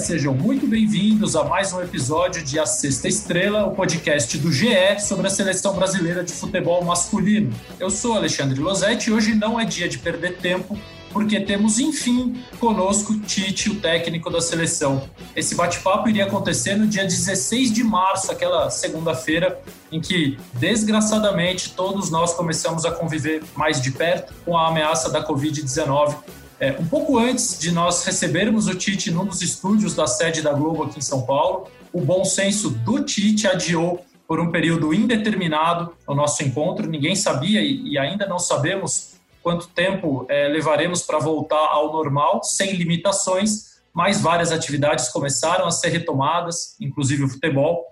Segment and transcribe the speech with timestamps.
[0.00, 4.98] sejam muito bem-vindos a mais um episódio de A Sexta Estrela, o podcast do GE
[4.98, 7.52] sobre a seleção brasileira de futebol masculino.
[7.78, 10.78] Eu sou Alexandre Losetti e hoje não é dia de perder tempo,
[11.12, 15.02] porque temos, enfim, conosco Tite, o técnico da seleção.
[15.36, 19.60] Esse bate-papo iria acontecer no dia 16 de março, aquela segunda-feira,
[19.92, 25.22] em que, desgraçadamente, todos nós começamos a conviver mais de perto com a ameaça da
[25.22, 30.42] Covid-19 é, um pouco antes de nós recebermos o Tite num dos estúdios da sede
[30.42, 34.92] da Globo aqui em São Paulo, o bom senso do Tite adiou por um período
[34.92, 36.86] indeterminado o nosso encontro.
[36.86, 42.74] Ninguém sabia e, ainda não sabemos quanto tempo é, levaremos para voltar ao normal, sem
[42.74, 47.86] limitações, mas várias atividades começaram a ser retomadas, inclusive o futebol.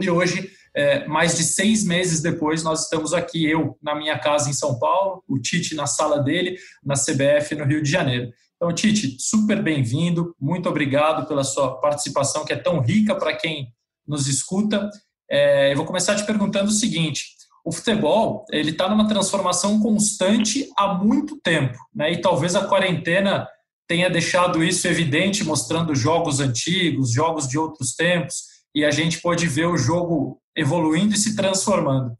[0.00, 4.48] E hoje é, mais de seis meses depois, nós estamos aqui, eu na minha casa
[4.48, 8.30] em São Paulo, o Tite na sala dele, na CBF no Rio de Janeiro.
[8.56, 13.72] Então, Tite, super bem-vindo, muito obrigado pela sua participação, que é tão rica para quem
[14.06, 14.90] nos escuta.
[15.30, 20.68] É, eu vou começar te perguntando o seguinte: o futebol ele está numa transformação constante
[20.76, 22.12] há muito tempo, né?
[22.12, 23.48] E talvez a quarentena
[23.88, 29.46] tenha deixado isso evidente, mostrando jogos antigos, jogos de outros tempos, e a gente pode
[29.46, 32.16] ver o jogo evoluindo e se transformando.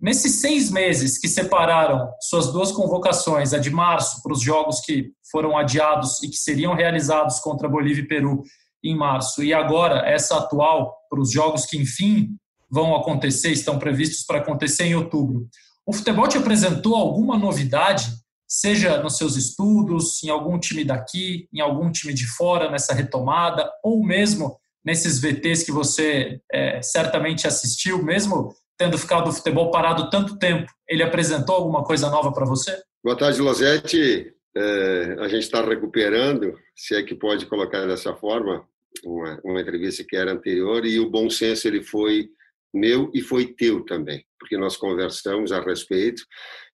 [0.00, 5.10] Nesses seis meses que separaram suas duas convocações, a de março para os jogos que
[5.30, 8.42] foram adiados e que seriam realizados contra Bolívia e Peru
[8.82, 12.36] em março, e agora essa atual para os jogos que enfim
[12.70, 15.48] vão acontecer, estão previstos para acontecer em outubro.
[15.84, 18.06] O futebol te apresentou alguma novidade,
[18.46, 23.68] seja nos seus estudos, em algum time daqui, em algum time de fora nessa retomada,
[23.82, 30.08] ou mesmo nesses VTs que você é, certamente assistiu, mesmo tendo ficado o futebol parado
[30.08, 32.80] tanto tempo, ele apresentou alguma coisa nova para você?
[33.02, 34.32] Boa tarde, Losetti.
[34.56, 38.66] É, a gente está recuperando, se é que pode colocar dessa forma,
[39.04, 42.28] uma, uma entrevista que era anterior, e o bom senso ele foi
[42.72, 46.22] meu e foi teu também, porque nós conversamos a respeito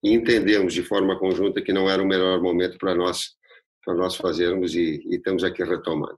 [0.03, 3.31] e entendemos de forma conjunta que não era o melhor momento para nós
[3.84, 6.17] para nós fazermos e, e, estamos aqui retomando.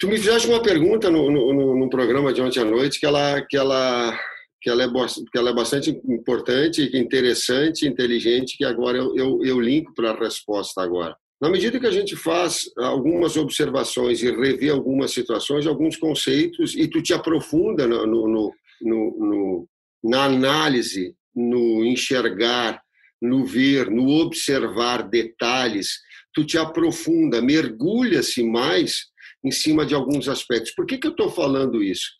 [0.00, 3.40] Tu me fizeste uma pergunta no, no, no, programa de ontem à noite que ela,
[3.42, 4.18] que ela,
[4.60, 4.88] que ela, é,
[5.32, 10.18] que ela é bastante importante, interessante, inteligente, que agora eu, eu, eu linko para a
[10.18, 11.16] resposta agora.
[11.40, 16.86] Na medida que a gente faz algumas observações e revê algumas situações, alguns conceitos, e
[16.86, 19.68] tu te aprofunda no, no, no,
[20.04, 22.80] na análise, no enxergar,
[23.20, 25.98] no ver, no observar detalhes,
[26.32, 29.06] tu te aprofunda, mergulha-se mais
[29.44, 30.74] em cima de alguns aspectos.
[30.74, 32.10] Por que, que eu estou falando isso?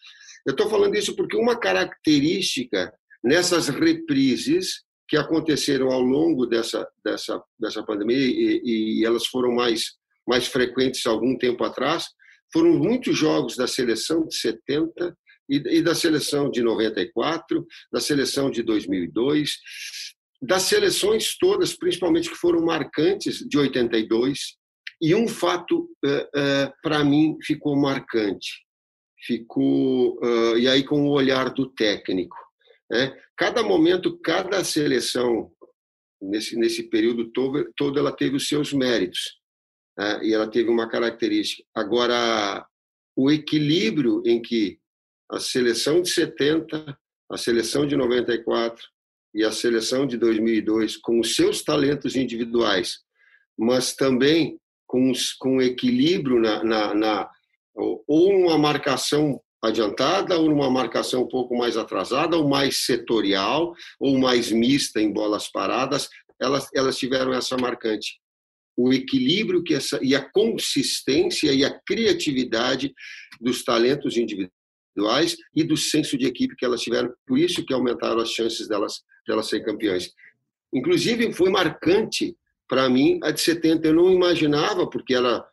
[0.46, 7.42] Eu estou falando isso porque uma característica nessas reprises que aconteceram ao longo dessa, dessa,
[7.58, 9.92] dessa pandemia, e, e elas foram mais,
[10.26, 12.06] mais frequentes algum tempo atrás,
[12.52, 15.16] foram muitos jogos da seleção de 70
[15.48, 19.50] e, e da seleção de 94, da seleção de 2002,
[20.42, 24.56] das seleções todas, principalmente que foram marcantes de 82,
[25.00, 28.50] e um fato uh, uh, para mim ficou marcante,
[29.24, 32.36] ficou uh, e aí com o olhar do técnico,
[32.90, 33.16] né?
[33.36, 35.50] Cada momento, cada seleção
[36.20, 39.40] nesse nesse período todo, todo ela teve os seus méritos
[39.96, 40.20] né?
[40.24, 41.64] e ela teve uma característica.
[41.74, 42.66] Agora
[43.16, 44.78] o equilíbrio em que
[45.30, 46.96] a seleção de 70,
[47.30, 48.92] a seleção de 94
[49.34, 52.98] e a seleção de 2002 com os seus talentos individuais,
[53.58, 57.30] mas também com, os, com equilíbrio na, na, na
[57.74, 64.18] ou uma marcação adiantada ou numa marcação um pouco mais atrasada ou mais setorial ou
[64.18, 66.08] mais mista em bolas paradas,
[66.40, 68.20] elas, elas tiveram essa marcante.
[68.76, 72.92] O equilíbrio que essa, e a consistência e a criatividade
[73.40, 74.61] dos talentos individuais
[75.54, 79.02] e do senso de equipe que elas tiveram, por isso que aumentaram as chances delas
[79.26, 80.10] de elas serem campeãs.
[80.72, 82.36] Inclusive, foi marcante
[82.68, 83.86] para mim a de 70.
[83.86, 85.44] Eu não imaginava, porque era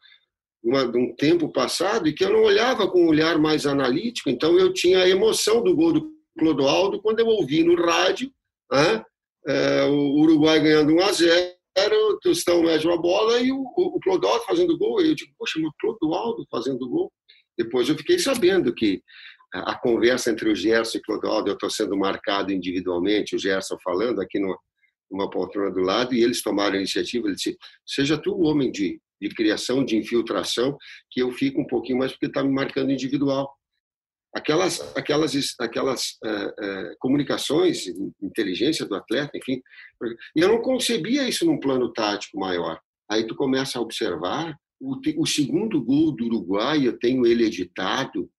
[0.64, 4.30] uma, de um tempo passado, e que eu não olhava com um olhar mais analítico.
[4.30, 8.32] Então, eu tinha a emoção do gol do Clodoaldo quando eu ouvi no rádio
[8.72, 9.04] né,
[9.48, 11.60] é, o Uruguai ganhando 1 a 0
[12.12, 15.02] o Tostão mede uma bola e o, o, Clodoaldo fazendo gol.
[15.02, 17.12] Eu digo, poxa, mas o Clodoaldo fazendo gol?
[17.60, 19.04] Depois eu fiquei sabendo que
[19.54, 24.22] a conversa entre o Gerson e Clodoaldo, eu estou sendo marcado individualmente, o Gerson falando
[24.22, 24.58] aqui no,
[25.12, 28.72] numa poltrona do lado, e eles tomaram a iniciativa, ele disse, seja tu o homem
[28.72, 30.78] de, de criação, de infiltração,
[31.12, 33.52] que eu fico um pouquinho mais porque está me marcando individual.
[34.34, 37.88] Aquelas, aquelas, aquelas uh, uh, comunicações,
[38.22, 39.60] inteligência do atleta, enfim,
[40.36, 42.80] e eu não concebia isso num plano tático maior.
[43.10, 48.30] Aí tu começa a observar o, o segundo gol do Uruguai, eu tenho ele editado,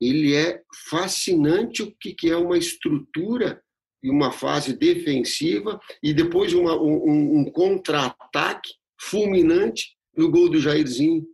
[0.00, 3.62] ele é fascinante o que, que é uma estrutura
[4.02, 11.26] e uma fase defensiva e depois uma, um, um contra-ataque fulminante no gol do Jairzinho.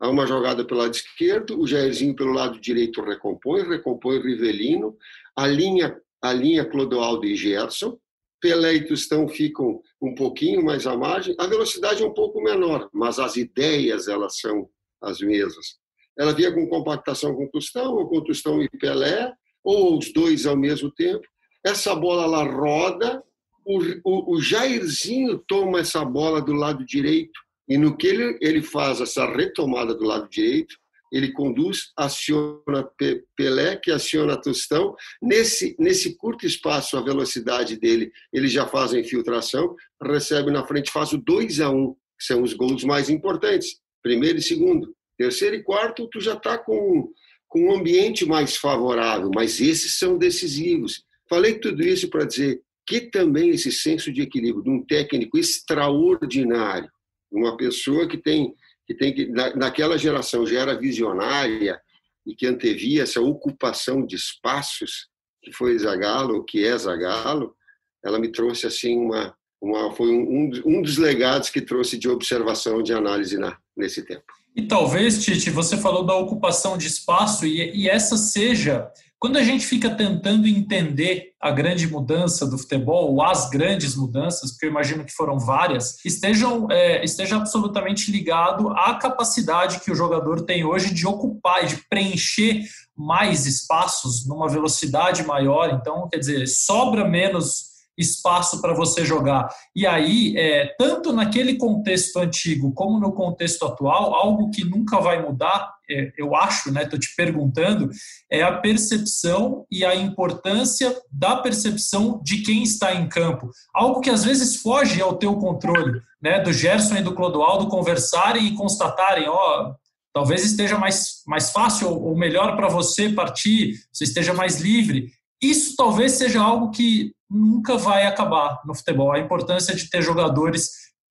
[0.00, 4.96] Há uma jogada pelo lado esquerdo, o Jairzinho pelo lado direito recompõe, recompõe Rivelino,
[5.36, 7.98] a linha, a linha Clodoaldo e Gerson,
[8.40, 12.88] Pelé e Tostão ficam um pouquinho mais à margem, a velocidade é um pouco menor,
[12.92, 14.68] mas as ideias elas são
[15.02, 15.76] as mesmas.
[16.18, 20.56] Ela via com compactação com Tostão, ou com Tostão e Pelé, ou os dois ao
[20.56, 21.26] mesmo tempo.
[21.64, 23.22] Essa bola ela roda,
[23.64, 28.62] o, o, o Jairzinho toma essa bola do lado direito, e no que ele, ele
[28.62, 30.74] faz essa retomada do lado direito,
[31.12, 32.88] ele conduz, aciona
[33.36, 34.94] Pelé, que aciona Tostão.
[35.22, 40.90] Nesse, nesse curto espaço, a velocidade dele, ele já faz a infiltração, recebe na frente,
[40.90, 44.94] faz o 2 a 1 um, que são os gols mais importantes, primeiro e segundo.
[45.16, 47.12] Terceiro e quarto, tu já está com,
[47.48, 51.02] com um ambiente mais favorável, mas esses são decisivos.
[51.28, 56.90] Falei tudo isso para dizer que também esse senso de equilíbrio de um técnico extraordinário,
[57.30, 58.54] uma pessoa que tem
[58.88, 61.78] que tem que na, naquela geração já era visionária
[62.26, 65.08] e que antevia essa ocupação de espaços
[65.42, 67.54] que foi Zagalo, que é Zagalo,
[68.02, 72.82] ela me trouxe assim uma, uma foi um, um dos legados que trouxe de observação,
[72.82, 74.24] de análise na, nesse tempo.
[74.56, 79.42] E talvez, Tite, você falou da ocupação de espaço e, e essa seja quando a
[79.42, 84.70] gente fica tentando entender a grande mudança do futebol, ou as grandes mudanças, porque eu
[84.70, 90.64] imagino que foram várias, estejam, é, esteja absolutamente ligado à capacidade que o jogador tem
[90.64, 92.62] hoje de ocupar, de preencher
[92.96, 95.70] mais espaços numa velocidade maior.
[95.70, 97.67] Então, quer dizer, sobra menos
[97.98, 99.48] espaço para você jogar.
[99.74, 105.20] E aí, é, tanto naquele contexto antigo como no contexto atual, algo que nunca vai
[105.20, 106.84] mudar, é, eu acho, né?
[106.84, 107.90] Estou te perguntando,
[108.30, 113.50] é a percepção e a importância da percepção de quem está em campo.
[113.74, 116.40] Algo que às vezes foge ao teu controle, né?
[116.40, 119.72] Do Gerson e do Clodoaldo conversarem e constatarem, ó,
[120.12, 125.10] talvez esteja mais, mais fácil ou melhor para você partir, você esteja mais livre.
[125.40, 129.12] Isso talvez seja algo que nunca vai acabar no futebol.
[129.12, 130.70] A importância de ter jogadores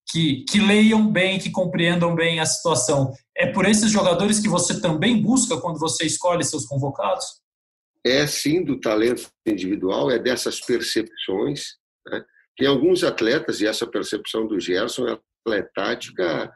[0.10, 3.14] que, que leiam bem, que compreendam bem a situação.
[3.36, 7.26] É por esses jogadores que você também busca quando você escolhe seus convocados?
[8.06, 11.76] É sim do talento individual, é dessas percepções.
[12.08, 12.24] Né?
[12.58, 15.08] Tem alguns atletas, e essa percepção do Gerson
[15.50, 16.52] é tática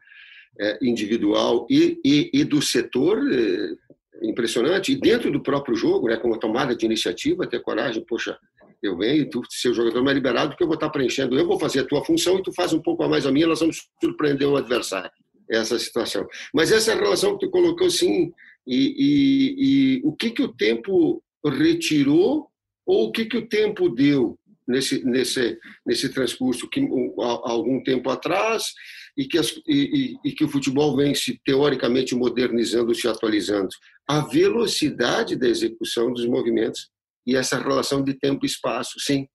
[0.60, 6.18] é, individual e, e, e, do setor é, impressionante, e dentro do próprio jogo, né,
[6.18, 8.38] com a tomada de iniciativa, ter coragem, poxa,
[8.81, 11.60] eu venho, tu ser o jogador mais liberado, porque eu vou estar preenchendo, eu vou
[11.60, 13.88] fazer a tua função e tu faz um pouco a mais a minha, nós vamos
[14.01, 15.12] surpreender o adversário.
[15.50, 16.25] Essa situação.
[16.54, 18.31] Mas essa relação que tu colocou, sim,
[18.66, 22.48] e, e, e o que, que o tempo retirou
[22.86, 26.79] ou o que, que o tempo deu nesse, nesse, nesse transcurso que
[27.17, 28.74] algum tempo atrás
[29.17, 33.70] e que, as, e, e, que o futebol vem se teoricamente modernizando, se atualizando.
[34.08, 36.89] A velocidade da execução dos movimentos
[37.25, 39.28] e essa relação de tempo e espaço, sim.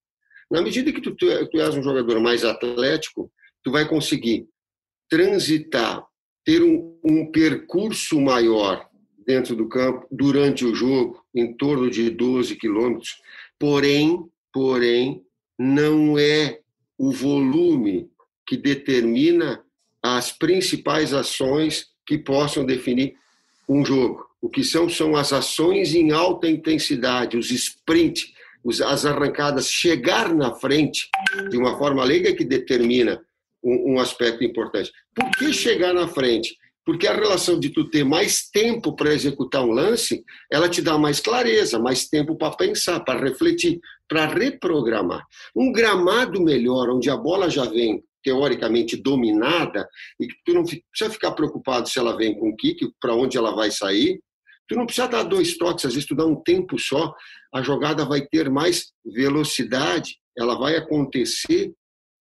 [0.50, 3.30] Na medida que tu, tu, tu és um jogador mais atlético,
[3.62, 4.46] tu vai conseguir
[5.08, 6.04] transitar,
[6.44, 8.88] ter um, um percurso maior
[9.26, 13.20] dentro do campo durante o jogo, em torno de 12 quilômetros.
[13.58, 15.22] Porém, porém,
[15.58, 16.60] não é
[16.96, 18.08] o volume
[18.46, 19.64] que determina
[20.02, 23.16] as principais ações que possam definir
[23.68, 24.25] um jogo.
[24.40, 28.34] O que são são as ações em alta intensidade, os sprint,
[28.84, 31.08] as arrancadas, chegar na frente
[31.50, 33.20] de uma forma leiga que determina
[33.62, 34.92] um, aspecto importante.
[35.14, 36.56] Por que chegar na frente?
[36.84, 40.96] Porque a relação de tu ter mais tempo para executar um lance, ela te dá
[40.96, 45.24] mais clareza, mais tempo para pensar, para refletir, para reprogramar.
[45.54, 51.08] Um gramado melhor, onde a bola já vem teoricamente dominada e que tu não precisa
[51.08, 54.18] ficar preocupado se ela vem com o kick, para onde ela vai sair,
[54.68, 57.14] Tu não precisa dar dois toques, às vezes tu dá um tempo só,
[57.54, 61.72] a jogada vai ter mais velocidade, ela vai acontecer.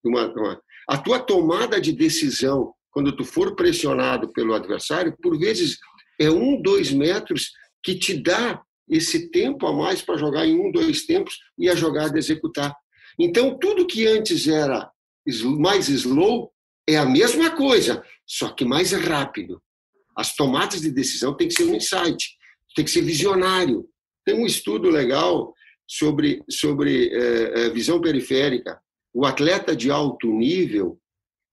[0.05, 0.61] Uma, uma...
[0.87, 5.79] A tua tomada de decisão, quando tu for pressionado pelo adversário, por vezes
[6.21, 7.51] é um, dois metros
[7.83, 11.73] que te dá esse tempo a mais para jogar em um, dois tempos e a
[11.73, 12.75] jogada executar.
[13.19, 14.87] Então, tudo que antes era
[15.43, 16.51] mais slow
[16.87, 19.61] é a mesma coisa, só que mais rápido.
[20.15, 22.35] As tomadas de decisão têm que ser um insight,
[22.75, 23.87] tem que ser visionário.
[24.25, 25.53] Tem um estudo legal
[25.87, 28.79] sobre, sobre é, visão periférica.
[29.13, 30.99] O atleta de alto nível,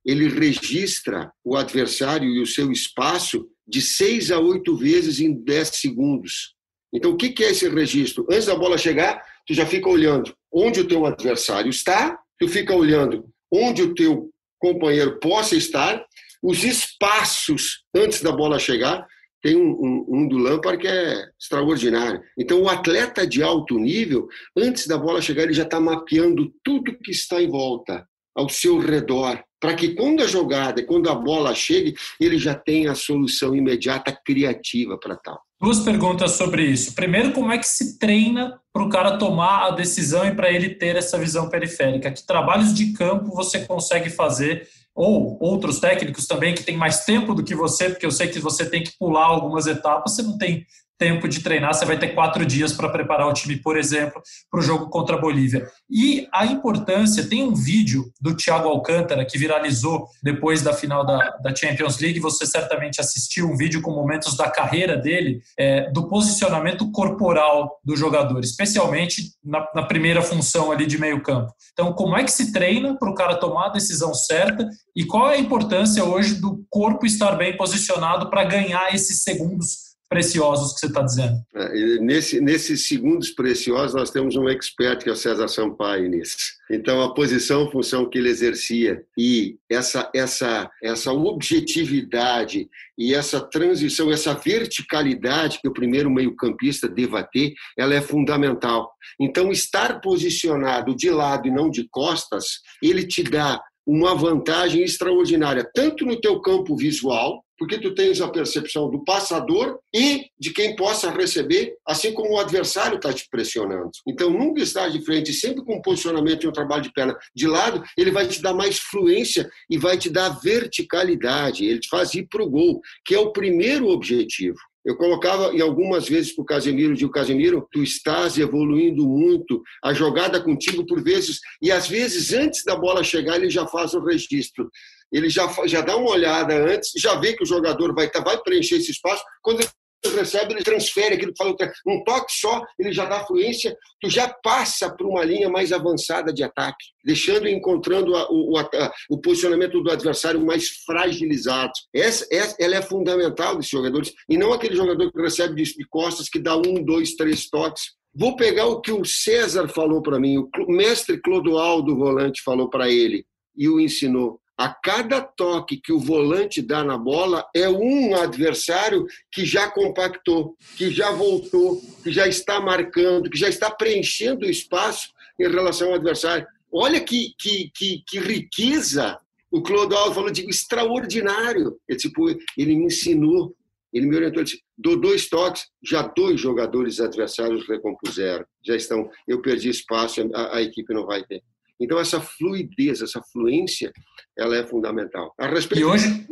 [0.05, 5.69] ele registra o adversário e o seu espaço de seis a oito vezes em dez
[5.69, 6.55] segundos.
[6.93, 8.26] Então, o que é esse registro?
[8.31, 12.75] Antes da bola chegar, tu já fica olhando onde o teu adversário está, tu fica
[12.75, 16.04] olhando onde o teu companheiro possa estar,
[16.42, 19.06] os espaços antes da bola chegar.
[19.42, 22.23] Tem um, um, um do Lampard que é extraordinário.
[22.38, 26.97] Então, o atleta de alto nível, antes da bola chegar, ele já está mapeando tudo
[26.99, 31.54] que está em volta, ao seu redor, para que quando a jogada, quando a bola
[31.54, 35.40] chegue, ele já tenha a solução imediata criativa para tal.
[35.62, 36.92] Duas perguntas sobre isso.
[36.92, 40.71] Primeiro, como é que se treina para o cara tomar a decisão e para ele
[40.71, 42.11] ter essa visão periférica?
[42.11, 44.66] Que trabalhos de campo você consegue fazer?
[44.92, 48.40] Ou outros técnicos também que têm mais tempo do que você, porque eu sei que
[48.40, 50.66] você tem que pular algumas etapas, você não tem
[51.02, 54.61] tempo de treinar, você vai ter quatro dias para preparar o time, por exemplo, para
[54.61, 55.66] o jogo contra a Bolívia.
[55.90, 61.18] E a importância, tem um vídeo do Thiago Alcântara que viralizou depois da final da,
[61.42, 66.09] da Champions League, você certamente assistiu um vídeo com momentos da carreira dele, é, do
[66.09, 71.52] posicionamento corporal do jogador, especialmente na, na primeira função ali de meio campo.
[71.73, 75.28] Então, como é que se treina para o cara tomar a decisão certa e qual
[75.28, 80.81] é a importância hoje do corpo estar bem posicionado para ganhar esses segundos preciosos que
[80.81, 81.42] você está dizendo.
[81.54, 86.37] É, nesse, nesses segundos preciosos, nós temos um expert, que é o César Sampaio, nisso.
[86.71, 94.12] Então, a posição, função que ele exercia e essa, essa, essa objetividade e essa transição,
[94.12, 98.92] essa verticalidade que o primeiro meio-campista deva ter, ela é fundamental.
[99.19, 105.69] Então, estar posicionado de lado e não de costas, ele te dá uma vantagem extraordinária,
[105.75, 110.75] tanto no teu campo visual, porque tu tens a percepção do passador e de quem
[110.75, 113.92] possa receber, assim como o adversário está te pressionando.
[114.04, 117.81] Então, nunca estar de frente, sempre com posicionamento e um trabalho de perna de lado,
[117.97, 121.64] ele vai te dar mais fluência e vai te dar verticalidade.
[121.64, 124.59] Ele te faz ir para o gol, que é o primeiro objetivo.
[124.85, 129.95] Eu colocava em algumas vezes para o Casemiro, digo, Casemiro, tu estás evoluindo muito, a
[129.95, 134.04] jogada contigo por vezes, e às vezes antes da bola chegar ele já faz o
[134.04, 134.69] registro
[135.12, 138.38] ele já, já dá uma olhada antes, já vê que o jogador vai, tá, vai
[138.38, 139.23] preencher esse espaço.
[139.42, 143.76] Quando ele recebe, ele transfere aquilo que falou, um toque só, ele já dá fluência,
[144.00, 148.59] tu já passa para uma linha mais avançada de ataque, deixando e encontrando a, o,
[148.59, 151.73] a, o posicionamento do adversário mais fragilizado.
[151.95, 155.87] Essa, essa, ela é fundamental desses jogadores, e não aquele jogador que recebe de, de
[155.88, 157.92] costas, que dá um, dois, três toques.
[158.14, 162.90] Vou pegar o que o César falou para mim, o mestre Clodoaldo Volante falou para
[162.90, 163.25] ele
[163.57, 169.04] e o ensinou a cada toque que o volante dá na bola é um adversário
[169.33, 174.49] que já compactou, que já voltou, que já está marcando, que já está preenchendo o
[174.49, 176.47] espaço em relação ao adversário.
[176.71, 179.19] Olha que, que, que, que riqueza!
[179.50, 181.76] O Clodoaldo falou de extraordinário.
[181.88, 183.57] Ele, tipo, ele me ensinou,
[183.92, 189.11] ele me orientou, ele disse, dou dois toques, já dois jogadores adversários recompuseram, já estão,
[189.26, 191.42] eu perdi espaço, a, a equipe não vai ter.
[191.82, 193.92] Então, essa fluidez, essa fluência,
[194.38, 195.34] ela é fundamental.
[195.38, 196.26] A respeito e hoje...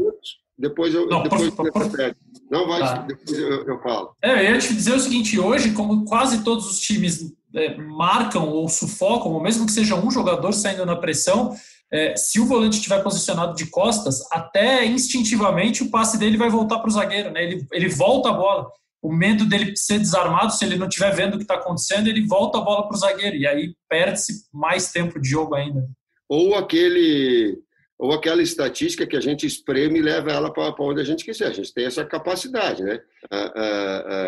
[0.58, 2.16] Depois eu, não, depois por, por, por...
[2.50, 2.96] Não vai, tá.
[2.96, 4.14] depois eu, eu, falo.
[4.22, 8.46] É, eu ia te dizer o seguinte, hoje, como quase todos os times é, marcam
[8.46, 11.54] ou sufocam, ou mesmo que seja um jogador saindo na pressão,
[11.90, 16.78] é, se o volante estiver posicionado de costas, até instintivamente o passe dele vai voltar
[16.78, 17.42] para o zagueiro, né?
[17.42, 18.70] Ele, ele volta a bola
[19.02, 22.26] o medo dele ser desarmado, se ele não estiver vendo o que está acontecendo, ele
[22.26, 25.88] volta a bola para o zagueiro e aí perde-se mais tempo de jogo ainda.
[26.28, 27.58] Ou aquele
[28.00, 31.48] ou aquela estatística que a gente espreme e leva ela para onde a gente quiser.
[31.48, 32.98] A gente tem essa capacidade, né?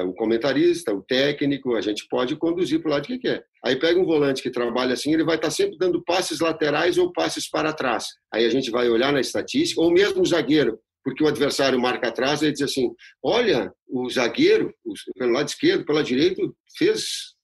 [0.04, 3.42] o comentarista, o técnico, a gente pode conduzir para o lado que quer.
[3.64, 6.98] Aí pega um volante que trabalha assim, ele vai estar tá sempre dando passes laterais
[6.98, 8.08] ou passes para trás.
[8.30, 12.08] Aí a gente vai olhar na estatística, ou mesmo o zagueiro porque o adversário marca
[12.08, 12.90] atrás, ele diz assim:
[13.22, 14.72] olha, o zagueiro,
[15.16, 17.34] pelo lado esquerdo, pelo lado direito, fez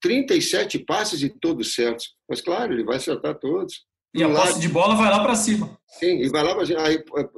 [0.00, 2.08] 37 eh, passes e todos certos.
[2.28, 3.84] Mas, claro, ele vai acertar todos.
[4.14, 5.78] E a posse de bola vai lá para cima.
[5.98, 6.56] Sim, e vai lá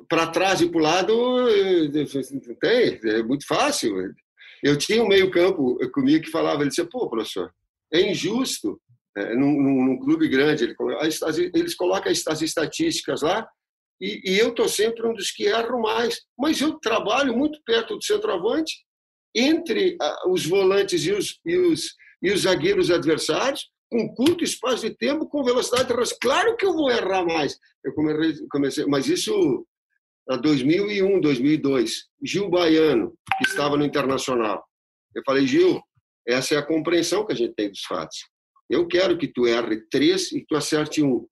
[0.08, 1.88] para trás e para o lado, eh,
[2.60, 3.94] tem, é muito fácil.
[4.62, 7.52] Eu tinha um meio-campo comigo que falava, ele disse: pô, professor,
[7.92, 8.80] é injusto.
[9.16, 10.76] É, num, num, num clube grande, ele,
[11.52, 13.48] eles colocam as estatísticas lá,
[14.00, 16.20] e, e eu estou sempre um dos que erro mais.
[16.38, 18.74] Mas eu trabalho muito perto do centroavante,
[19.34, 24.96] entre os volantes e os, e os, e os zagueiros adversários, com curto espaço de
[24.96, 25.92] tempo, com velocidade.
[26.20, 27.58] Claro que eu vou errar mais.
[27.84, 27.92] Eu
[28.50, 29.66] comecei, mas isso
[30.28, 32.04] a 2001, 2002.
[32.22, 34.64] Gil Baiano, que estava no Internacional.
[35.14, 35.80] Eu falei, Gil,
[36.26, 38.18] essa é a compreensão que a gente tem dos fatos.
[38.68, 41.26] Eu quero que tu erre três e tu acerte um.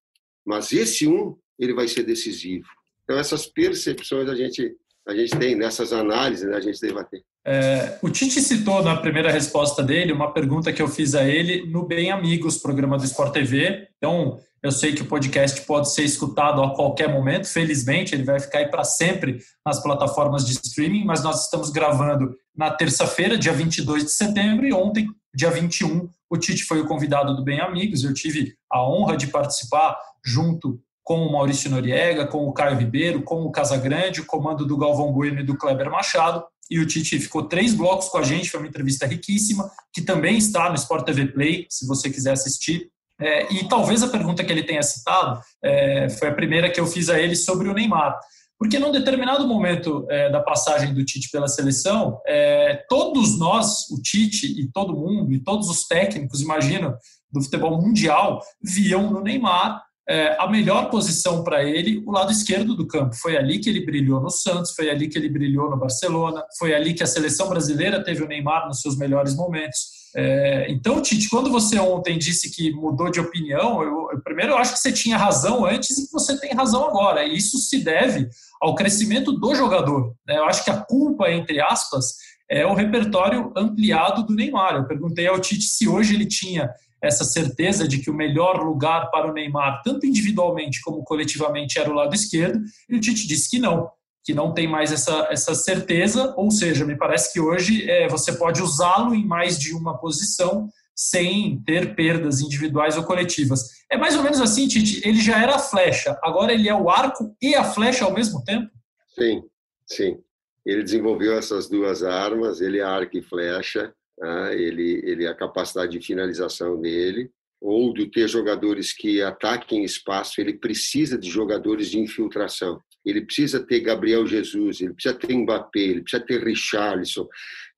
[0.46, 2.66] Mas esse um ele vai ser decisivo.
[3.04, 4.74] Então, essas percepções a gente,
[5.06, 7.22] a gente tem, nessas análises, né, a gente deve ter.
[7.46, 11.64] É, o Tite citou na primeira resposta dele uma pergunta que eu fiz a ele
[11.70, 13.86] no Bem Amigos, programa do Sport TV.
[13.96, 18.40] Então, eu sei que o podcast pode ser escutado a qualquer momento, felizmente, ele vai
[18.40, 23.52] ficar aí para sempre nas plataformas de streaming, mas nós estamos gravando na terça-feira, dia
[23.52, 28.02] 22 de setembro, e ontem, dia 21, o Tite foi o convidado do Bem Amigos.
[28.02, 33.22] Eu tive a honra de participar junto com o Maurício Noriega, com o Caio Ribeiro,
[33.22, 36.44] com o Casagrande, o comando do Galvão Bueno e do Kleber Machado.
[36.68, 40.36] E o Tite ficou três blocos com a gente, foi uma entrevista riquíssima, que também
[40.36, 42.90] está no Sport TV Play, se você quiser assistir.
[43.20, 46.86] É, e talvez a pergunta que ele tenha citado é, foi a primeira que eu
[46.88, 48.18] fiz a ele sobre o Neymar.
[48.58, 54.02] Porque num determinado momento é, da passagem do Tite pela seleção, é, todos nós, o
[54.02, 56.96] Tite e todo mundo, e todos os técnicos, imagino,
[57.30, 62.76] do futebol mundial, viam no Neymar é, a melhor posição para ele, o lado esquerdo
[62.76, 63.16] do campo.
[63.16, 66.74] Foi ali que ele brilhou no Santos, foi ali que ele brilhou no Barcelona, foi
[66.74, 70.06] ali que a seleção brasileira teve o Neymar nos seus melhores momentos.
[70.14, 74.58] É, então, Tite, quando você ontem disse que mudou de opinião, eu, eu, primeiro eu
[74.58, 77.24] acho que você tinha razão antes e que você tem razão agora.
[77.24, 78.28] E isso se deve
[78.60, 80.14] ao crescimento do jogador.
[80.26, 80.38] Né?
[80.38, 82.14] Eu acho que a culpa, entre aspas,
[82.48, 84.76] é o repertório ampliado do Neymar.
[84.76, 86.70] Eu perguntei ao Tite se hoje ele tinha
[87.02, 91.90] essa certeza de que o melhor lugar para o Neymar, tanto individualmente como coletivamente, era
[91.90, 93.90] o lado esquerdo, e o Tite disse que não,
[94.24, 98.32] que não tem mais essa, essa certeza, ou seja, me parece que hoje é, você
[98.32, 103.60] pode usá-lo em mais de uma posição sem ter perdas individuais ou coletivas.
[103.90, 106.88] É mais ou menos assim, Tite, ele já era a flecha, agora ele é o
[106.88, 108.70] arco e a flecha ao mesmo tempo?
[109.14, 109.42] Sim,
[109.86, 110.18] sim.
[110.64, 114.54] Ele desenvolveu essas duas armas, ele é arco e flecha, né?
[114.54, 120.54] ele, ele a capacidade de finalização dele, ou de ter jogadores que ataquem espaço, ele
[120.54, 122.80] precisa de jogadores de infiltração.
[123.04, 127.26] Ele precisa ter Gabriel Jesus, ele precisa ter Mbappé, ele precisa ter Richarlison,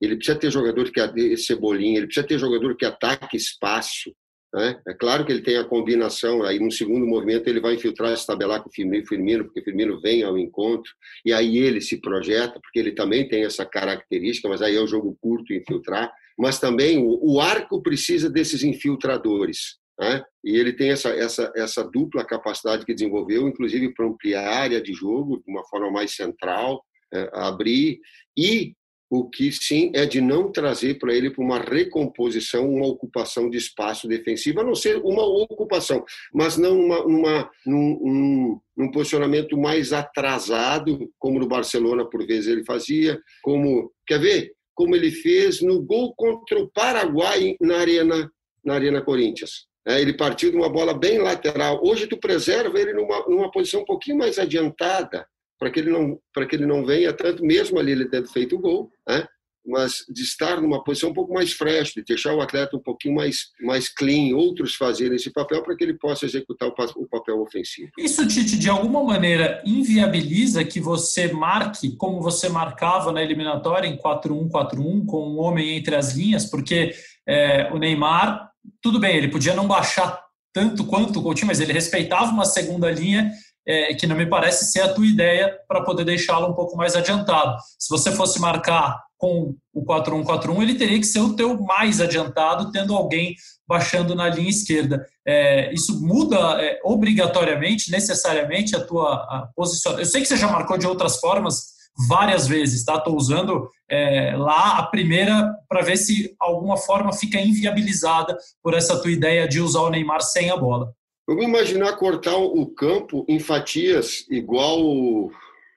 [0.01, 4.11] ele precisa ter jogador que Cebolinha, ele precisa ter jogador que ataque espaço.
[4.51, 4.81] Né?
[4.87, 8.25] É claro que ele tem a combinação, aí no segundo movimento ele vai infiltrar, se
[8.25, 10.91] tabelar com o Firmino, porque o Firmino vem ao encontro,
[11.23, 14.87] e aí ele se projeta, porque ele também tem essa característica, mas aí é o
[14.87, 19.77] jogo curto infiltrar mas também o, arco precisa desses infiltradores.
[19.99, 20.23] Né?
[20.41, 24.81] E ele tem essa, essa, essa dupla capacidade que desenvolveu, inclusive para ampliar a área
[24.81, 26.81] de jogo de uma forma mais central,
[27.13, 27.99] é, abrir,
[28.37, 28.73] e
[29.11, 33.57] o que sim é de não trazer para ele para uma recomposição, uma ocupação de
[33.57, 39.57] espaço defensivo, a não ser uma ocupação, mas não uma, uma num, um, num posicionamento
[39.57, 45.59] mais atrasado, como no Barcelona por vezes ele fazia, como quer ver como ele fez
[45.59, 48.31] no gol contra o Paraguai na Arena,
[48.63, 49.67] na Arena Corinthians.
[49.85, 51.81] É, ele partiu de uma bola bem lateral.
[51.83, 55.27] Hoje tu preserva ele numa, numa posição um pouquinho mais adiantada,
[55.59, 58.55] para que ele não para que ele não venha tanto, mesmo ali ele tendo feito
[58.55, 59.27] o gol, né?
[59.69, 63.15] Mas de estar numa posição um pouco mais fresh, de deixar o atleta um pouquinho
[63.15, 67.91] mais, mais clean, outros fazerem esse papel para que ele possa executar o, papel ofensivo.
[67.97, 73.97] Isso, Tite, de alguma maneira inviabiliza que você marque como você marcava na eliminatória em
[73.97, 76.93] 4-1-4-1, com um homem entre as linhas, porque
[77.27, 78.49] é, o Neymar,
[78.81, 80.19] tudo bem, ele podia não baixar
[80.53, 83.31] tanto quanto o Coutinho, mas ele respeitava uma segunda linha
[83.67, 86.95] é, que não me parece ser a tua ideia para poder deixá-lo um pouco mais
[86.95, 87.55] adiantado.
[87.77, 92.71] Se você fosse marcar com o 4-1-4-1, ele teria que ser o teu mais adiantado,
[92.71, 93.35] tendo alguém
[93.67, 95.05] baixando na linha esquerda.
[95.27, 99.99] É, isso muda é, obrigatoriamente, necessariamente, a tua a posição.
[99.99, 101.77] Eu sei que você já marcou de outras formas
[102.07, 102.95] várias vezes, tá?
[102.95, 109.01] Estou usando é, lá a primeira para ver se alguma forma fica inviabilizada por essa
[109.01, 110.93] tua ideia de usar o Neymar sem a bola.
[111.27, 114.79] Vamos imaginar cortar o campo em fatias igual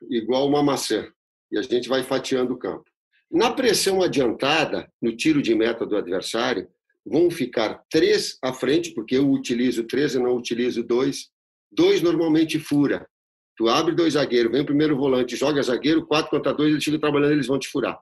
[0.08, 1.06] igual uma maçã
[1.50, 2.91] e a gente vai fatiando o campo.
[3.32, 6.68] Na pressão adiantada, no tiro de meta do adversário,
[7.04, 11.30] vão ficar três à frente, porque eu utilizo três e não utilizo dois.
[11.72, 13.08] Dois normalmente fura.
[13.56, 17.00] Tu abre dois zagueiros, vem o primeiro volante, joga zagueiro, quatro contra dois, eles ficam
[17.00, 17.98] trabalhando, eles vão te furar.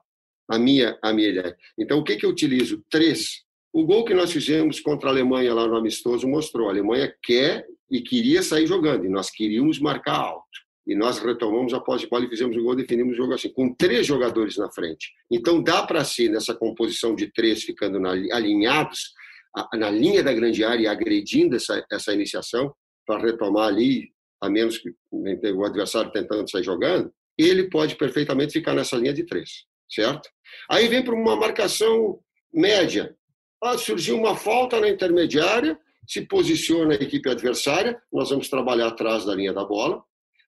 [0.49, 1.57] A minha, a minha ideia.
[1.79, 2.83] Então, o que, que eu utilizo?
[2.89, 3.43] Três.
[3.71, 6.67] O gol que nós fizemos contra a Alemanha lá no amistoso mostrou.
[6.67, 10.51] A Alemanha quer e queria sair jogando, e nós queríamos marcar alto
[10.85, 13.49] e nós retomamos a posse de bola e fizemos o gol, definimos o jogo assim,
[13.53, 15.11] com três jogadores na frente.
[15.31, 19.13] Então dá para si, nessa composição de três ficando na, alinhados,
[19.55, 22.73] a, na linha da grande área e agredindo essa, essa iniciação,
[23.05, 24.09] para retomar ali,
[24.41, 29.25] a menos que o adversário tentando sair jogando, ele pode perfeitamente ficar nessa linha de
[29.25, 30.29] três, certo?
[30.69, 32.19] Aí vem para uma marcação
[32.53, 33.15] média.
[33.63, 39.25] Ah, surgiu uma falta na intermediária, se posiciona a equipe adversária, nós vamos trabalhar atrás
[39.25, 40.03] da linha da bola.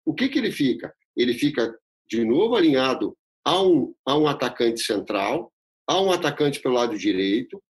[0.05, 0.93] O que, que ele fica?
[1.15, 1.73] Ele fica
[2.07, 5.51] de novo alinhado a um, a um atacante central,
[5.87, 7.61] a um atacante pelo lado direito,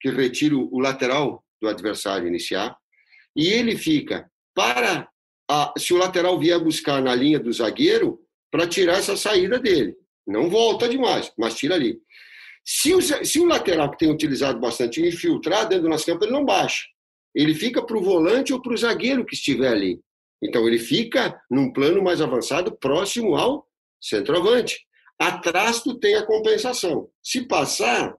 [0.00, 2.76] que retira o lateral do adversário iniciar,
[3.36, 5.08] e ele fica para
[5.50, 9.96] a, se o lateral vier buscar na linha do zagueiro para tirar essa saída dele.
[10.26, 11.98] Não volta demais, mas tira ali.
[12.64, 16.32] Se o, se o lateral que tem utilizado bastante infiltrar dentro do nosso campo, ele
[16.32, 16.86] não baixa.
[17.34, 20.00] Ele fica para o volante ou para o zagueiro que estiver ali.
[20.42, 23.66] Então ele fica num plano mais avançado, próximo ao
[24.00, 24.80] centroavante.
[25.18, 27.08] Atrás tu tem a compensação.
[27.22, 28.14] Se passar,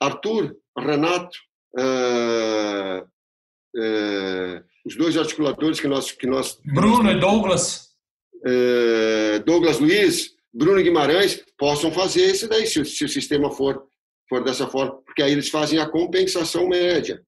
[0.00, 1.36] Arthur, Renato,
[1.76, 6.12] uh, uh, os dois articuladores que nós.
[6.12, 7.88] Que nós Bruno e Douglas.
[8.36, 13.88] Uh, Douglas Luiz, Bruno Guimarães, possam fazer esse daí, se, se o sistema for,
[14.28, 17.20] for dessa forma, porque aí eles fazem a compensação média.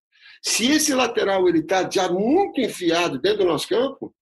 [0.45, 4.15] Se esse lateral ele está já muito enfiado dentro do nosso campo,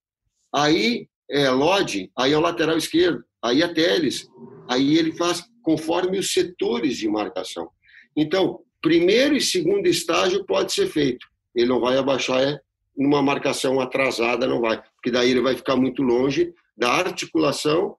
[0.53, 4.27] aí é Lodge, aí é o lateral esquerdo, aí é Teles,
[4.69, 7.69] aí ele faz conforme os setores de marcação.
[8.15, 11.27] Então, primeiro e segundo estágio pode ser feito.
[11.53, 12.59] Ele não vai abaixar é,
[12.95, 17.95] numa marcação atrasada, não vai, porque daí ele vai ficar muito longe da articulação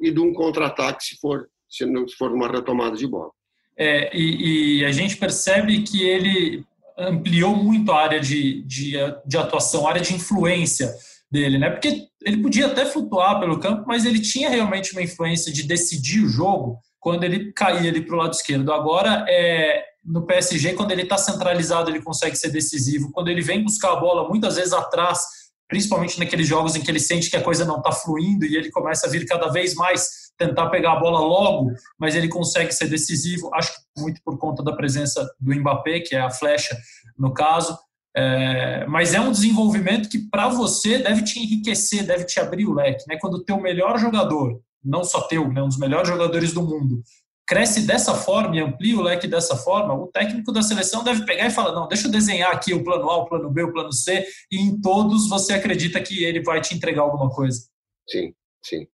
[0.00, 1.86] e de um contra-ataque se for se
[2.18, 3.30] for uma retomada de bola.
[3.78, 6.64] É, e, e, a gente percebe que ele
[6.98, 8.92] ampliou muito a área de, de,
[9.24, 10.92] de atuação, área de influência
[11.32, 11.70] dele, né?
[11.70, 16.22] Porque ele podia até flutuar pelo campo, mas ele tinha realmente uma influência de decidir
[16.22, 18.70] o jogo quando ele caía ali para o lado esquerdo.
[18.70, 23.10] Agora, é, no PSG, quando ele está centralizado, ele consegue ser decisivo.
[23.10, 25.20] Quando ele vem buscar a bola, muitas vezes atrás,
[25.66, 28.70] principalmente naqueles jogos em que ele sente que a coisa não está fluindo e ele
[28.70, 32.88] começa a vir cada vez mais tentar pegar a bola logo, mas ele consegue ser
[32.88, 33.50] decisivo.
[33.54, 36.76] Acho que muito por conta da presença do Mbappé, que é a flecha
[37.18, 37.76] no caso.
[38.14, 42.74] É, mas é um desenvolvimento que para você deve te enriquecer, deve te abrir o
[42.74, 43.16] leque, né?
[43.18, 47.02] Quando o teu melhor jogador, não só teu, né, um dos melhores jogadores do mundo,
[47.46, 51.46] cresce dessa forma e amplia o leque dessa forma, o técnico da seleção deve pegar
[51.46, 53.92] e falar: não, deixa eu desenhar aqui o plano A, o plano B, o plano
[53.92, 57.60] C, e em todos você acredita que ele vai te entregar alguma coisa.
[58.08, 58.86] Sim, sim.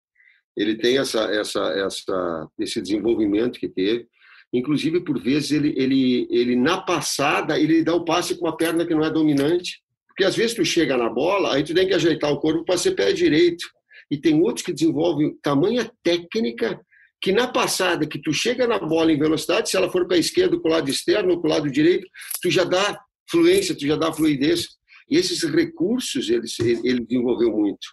[0.57, 4.09] Ele tem essa, essa, essa, esse desenvolvimento que teve.
[4.53, 8.87] Inclusive, por vezes, ele, ele, ele na passada, ele dá o passe com uma perna
[8.87, 9.83] que não é dominante.
[10.09, 12.79] Porque às vezes tu chega na bola, aí tu tem que ajeitar o corpo para
[12.79, 13.65] ser pé direito.
[14.11, 16.81] E tem outros que desenvolvem tamanha técnica
[17.21, 20.21] que na passada, que tu chega na bola em velocidade, se ela for para a
[20.21, 22.07] esquerda, para o lado externo ou para o lado direito,
[22.41, 24.69] tu já dá fluência, tu já dá fluidez.
[25.11, 26.47] E esses recursos ele,
[26.85, 27.89] ele desenvolveu muito.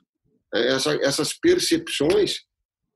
[0.53, 2.41] É, essa, essas percepções,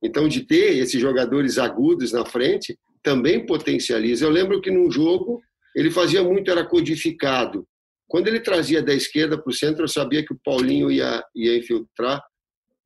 [0.04, 4.26] então, de ter esses jogadores agudos na frente, também potencializa.
[4.26, 5.42] Eu lembro que num jogo
[5.76, 7.68] ele fazia muito, era codificado.
[8.08, 11.58] Quando ele trazia da esquerda para o centro, eu sabia que o Paulinho ia, ia
[11.58, 12.22] infiltrar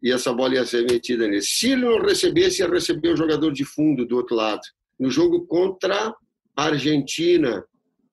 [0.01, 1.41] e essa bola ia ser metida nele.
[1.41, 4.61] Se ele não recebesse, ia receber o jogador de fundo do outro lado.
[4.99, 6.13] No jogo contra
[6.55, 7.63] a Argentina,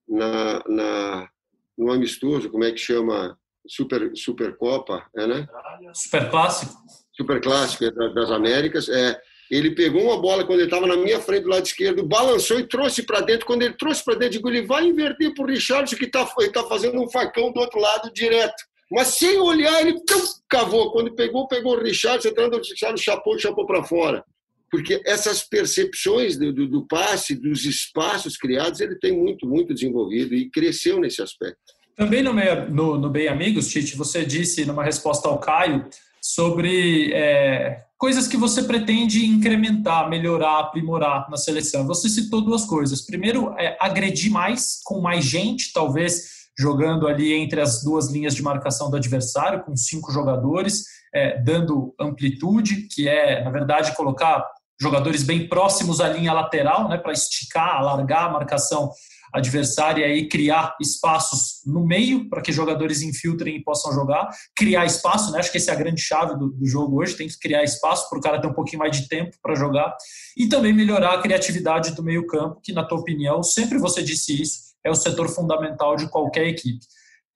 [0.08, 1.28] na, na,
[1.76, 3.36] no amistoso, como é que chama?
[3.66, 5.48] Super, Supercopa, é, né?
[5.92, 6.72] Super Clássico.
[7.12, 8.88] Super Clássico das Américas.
[8.88, 12.60] É, ele pegou uma bola quando ele estava na minha frente do lado esquerdo, balançou
[12.60, 13.44] e trouxe para dentro.
[13.44, 16.64] Quando ele trouxe para dentro, digo, ele vai inverter para o Richardson, que está tá
[16.68, 18.62] fazendo um facão do outro lado direto.
[18.92, 20.00] Mas sem olhar, ele
[20.48, 20.92] cavou.
[20.92, 24.24] Quando pegou, pegou o Richard, entrando o Richard, chapou, chapou para fora.
[24.70, 30.32] Porque essas percepções do, do, do, passe, dos espaços criados, ele tem muito, muito desenvolvido
[30.32, 31.58] e cresceu nesse aspecto.
[31.96, 35.88] Também no, no, no Bem Amigos, Tite, você disse numa resposta ao Caio
[36.34, 41.86] sobre é, coisas que você pretende incrementar, melhorar, aprimorar na seleção.
[41.86, 43.00] Você citou duas coisas.
[43.00, 48.42] Primeiro, é agredir mais, com mais gente, talvez jogando ali entre as duas linhas de
[48.42, 54.46] marcação do adversário, com cinco jogadores, é, dando amplitude, que é, na verdade, colocar
[54.80, 58.90] jogadores bem próximos à linha lateral, né, para esticar, alargar a marcação
[59.32, 65.32] adversária e criar espaços no meio para que jogadores infiltrem e possam jogar, criar espaço,
[65.32, 65.38] né?
[65.38, 68.08] Acho que essa é a grande chave do, do jogo hoje, tem que criar espaço
[68.08, 69.96] para o cara ter um pouquinho mais de tempo para jogar
[70.36, 74.40] e também melhorar a criatividade do meio campo, que na tua opinião, sempre você disse
[74.40, 76.80] isso, é o setor fundamental de qualquer equipe.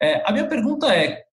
[0.00, 1.24] É, a minha pergunta é,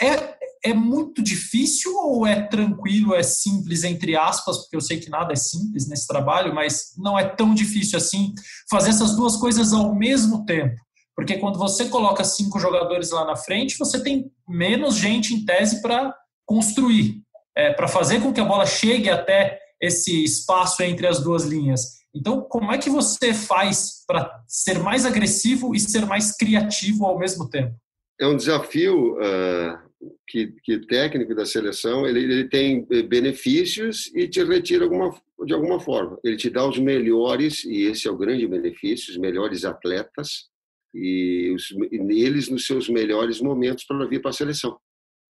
[0.00, 5.10] é, é muito difícil ou é tranquilo, é simples, entre aspas, porque eu sei que
[5.10, 8.34] nada é simples nesse trabalho, mas não é tão difícil assim
[8.70, 10.76] fazer essas duas coisas ao mesmo tempo?
[11.14, 15.82] Porque quando você coloca cinco jogadores lá na frente, você tem menos gente em tese
[15.82, 16.14] para
[16.46, 17.22] construir,
[17.56, 21.98] é, para fazer com que a bola chegue até esse espaço entre as duas linhas.
[22.14, 27.18] Então, como é que você faz para ser mais agressivo e ser mais criativo ao
[27.18, 27.76] mesmo tempo?
[28.20, 29.78] é um desafio uh,
[30.26, 35.80] que, que técnico da seleção ele, ele tem benefícios e te retira alguma, de alguma
[35.80, 36.18] forma.
[36.22, 40.48] Ele te dá os melhores, e esse é o grande benefício, os melhores atletas,
[40.94, 44.78] e, os, e eles nos seus melhores momentos para vir para a seleção.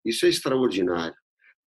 [0.04, 1.16] Isso é extraordinário.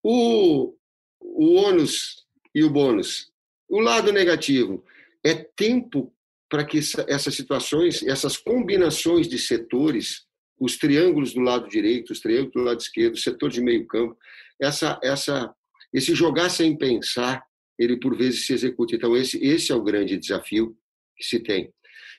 [0.04, 0.76] O,
[1.20, 3.32] o ônus e o bônus.
[3.68, 4.84] O lado negativo
[5.24, 6.14] é tempo
[6.50, 10.26] para que essas situações, essas combinações de setores,
[10.60, 14.18] os triângulos do lado direito, os triângulos do lado esquerdo, o setor de meio campo,
[14.62, 15.54] essa, essa,
[15.94, 17.44] esse jogar sem pensar,
[17.78, 18.96] ele por vezes se executa.
[18.96, 20.76] Então esse, esse é o grande desafio
[21.16, 21.72] que se tem.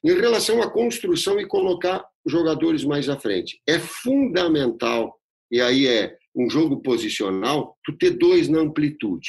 [0.02, 6.16] Em relação à construção e colocar jogadores mais à frente, é fundamental, e aí é
[6.34, 9.28] um jogo posicional, tu ter dois na amplitude.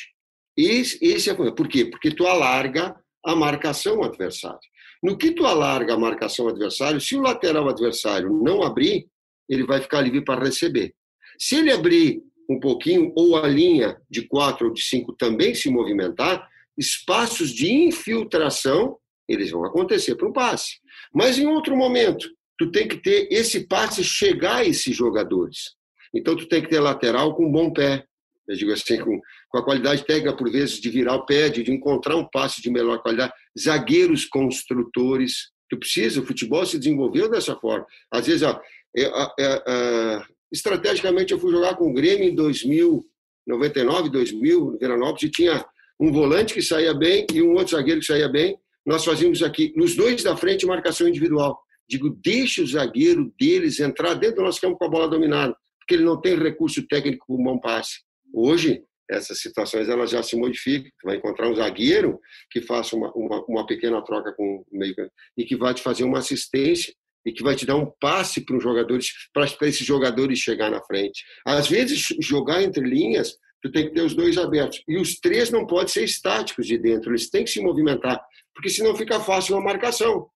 [0.55, 1.85] Esse, esse é por quê?
[1.85, 2.95] Porque tu alarga
[3.25, 4.59] a marcação adversária.
[5.01, 9.07] No que tu alarga a marcação adversário, se o lateral adversário não abrir,
[9.49, 10.93] ele vai ficar livre para receber.
[11.39, 15.69] Se ele abrir um pouquinho, ou a linha de quatro ou de cinco também se
[15.69, 20.79] movimentar, espaços de infiltração eles vão acontecer para um passe.
[21.13, 25.75] Mas em outro momento, tu tem que ter esse passe chegar a esses jogadores.
[26.13, 28.05] Então tu tem que ter lateral com bom pé,
[28.47, 31.63] eu digo assim, com, com a qualidade técnica, por vezes, de virar o pé, de,
[31.63, 35.51] de encontrar um passe de melhor qualidade, zagueiros construtores.
[35.69, 37.85] Tu precisa, o futebol se desenvolveu dessa forma.
[38.11, 38.59] Às vezes, ó,
[38.95, 43.05] é, é, é, estrategicamente, eu fui jogar com o Grêmio em 2000,
[43.47, 45.65] 99, 2000, no Veranópolis, e tinha
[45.99, 48.57] um volante que saía bem e um outro zagueiro que saía bem.
[48.85, 51.59] Nós fazíamos aqui, nos dois da frente, marcação individual.
[51.87, 55.95] Digo, deixa o zagueiro deles entrar dentro do nosso campo com a bola dominada, porque
[55.95, 57.99] ele não tem recurso técnico para um bom passe.
[58.33, 60.89] Hoje, essas situações elas já se modificam.
[60.89, 62.19] Você vai encontrar um zagueiro
[62.49, 64.95] que faça uma, uma, uma pequena troca com o meio
[65.37, 66.93] e que vai te fazer uma assistência
[67.25, 70.81] e que vai te dar um passe para os jogadores, para esses jogadores chegar na
[70.81, 71.23] frente.
[71.45, 74.81] Às vezes, jogar entre linhas, tu tem que ter os dois abertos.
[74.87, 78.19] E os três não podem ser estáticos de dentro, eles têm que se movimentar,
[78.55, 80.27] porque senão fica fácil a marcação.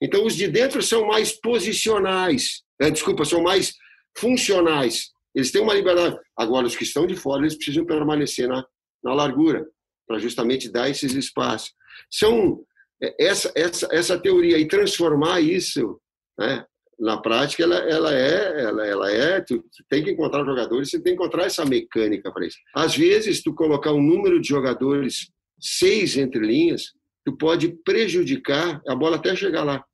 [0.00, 2.90] Então, os de dentro são mais posicionais, né?
[2.90, 3.74] desculpa, são mais
[4.16, 5.10] funcionais.
[5.34, 6.16] Eles têm uma liberdade.
[6.36, 8.64] Agora, os que estão de fora, eles precisam permanecer na,
[9.02, 9.66] na largura,
[10.06, 11.72] para justamente dar esses espaços.
[12.10, 12.64] São
[13.02, 16.00] é, essa, essa, essa teoria e transformar isso
[16.38, 16.64] né,
[16.98, 21.00] na prática, ela, ela é, ela, ela é, tu, tu, tem que encontrar jogadores, você
[21.00, 22.58] tem que encontrar essa mecânica para isso.
[22.74, 26.92] Às vezes, tu colocar um número de jogadores, seis entre linhas,
[27.24, 29.84] tu pode prejudicar a bola até chegar lá.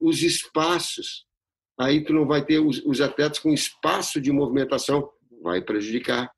[0.00, 1.26] Os espaços
[1.78, 5.08] aí tu não vai ter os, os atletas com espaço de movimentação,
[5.42, 6.30] vai prejudicar.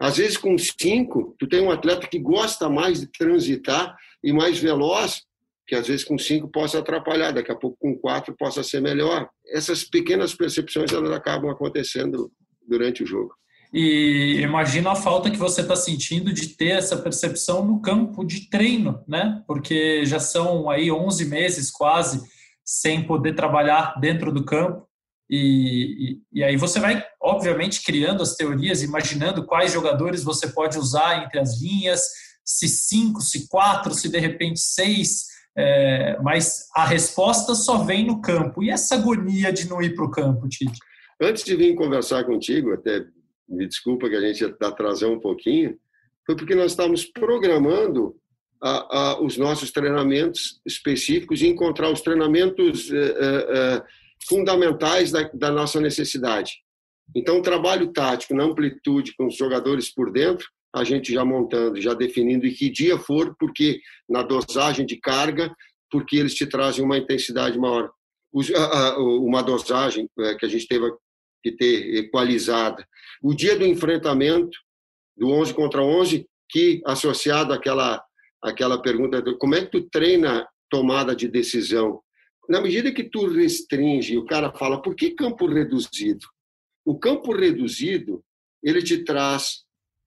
[0.00, 4.58] Às vezes, com cinco, tu tem um atleta que gosta mais de transitar e mais
[4.58, 5.22] veloz,
[5.66, 9.28] que às vezes com cinco possa atrapalhar, daqui a pouco com quatro possa ser melhor.
[9.46, 12.30] Essas pequenas percepções elas acabam acontecendo
[12.66, 13.32] durante o jogo.
[13.72, 18.50] E imagina a falta que você está sentindo de ter essa percepção no campo de
[18.50, 19.42] treino, né?
[19.46, 22.20] Porque já são aí 11 meses quase
[22.64, 24.86] sem poder trabalhar dentro do campo.
[25.28, 30.78] E, e, e, aí você vai, obviamente, criando as teorias, imaginando quais jogadores você pode
[30.78, 32.02] usar entre as linhas,
[32.44, 38.20] se cinco, se quatro, se de repente seis, é, mas a resposta só vem no
[38.20, 38.62] campo.
[38.62, 40.78] E essa agonia de não ir para o campo, Tite?
[41.20, 43.04] Antes de vir conversar contigo, até
[43.48, 45.78] me desculpa que a gente atrasou um pouquinho,
[46.26, 48.16] foi porque nós estávamos programando
[48.62, 53.82] a, a, os nossos treinamentos específicos e encontrar os treinamentos eh, eh, eh,
[54.28, 56.52] fundamentais da, da, nossa necessidade.
[57.14, 61.80] Então, o trabalho tático na amplitude com os jogadores por dentro, a gente já montando,
[61.80, 65.52] já definindo em que dia for, porque na dosagem de carga,
[65.90, 67.90] porque eles te trazem uma intensidade maior.
[68.32, 70.90] Uma dosagem que a gente teve
[71.42, 72.86] que ter equalizada.
[73.22, 74.56] O dia do enfrentamento,
[75.14, 78.02] do 11 contra 11, que associado àquela
[78.42, 82.00] aquela pergunta como é que tu treina tomada de decisão?
[82.48, 86.26] Na medida que tu restringe, o cara fala, por que campo reduzido?
[86.84, 88.22] O campo reduzido,
[88.62, 89.64] ele te traz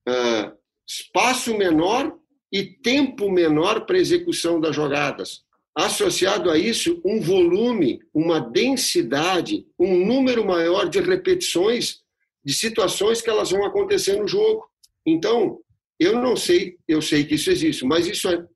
[0.08, 0.52] uh,
[0.86, 2.14] espaço menor
[2.52, 5.44] e tempo menor para execução das jogadas.
[5.74, 12.00] Associado a isso, um volume, uma densidade, um número maior de repetições
[12.44, 14.64] de situações que elas vão acontecer no jogo.
[15.04, 15.58] Então,
[15.98, 18.46] eu não sei, eu sei que isso existe, mas isso é,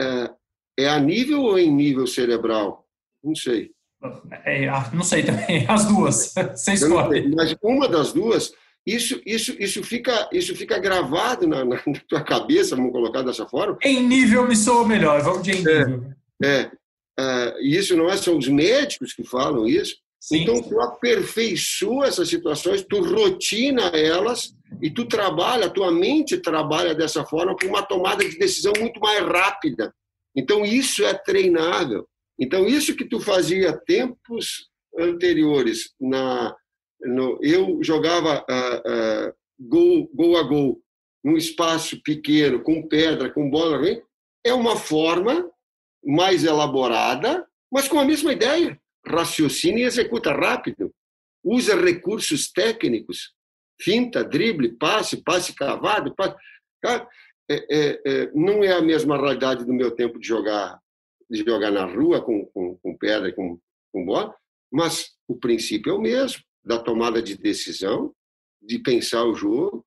[0.00, 0.30] é,
[0.80, 2.86] é a nível ou em nível cerebral?
[3.22, 3.70] Não sei.
[4.46, 6.32] É, não sei também, as duas.
[6.56, 7.34] Você escolhe.
[7.34, 8.52] Mas uma das duas,
[8.86, 11.76] isso, isso, isso, fica, isso fica gravado na, na,
[12.08, 13.78] tua cabeça, vamos colocar dessa forma.
[13.82, 16.12] Em nível me soa melhor, vamos de em nível.
[16.42, 16.70] É, é,
[17.18, 20.42] é, isso não é só os médicos que falam isso, Sim.
[20.42, 27.24] Então, tu aperfeiçoa essas situações, tu rotina elas e tu trabalha, tua mente trabalha dessa
[27.24, 29.94] forma para uma tomada de decisão muito mais rápida.
[30.36, 32.06] Então, isso é treinável.
[32.38, 36.54] Então, isso que tu fazia tempos anteriores, na,
[37.00, 40.82] no, eu jogava uh, uh, gol, gol a gol,
[41.24, 43.80] num espaço pequeno, com pedra, com bola,
[44.44, 45.50] é uma forma
[46.04, 50.92] mais elaborada, mas com a mesma ideia raciocina e executa rápido.
[51.42, 53.32] Usa recursos técnicos,
[53.80, 56.14] finta, drible, passe, passe cavado.
[56.14, 56.36] Passe...
[56.82, 57.08] Cara,
[57.50, 60.78] é, é, é, não é a mesma realidade do meu tempo de jogar
[61.30, 63.58] de jogar na rua com, com, com pedra e com,
[63.92, 64.34] com bola,
[64.70, 68.12] mas o princípio é o mesmo, da tomada de decisão,
[68.60, 69.86] de pensar o jogo,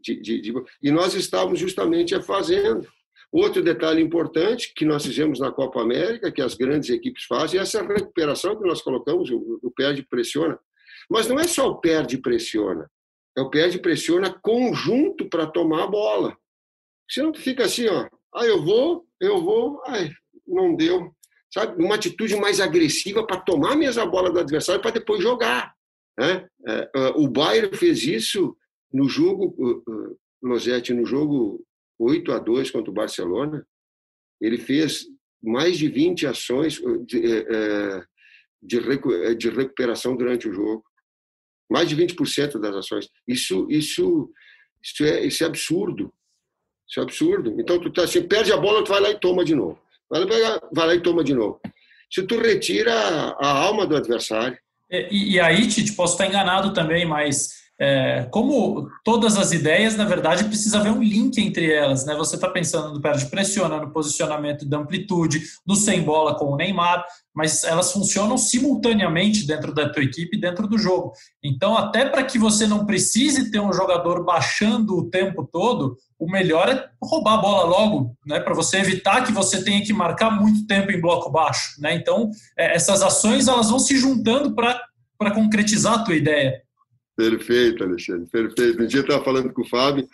[0.00, 0.52] de, de, de...
[0.82, 2.88] e nós estávamos justamente fazendo.
[3.32, 7.62] Outro detalhe importante que nós fizemos na Copa América, que as grandes equipes fazem, é
[7.62, 10.58] essa recuperação que nós colocamos, o, perde pressiona.
[11.08, 12.90] Mas não é só o perde pressiona,
[13.36, 16.36] é o perde pressiona conjunto para tomar a bola.
[17.10, 20.10] Senão tu fica assim, ó, ah, eu vou, eu vou, ai,
[20.46, 21.10] não deu.
[21.50, 25.74] Sabe, uma atitude mais agressiva para tomar mesmo a bola do adversário para depois jogar.
[26.18, 26.46] Né?
[26.66, 28.54] É, é, o Bayern fez isso
[28.92, 29.82] no jogo,
[30.42, 31.64] Losetti, no jogo
[32.02, 33.66] 8 a 2 contra o Barcelona.
[34.40, 35.06] Ele fez
[35.42, 38.04] mais de 20 ações de, eh, eh,
[38.60, 40.84] de, eh, de recuperação durante o jogo.
[41.70, 43.08] Mais de 20% das ações.
[43.26, 44.30] Isso, isso,
[44.82, 46.12] isso, é, isso é absurdo.
[46.88, 47.60] Isso é absurdo.
[47.60, 49.80] Então, tu tá assim, perde a bola, tu vai lá e toma de novo.
[50.10, 51.60] Vai lá, vai lá e toma de novo.
[52.12, 54.58] Se tu retira a alma do adversário.
[54.90, 60.04] E, e aí, Tite, posso estar enganado também, mas é, como todas as ideias, na
[60.04, 62.04] verdade, precisa haver um link entre elas.
[62.06, 62.14] Né?
[62.14, 66.56] Você está pensando no perde pressiona, no posicionamento da amplitude, no sem bola com o
[66.56, 71.12] Neymar, mas elas funcionam simultaneamente dentro da tua equipe, dentro do jogo.
[71.42, 76.30] Então, até para que você não precise ter um jogador baixando o tempo todo, o
[76.30, 78.38] melhor é roubar a bola logo, né?
[78.38, 81.80] para você evitar que você tenha que marcar muito tempo em bloco baixo.
[81.80, 81.96] Né?
[81.96, 86.62] Então, é, essas ações elas vão se juntando para concretizar a tua ideia.
[87.16, 88.82] Perfeito, Alexandre, perfeito.
[88.82, 90.08] Um dia eu estava falando com o Fábio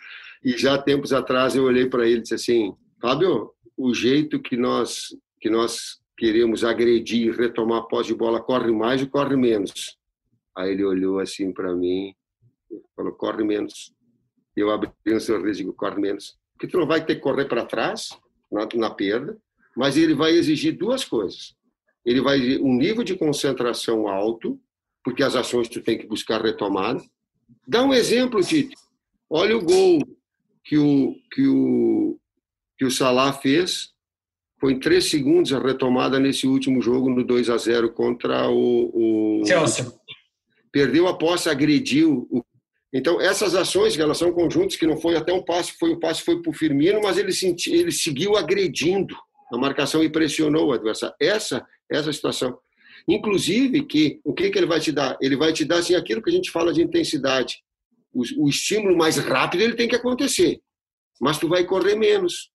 [0.45, 4.57] e já tempos atrás eu olhei para ele e disse assim, Fábio, o jeito que
[4.57, 5.09] nós
[5.41, 9.97] que nós queremos agredir, retomar posse de bola, corre mais ou corre menos?
[10.57, 12.13] Aí ele olhou assim para mim
[12.71, 13.95] e falou, corre menos.
[14.57, 16.37] Eu abri um sorriso e digo, corre menos.
[16.53, 18.09] Porque tu não vai ter que correr para trás,
[18.51, 19.39] na, na perda,
[19.77, 21.55] mas ele vai exigir duas coisas.
[22.05, 24.61] Ele vai um nível de concentração alto,
[25.05, 27.03] porque as ações tu tem que buscar retomada.
[27.67, 28.77] Dá um exemplo, Tito.
[29.31, 30.01] Olha o gol
[30.65, 32.19] que o, que o,
[32.79, 33.91] que o Salah fez.
[34.61, 39.41] Foi em três segundos a retomada nesse último jogo, no 2 a 0 contra o,
[39.41, 39.87] o Chelsea.
[40.73, 42.27] Perdeu a posse, agrediu.
[42.31, 42.45] O...
[42.93, 46.01] Então, essas ações, que elas são conjuntos, que não foi até um passe, foi um
[46.01, 49.15] passe foi para o Firmino, mas ele, senti, ele seguiu agredindo
[49.53, 51.15] a marcação e pressionou o adversário.
[51.21, 52.59] Essa, essa situação.
[53.09, 55.17] Inclusive, que o que, que ele vai te dar?
[55.21, 57.57] Ele vai te dar assim, aquilo que a gente fala de intensidade.
[58.13, 60.61] O, o estímulo mais rápido ele tem que acontecer,
[61.21, 62.51] mas tu vai correr menos.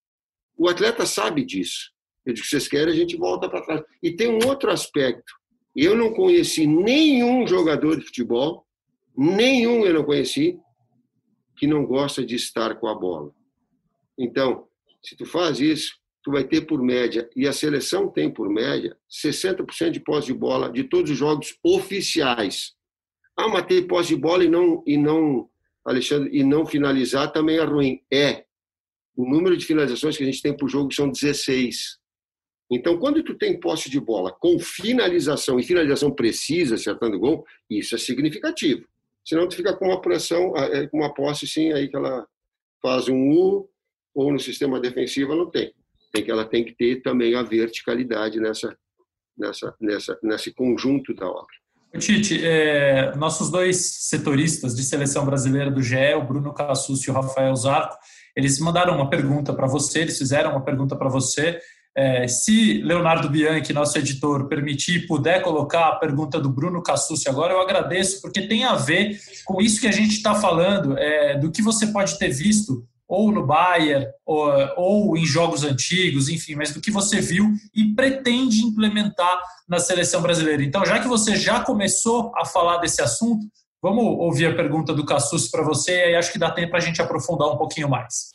[0.55, 1.91] O atleta sabe disso.
[2.23, 3.81] Eu digo, vocês querem, a gente volta para trás.
[4.01, 5.33] E tem um outro aspecto.
[5.75, 8.65] Eu não conheci nenhum jogador de futebol,
[9.17, 10.57] nenhum eu não conheci,
[11.57, 13.33] que não gosta de estar com a bola.
[14.17, 14.67] Então,
[15.03, 18.95] se tu faz isso, tu vai ter por média, e a seleção tem por média,
[19.11, 22.73] 60% de posse de bola de todos os jogos oficiais.
[23.37, 25.49] Ah, mas ter posse de bola e não, e não,
[25.83, 28.01] Alexandre, e não finalizar também é ruim.
[28.11, 28.45] É.
[29.15, 31.99] O número de finalizações que a gente tem por jogo são 16.
[32.71, 37.95] Então, quando tu tem posse de bola com finalização e finalização precisa, acertando gol, isso
[37.95, 38.87] é significativo.
[39.25, 42.25] Senão tu fica com uma pressão, é, com uma posse sim, aí que ela
[42.81, 43.69] faz um U,
[44.15, 45.73] ou no sistema defensivo não tem
[46.13, 48.75] tem que ela tem que ter também a verticalidade nessa
[49.37, 51.63] nessa nessa nesse conjunto da obra.
[51.99, 57.13] Tite, é, nossos dois setoristas de seleção brasileira do GE, o Bruno Cassus e o
[57.13, 57.95] Rafael Zarco,
[58.35, 61.59] eles mandaram uma pergunta para você, eles fizeram uma pergunta para você.
[61.95, 67.53] É, se Leonardo Bianchi, nosso editor, permitir, puder colocar a pergunta do Bruno Cassucci agora,
[67.53, 71.51] eu agradeço, porque tem a ver com isso que a gente está falando, é, do
[71.51, 72.83] que você pode ter visto
[73.13, 77.93] ou no Bayern, ou, ou em jogos antigos, enfim, mas do que você viu e
[77.93, 79.39] pretende implementar
[79.69, 80.63] na seleção brasileira.
[80.63, 83.45] Então, já que você já começou a falar desse assunto,
[83.79, 86.79] vamos ouvir a pergunta do Cassus para você e aí acho que dá tempo para
[86.79, 88.31] a gente aprofundar um pouquinho mais.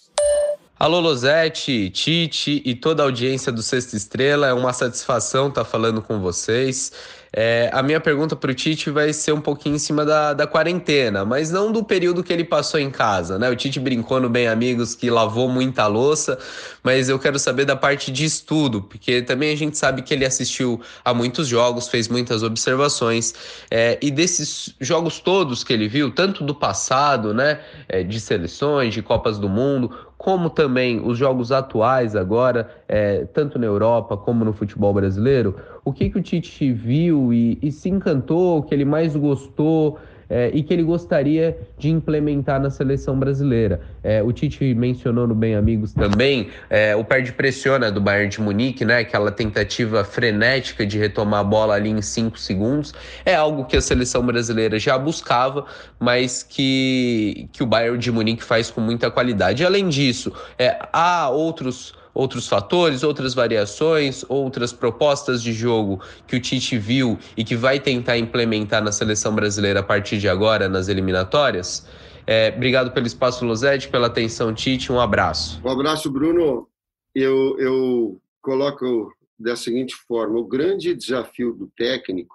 [0.79, 4.47] Alô, Losete, Tite e toda a audiência do Sexta Estrela.
[4.47, 6.93] É uma satisfação estar falando com vocês.
[7.33, 10.47] É, a minha pergunta para o Tite vai ser um pouquinho em cima da, da
[10.47, 13.51] quarentena, mas não do período que ele passou em casa, né?
[13.51, 16.39] O Tite brincou no Bem Amigos que lavou muita louça,
[16.83, 20.24] mas eu quero saber da parte de estudo, porque também a gente sabe que ele
[20.24, 23.35] assistiu a muitos jogos, fez muitas observações,
[23.70, 28.95] é, e desses jogos todos que ele viu, tanto do passado, né, é, de seleções,
[28.95, 34.45] de Copas do Mundo, como também os jogos atuais agora, é, tanto na Europa como
[34.45, 35.55] no futebol brasileiro,
[35.85, 39.97] o que, que o Tite viu e, e se encantou, o que ele mais gostou
[40.29, 43.81] é, e que ele gostaria de implementar na seleção brasileira.
[44.03, 48.41] É, o Tite mencionou no Bem Amigos também é, o perde pressiona do Bayern de
[48.41, 48.99] Munique, né?
[48.99, 52.95] Aquela tentativa frenética de retomar a bola ali em cinco segundos.
[53.24, 55.66] É algo que a seleção brasileira já buscava,
[55.99, 59.64] mas que, que o Bayern de Munique faz com muita qualidade.
[59.64, 66.41] Além disso, é, há outros outros fatores, outras variações, outras propostas de jogo que o
[66.41, 70.89] Tite viu e que vai tentar implementar na seleção brasileira a partir de agora nas
[70.89, 71.87] eliminatórias?
[72.27, 74.91] É, obrigado pelo espaço, Losete, pela atenção, Tite.
[74.91, 75.61] Um abraço.
[75.64, 76.69] Um abraço, Bruno.
[77.14, 82.35] Eu, eu coloco da seguinte forma: o grande desafio do técnico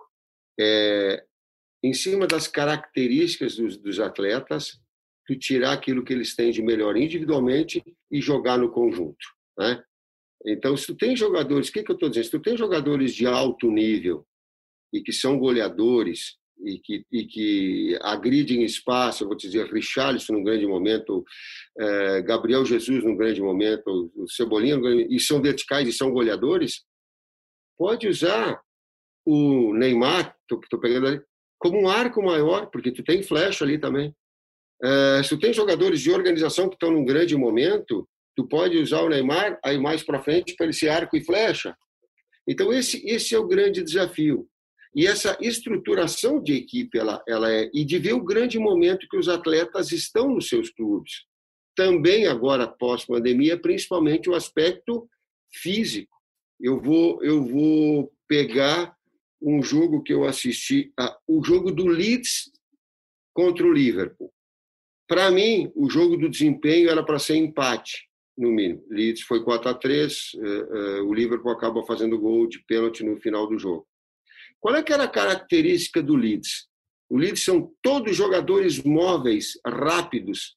[0.57, 1.25] é,
[1.83, 4.79] em cima das características dos, dos atletas,
[5.27, 9.42] tu tirar aquilo que eles têm de melhor individualmente e jogar no conjunto.
[9.57, 9.83] Né?
[10.45, 12.25] Então, se tu tem jogadores, o que, que eu estou dizendo?
[12.25, 14.25] Se tu tem jogadores de alto nível
[14.93, 20.43] e que são goleadores e que, e que agridem espaço, vou te dizer, Richarlison num
[20.43, 21.23] grande momento,
[21.77, 24.77] é, Gabriel Jesus num grande momento, o Cebolinha,
[25.09, 26.83] e são verticais e são goleadores,
[27.77, 28.61] pode usar
[29.25, 31.21] o Neymar, estou pegando ali,
[31.57, 34.13] como um arco maior, porque tu tem flecha ali também.
[34.83, 39.01] É, se tu tem jogadores de organização que estão num grande momento, Tu pode usar
[39.01, 41.75] o Neymar aí mais para frente para ele ser arco e flecha.
[42.47, 44.47] Então esse esse é o grande desafio.
[44.95, 49.17] E essa estruturação de equipe ela ela é e de ver o grande momento que
[49.17, 51.25] os atletas estão nos seus clubes.
[51.75, 55.07] Também agora pós pandemia, principalmente o aspecto
[55.53, 56.15] físico.
[56.59, 58.95] Eu vou eu vou pegar
[59.41, 60.91] um jogo que eu assisti,
[61.27, 62.49] o jogo do Leeds
[63.33, 64.31] contra o Liverpool.
[65.05, 68.07] Para mim, o jogo do desempenho era para ser empate
[68.37, 68.83] no mínimo.
[68.89, 73.17] Leeds foi 4 a 3 eh, eh, o Liverpool acaba fazendo gol de pênalti no
[73.17, 73.87] final do jogo.
[74.59, 76.67] Qual é que era a característica do Leeds?
[77.09, 80.55] O Leeds são todos jogadores móveis, rápidos,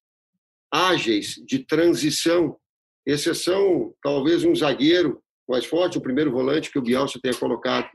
[0.73, 2.57] ágeis, de transição,
[3.05, 7.89] exceção talvez um zagueiro mais forte, o primeiro volante que o Bielsa tenha colocado.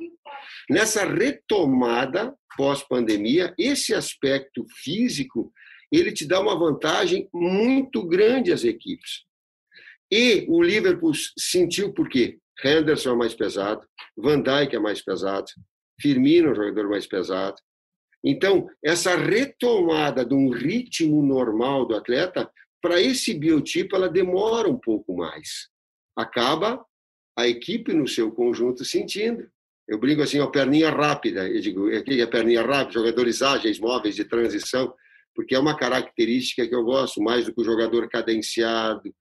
[0.69, 5.51] Nessa retomada pós-pandemia, esse aspecto físico,
[5.91, 9.25] ele te dá uma vantagem muito grande às equipes.
[10.11, 12.37] E o Liverpool sentiu por quê?
[12.63, 15.47] Henderson é mais pesado, Van Dijk é mais pesado,
[15.99, 17.55] Firmino é um jogador mais pesado.
[18.23, 22.51] Então, essa retomada de um ritmo normal do atleta,
[22.81, 25.69] para esse biotipo, ela demora um pouco mais.
[26.15, 26.83] Acaba
[27.37, 29.47] a equipe no seu conjunto sentindo.
[29.87, 31.47] Eu brinco assim, a perninha rápida.
[31.47, 34.93] Eu digo, aqui é perninha rápida, jogadores ágeis, móveis de transição,
[35.33, 39.13] porque é uma característica que eu gosto mais do que o jogador cadenciado,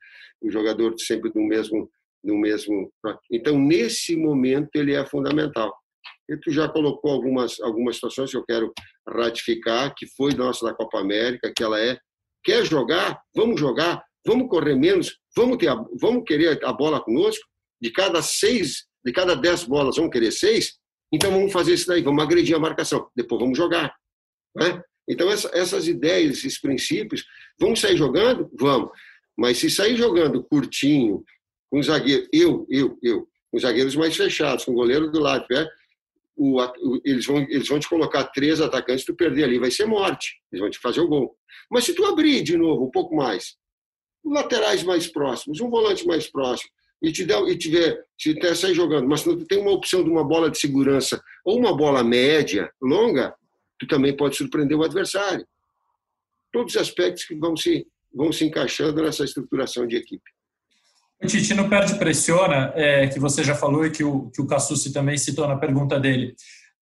[0.43, 1.91] o jogador sempre no mesmo
[2.22, 2.93] no mesmo
[3.30, 5.74] então nesse momento ele é fundamental.
[6.28, 8.72] E tu já colocou algumas algumas situações que eu quero
[9.09, 11.99] ratificar que foi nossa da Copa América que ela é
[12.45, 13.20] quer jogar?
[13.34, 14.03] Vamos jogar?
[14.26, 15.18] Vamos correr menos?
[15.34, 17.45] Vamos ter a, vamos querer a bola conosco?
[17.80, 20.78] De cada seis de cada dez bolas vamos querer seis?
[21.12, 23.09] Então vamos fazer isso daí vamos agredir a marcação.
[23.16, 23.95] Depois vamos jogar
[24.57, 24.82] né?
[25.09, 27.24] então essa, essas ideias esses princípios
[27.59, 28.51] vamos sair jogando?
[28.59, 28.91] Vamos
[29.41, 31.24] mas se sair jogando curtinho,
[31.70, 35.66] com zagueiro, eu, eu, eu, com zagueiros mais fechados, com goleiro do lado, é,
[36.36, 39.86] o, o, eles, vão, eles vão te colocar três atacantes, tu perder ali, vai ser
[39.86, 40.34] morte.
[40.53, 41.34] Eles vão te fazer o gol.
[41.70, 43.57] Mas se tu abrir de novo um pouco mais,
[44.22, 46.68] laterais mais próximos, um volante mais próximo,
[47.03, 50.11] e te der, e tiver, se até sair jogando, mas tu tem uma opção de
[50.11, 53.34] uma bola de segurança ou uma bola média, longa,
[53.78, 55.47] tu também pode surpreender o adversário.
[56.53, 60.31] Todos os aspectos que vão se vão se encaixando nessa estruturação de equipe.
[61.23, 64.47] O Titi não perde pressiona, é, que você já falou e que o, que o
[64.47, 66.35] Cassucci também citou na pergunta dele.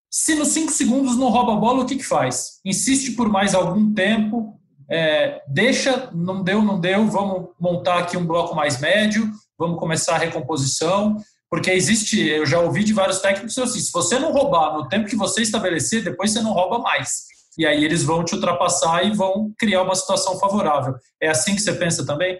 [0.09, 2.59] Se nos cinco segundos não rouba a bola, o que, que faz?
[2.65, 4.59] Insiste por mais algum tempo,
[4.89, 10.15] é, deixa, não deu, não deu, vamos montar aqui um bloco mais médio, vamos começar
[10.15, 11.17] a recomposição,
[11.49, 15.07] porque existe, eu já ouvi de vários técnicos assim, se você não roubar no tempo
[15.07, 17.27] que você estabelecer, depois você não rouba mais
[17.59, 20.95] e aí eles vão te ultrapassar e vão criar uma situação favorável.
[21.21, 22.39] É assim que você pensa também?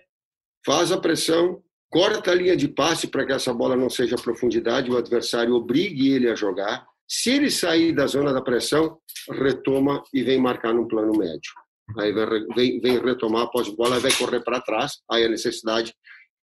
[0.65, 4.91] faz a pressão, corta a linha de passe para que essa bola não seja profundidade,
[4.91, 6.85] o adversário obrigue ele a jogar.
[7.07, 8.97] Se ele sair da zona da pressão,
[9.31, 11.51] retoma e vem marcar no plano médio.
[11.97, 12.13] Aí
[12.55, 14.99] vem, vem, retomar após bola, vai correr para trás.
[15.09, 15.93] Aí a necessidade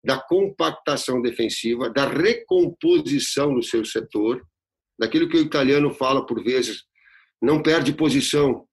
[0.04, 4.40] da compactação defensiva, da recomposição do seu setor,
[4.98, 6.84] daquilo que o italiano fala por vezes,
[7.42, 8.64] não perde posição,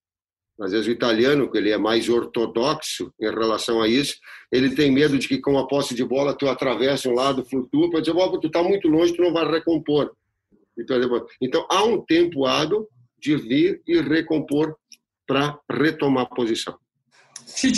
[0.61, 4.15] às vezes o italiano, que ele é mais ortodoxo em relação a isso,
[4.51, 7.89] ele tem medo de que com a posse de bola tu atravessa um lado, flutua,
[7.89, 10.13] para dizer, tu está muito longe, tu não vai recompor.
[10.77, 10.97] Então,
[11.41, 14.75] então há um tempo hábil de vir e recompor
[15.25, 16.77] para retomar posição.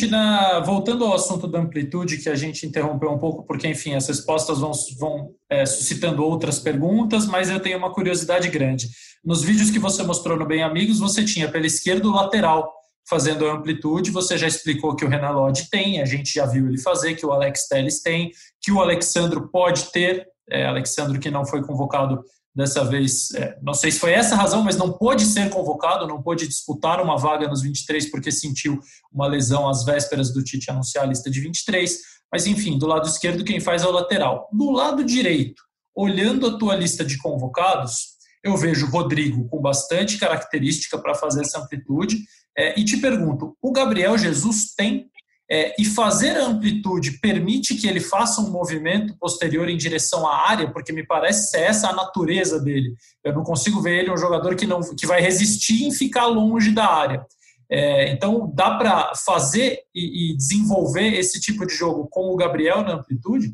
[0.10, 4.08] Na, voltando ao assunto da amplitude, que a gente interrompeu um pouco, porque, enfim, as
[4.08, 8.88] respostas vão, vão é, suscitando outras perguntas, mas eu tenho uma curiosidade grande.
[9.24, 12.72] Nos vídeos que você mostrou no Bem Amigos, você tinha pela esquerda o lateral
[13.10, 16.68] fazendo a amplitude, você já explicou que o Renan Lodge tem, a gente já viu
[16.68, 21.30] ele fazer, que o Alex Telles tem, que o Alexandro pode ter, é, Alexandro que
[21.30, 22.24] não foi convocado
[22.54, 26.08] dessa vez, é, não sei se foi essa a razão, mas não pôde ser convocado,
[26.08, 28.80] não pôde disputar uma vaga nos 23 porque sentiu
[29.12, 32.00] uma lesão às vésperas do Tite anunciar a lista de 23.
[32.32, 34.50] Mas enfim, do lado esquerdo quem faz é o lateral.
[34.52, 35.62] Do lado direito,
[35.96, 38.12] olhando a tua lista de convocados,
[38.44, 42.18] eu vejo Rodrigo com bastante característica para fazer essa amplitude.
[42.58, 45.10] É, e te pergunto, o Gabriel Jesus tem
[45.52, 50.50] é, e fazer a amplitude permite que ele faça um movimento posterior em direção à
[50.50, 52.96] área, porque me parece ser essa a natureza dele.
[53.22, 56.72] Eu não consigo ver ele um jogador que, não, que vai resistir em ficar longe
[56.72, 57.26] da área.
[57.70, 62.82] É, então, dá para fazer e, e, desenvolver esse tipo de jogo com o Gabriel
[62.84, 63.54] na amplitude?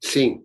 [0.00, 0.44] Sim.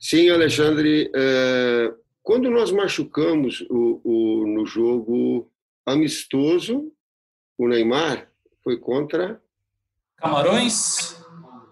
[0.00, 1.10] Sim, Alexandre.
[1.14, 1.92] É,
[2.22, 5.50] quando nós machucamos o, o, no jogo
[5.84, 6.90] amistoso,
[7.58, 8.30] o Neymar
[8.64, 9.38] foi contra
[10.20, 11.16] Camarões?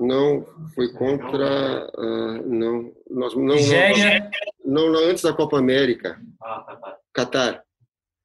[0.01, 1.91] Não, foi contra.
[1.99, 4.31] Uh, não, nós, não, Nigéria?
[4.65, 6.21] Não, não, antes da Copa América.
[6.41, 6.99] Ah, tá, tá.
[7.13, 7.65] Catar.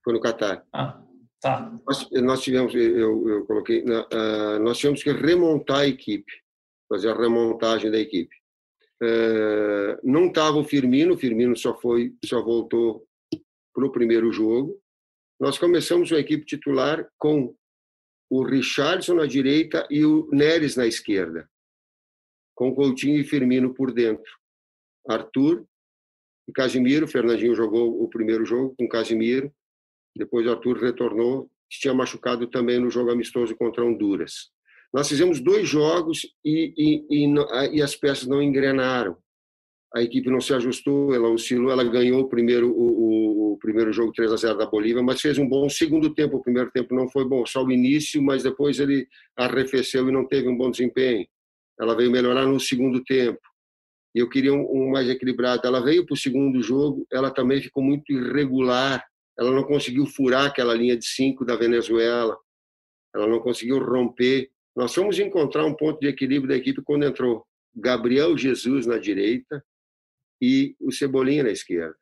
[0.03, 0.63] Foi no Catar.
[0.71, 1.01] Ah,
[1.41, 1.71] tá.
[1.85, 6.31] Nós, nós tivemos, eu, eu coloquei, uh, nós tivemos que remontar a equipe,
[6.87, 8.35] fazer a remontagem da equipe.
[9.01, 13.03] Uh, não estava o Firmino, o Firmino só foi, só voltou
[13.73, 14.79] para o primeiro jogo.
[15.39, 17.53] Nós começamos a equipe titular com
[18.33, 21.47] o Richardson na direita e o Neres na esquerda,
[22.55, 24.31] com Coutinho e Firmino por dentro.
[25.07, 25.63] Arthur
[26.47, 29.53] e Casimiro, Fernandinho jogou o primeiro jogo com Casimiro,
[30.15, 34.51] depois Arthur retornou, tinha machucado também no jogo amistoso contra Honduras.
[34.91, 39.15] Nós fizemos dois jogos e, e, e, e as peças não engrenaram
[39.95, 44.11] a equipe não se ajustou, ela oscilou, ela ganhou o primeiro, o, o, primeiro jogo
[44.11, 46.37] 3 a 0 da Bolívia, mas fez um bom segundo tempo.
[46.37, 50.27] O primeiro tempo não foi bom, só o início, mas depois ele arrefeceu e não
[50.27, 51.27] teve um bom desempenho.
[51.79, 53.39] Ela veio melhorar no segundo tempo.
[54.15, 55.65] Eu queria um, um mais equilibrado.
[55.65, 59.05] Ela veio para o segundo jogo, ela também ficou muito irregular.
[59.37, 62.35] Ela não conseguiu furar aquela linha de cinco da Venezuela.
[63.15, 64.49] Ela não conseguiu romper.
[64.75, 69.63] Nós fomos encontrar um ponto de equilíbrio da equipe quando entrou Gabriel Jesus na direita,
[70.43, 71.95] e o Cebolinha na esquerda.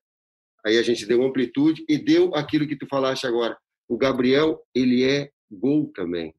[0.66, 3.56] Aí a gente deu amplitude e deu aquilo que tu falaste agora.
[3.88, 6.34] O Gabriel, ele é gol também.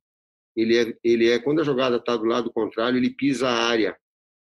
[0.57, 3.96] Ele é, ele é quando a jogada está do lado contrário, ele pisa a área.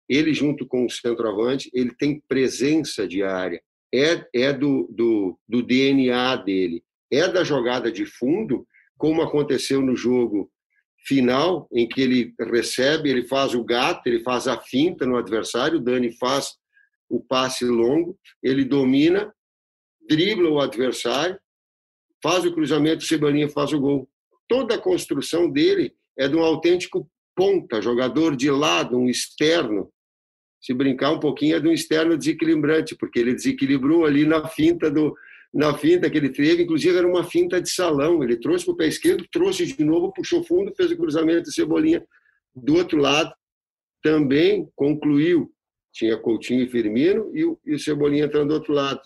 [0.08, 3.62] Ele, junto com o centroavante, ele tem presença de área.
[3.94, 6.82] É, é do, do, do DNA dele.
[7.12, 8.66] É da jogada de fundo,
[8.98, 10.50] como aconteceu no jogo
[11.06, 15.78] final, em que ele recebe, ele faz o gato, ele faz a finta no adversário,
[15.78, 16.56] o Dani faz
[17.16, 19.32] o passe longo, ele domina,
[20.10, 21.40] dribla o adversário,
[22.22, 24.10] faz o cruzamento, o Cebolinha faz o gol.
[24.48, 29.92] Toda a construção dele é de um autêntico ponta, jogador de lado, um externo.
[30.60, 34.90] Se brincar um pouquinho, é de um externo desequilibrante, porque ele desequilibrou ali na finta
[34.90, 35.16] do
[35.54, 38.24] na finta que ele teve, inclusive era uma finta de salão.
[38.24, 41.54] Ele trouxe para o pé esquerdo, trouxe de novo, puxou fundo, fez o cruzamento de
[41.54, 42.04] Cebolinha
[42.56, 43.32] do outro lado.
[44.02, 45.53] Também concluiu
[45.94, 49.02] tinha Coutinho e Firmino e o, e o Cebolinha entrando do outro lado.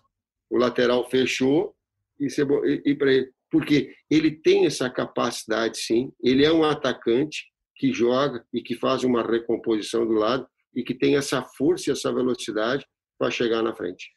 [0.50, 1.76] O lateral fechou
[2.20, 3.30] e, e, e para ele.
[3.50, 6.12] Porque ele tem essa capacidade, sim.
[6.22, 7.46] Ele é um atacante
[7.78, 11.94] que joga e que faz uma recomposição do lado e que tem essa força e
[11.94, 12.86] essa velocidade
[13.18, 14.10] para chegar na frente.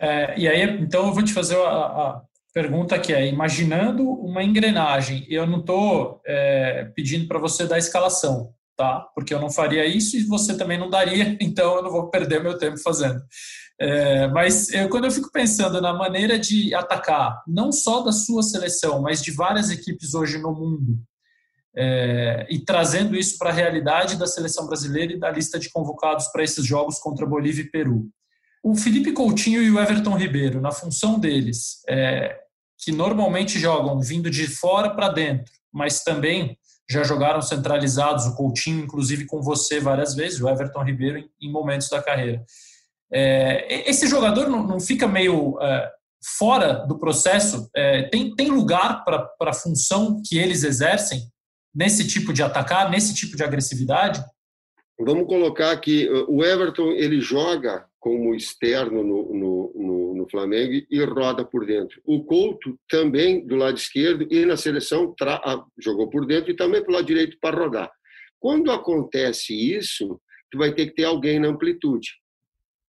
[0.00, 4.42] É, e aí, então, eu vou te fazer a, a pergunta que é: imaginando uma
[4.42, 8.52] engrenagem, eu não estou é, pedindo para você dar escalação,
[8.82, 9.08] tá?
[9.14, 12.42] Porque eu não faria isso e você também não daria, então eu não vou perder
[12.42, 13.22] meu tempo fazendo.
[13.80, 18.42] É, mas eu, quando eu fico pensando na maneira de atacar, não só da sua
[18.42, 20.98] seleção, mas de várias equipes hoje no mundo,
[21.76, 26.26] é, e trazendo isso para a realidade da seleção brasileira e da lista de convocados
[26.28, 28.08] para esses jogos contra Bolívia e Peru.
[28.62, 32.36] O Felipe Coutinho e o Everton Ribeiro, na função deles, é,
[32.78, 36.58] que normalmente jogam vindo de fora para dentro, mas também
[36.92, 41.50] já jogaram centralizados, o Coutinho, inclusive com você várias vezes, o Everton Ribeiro em, em
[41.50, 42.44] momentos da carreira.
[43.12, 45.90] É, esse jogador não, não fica meio é,
[46.38, 47.68] fora do processo?
[47.74, 51.22] É, tem, tem lugar para a função que eles exercem
[51.74, 54.22] nesse tipo de atacar, nesse tipo de agressividade?
[55.00, 59.72] Vamos colocar que o Everton ele joga como externo no, no,
[60.22, 62.00] no, Flamengo e roda por dentro.
[62.04, 65.40] O Couto também do lado esquerdo e na seleção tra...
[65.78, 67.90] jogou por dentro e também pelo lado direito para rodar.
[68.38, 70.20] Quando acontece isso,
[70.50, 72.10] tu vai ter que ter alguém na amplitude.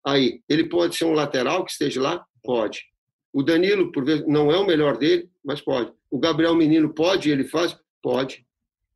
[0.05, 2.25] Aí, ele pode ser um lateral que esteja lá?
[2.43, 2.81] Pode.
[3.33, 5.91] O Danilo, por vezes, não é o melhor dele, mas pode.
[6.09, 7.77] O Gabriel Menino pode, ele faz?
[8.01, 8.45] Pode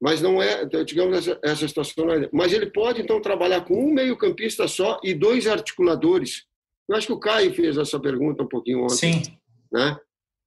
[0.01, 2.09] mas não é, digamos, essa, essa situação.
[2.11, 6.45] É, mas ele pode, então, trabalhar com um meio-campista só e dois articuladores.
[6.87, 9.23] Eu acho que o Caio fez essa pergunta um pouquinho ontem.
[9.23, 9.37] Sim.
[9.71, 9.97] Né?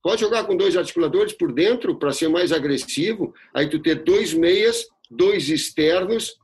[0.02, 4.32] Pode jogar com dois articuladores por dentro para ser mais agressivo, aí tu ter dois
[4.32, 6.34] meias, dois externos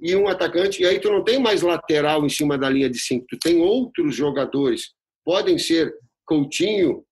[0.00, 2.98] e um atacante, e aí tu não tem mais lateral em cima da linha de
[2.98, 4.92] cinco, tu tem outros jogadores.
[5.24, 5.94] Podem ser
[6.26, 7.04] Coutinho,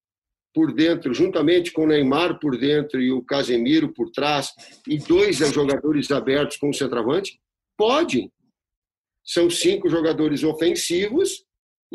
[0.54, 4.50] por dentro, juntamente com o Neymar por dentro e o Casemiro por trás,
[4.86, 7.40] e dois jogadores abertos com o centroavante?
[7.76, 8.30] Pode.
[9.24, 11.43] São cinco jogadores ofensivos,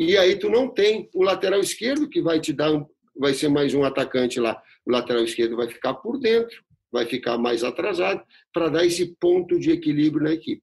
[0.00, 2.72] e aí tu não tem o lateral esquerdo que vai te dar,
[3.14, 4.58] vai ser mais um atacante lá.
[4.86, 6.56] O lateral esquerdo vai ficar por dentro,
[6.90, 10.62] vai ficar mais atrasado, para dar esse ponto de equilíbrio na equipe.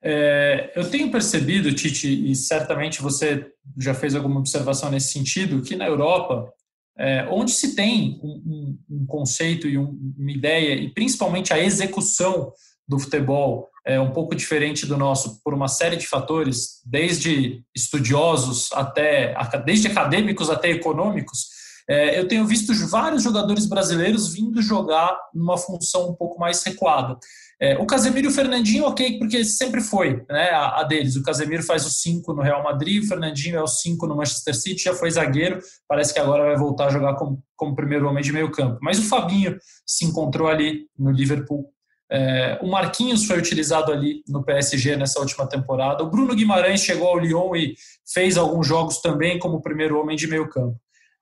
[0.00, 3.44] É, eu tenho percebido, Tite, e certamente você
[3.76, 6.48] já fez alguma observação nesse sentido, que na Europa
[6.96, 12.52] é, onde se tem um, um, conceito e um, uma ideia, e principalmente a execução
[12.86, 18.70] do futebol é um pouco diferente do nosso por uma série de fatores, desde estudiosos
[18.72, 21.60] até desde acadêmicos até econômicos.
[21.88, 27.18] É, eu tenho visto vários jogadores brasileiros vindo jogar numa função um pouco mais recuada.
[27.60, 31.16] É, o Casemiro e o Fernandinho, ok, porque sempre foi né, a, a deles.
[31.16, 34.54] O Casemiro faz o 5 no Real Madrid, o Fernandinho é o 5 no Manchester
[34.54, 38.22] City, já foi zagueiro, parece que agora vai voltar a jogar como, como primeiro homem
[38.22, 38.78] de meio campo.
[38.80, 41.70] Mas o Fabinho se encontrou ali no Liverpool.
[42.12, 46.02] É, o Marquinhos foi utilizado ali no PSG nessa última temporada.
[46.02, 47.74] O Bruno Guimarães chegou ao Lyon e
[48.12, 50.76] fez alguns jogos também como primeiro homem de meio campo.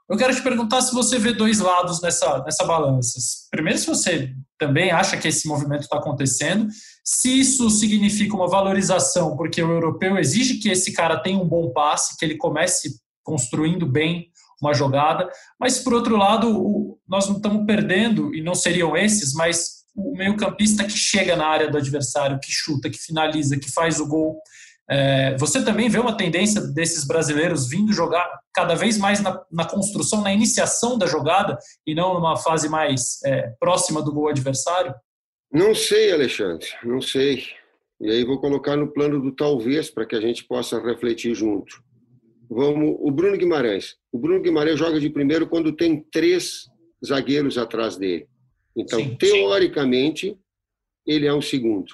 [0.08, 3.18] Eu quero te perguntar se você vê dois lados nessa, nessa balança.
[3.50, 6.66] Primeiro, se você também acha que esse movimento está acontecendo,
[7.04, 11.70] se isso significa uma valorização, porque o europeu exige que esse cara tenha um bom
[11.74, 14.30] passe, que ele comece construindo bem
[14.62, 15.28] uma jogada,
[15.60, 20.84] mas por outro lado, nós não estamos perdendo, e não seriam esses, mas o meio-campista
[20.84, 24.40] que chega na área do adversário, que chuta, que finaliza, que faz o gol.
[24.88, 29.66] É, você também vê uma tendência desses brasileiros vindo jogar cada vez mais na, na
[29.66, 34.94] construção, na iniciação da jogada e não numa fase mais é, próxima do gol adversário?
[35.52, 37.44] Não sei, Alexandre, não sei.
[38.00, 41.82] E aí vou colocar no plano do talvez para que a gente possa refletir junto.
[42.48, 43.96] Vamos, o Bruno Guimarães.
[44.12, 46.66] O Bruno Guimarães joga de primeiro quando tem três
[47.04, 48.26] zagueiros atrás dele.
[48.78, 50.38] Então, sim, teoricamente, sim.
[51.06, 51.92] ele é um segundo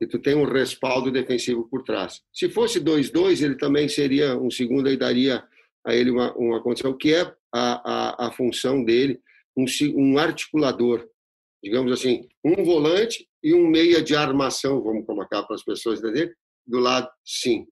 [0.00, 2.22] e tu tem um respaldo defensivo por trás.
[2.32, 5.44] Se fosse 2-2, ele também seria um segundo e daria
[5.84, 7.22] a ele uma, uma condição, que é
[7.52, 9.20] a, a, a função dele,
[9.56, 9.64] um,
[9.96, 11.06] um articulador,
[11.62, 16.32] digamos assim, um volante e um meia de armação, vamos colocar para as pessoas entenderem,
[16.66, 17.66] do lado, sim.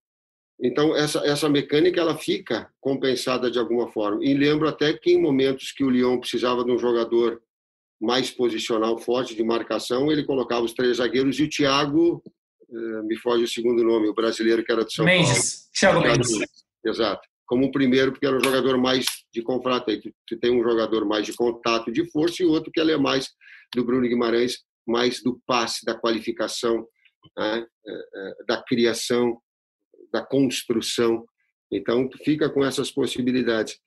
[0.61, 4.25] Então, essa, essa mecânica ela fica compensada de alguma forma.
[4.25, 7.43] E lembro até que em momentos que o Lyon precisava de um jogador
[8.01, 12.23] mais posicional forte de marcação, ele colocava os três zagueiros e o Thiago,
[12.71, 16.03] eh, me foge o segundo nome, o brasileiro que era de São Mendes, Paulo.
[16.03, 16.49] Thiago Mendes.
[16.85, 17.27] Exato.
[17.47, 19.91] Como o primeiro, porque era um jogador mais de confronto.
[19.91, 22.97] Aí tu tem um jogador mais de contato, de força, e outro que ele é
[22.97, 23.29] mais
[23.75, 26.87] do Bruno Guimarães, mais do passe, da qualificação,
[27.37, 27.67] né?
[27.87, 29.41] Eh, eh, da criação,
[30.13, 31.25] da construção.
[31.71, 33.79] Então, tu fica com essas possibilidades.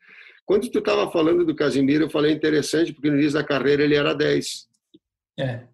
[0.50, 3.93] Quando tu estava falando do Casimiro, eu falei interessante, porque no início da carreira ele
[3.93, 4.68] era 10.
[5.39, 5.68] É.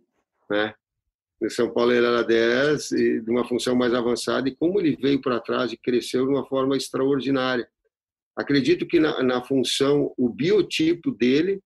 [0.50, 0.76] Né?
[1.40, 4.98] No São Paulo ele era 10, e de uma função mais avançada, e como ele
[4.98, 7.66] veio para trás e cresceu de uma forma extraordinária.
[8.36, 11.62] Acredito que na, na função, o biotipo dele,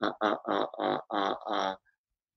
[0.00, 1.78] a, a, a,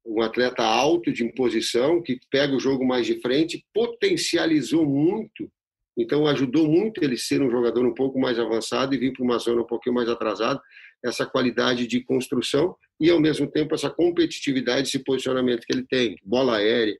[0.07, 5.51] um atleta alto de imposição, que pega o jogo mais de frente, potencializou muito
[5.99, 9.37] Então ajudou muito ele ser um jogador um pouco mais avançado e vir para uma
[9.37, 10.61] zona um pouquinho mais atrasada,
[11.03, 16.15] essa qualidade de construção e ao mesmo tempo essa competitividade, esse posicionamento que ele tem,
[16.23, 16.97] bola aérea,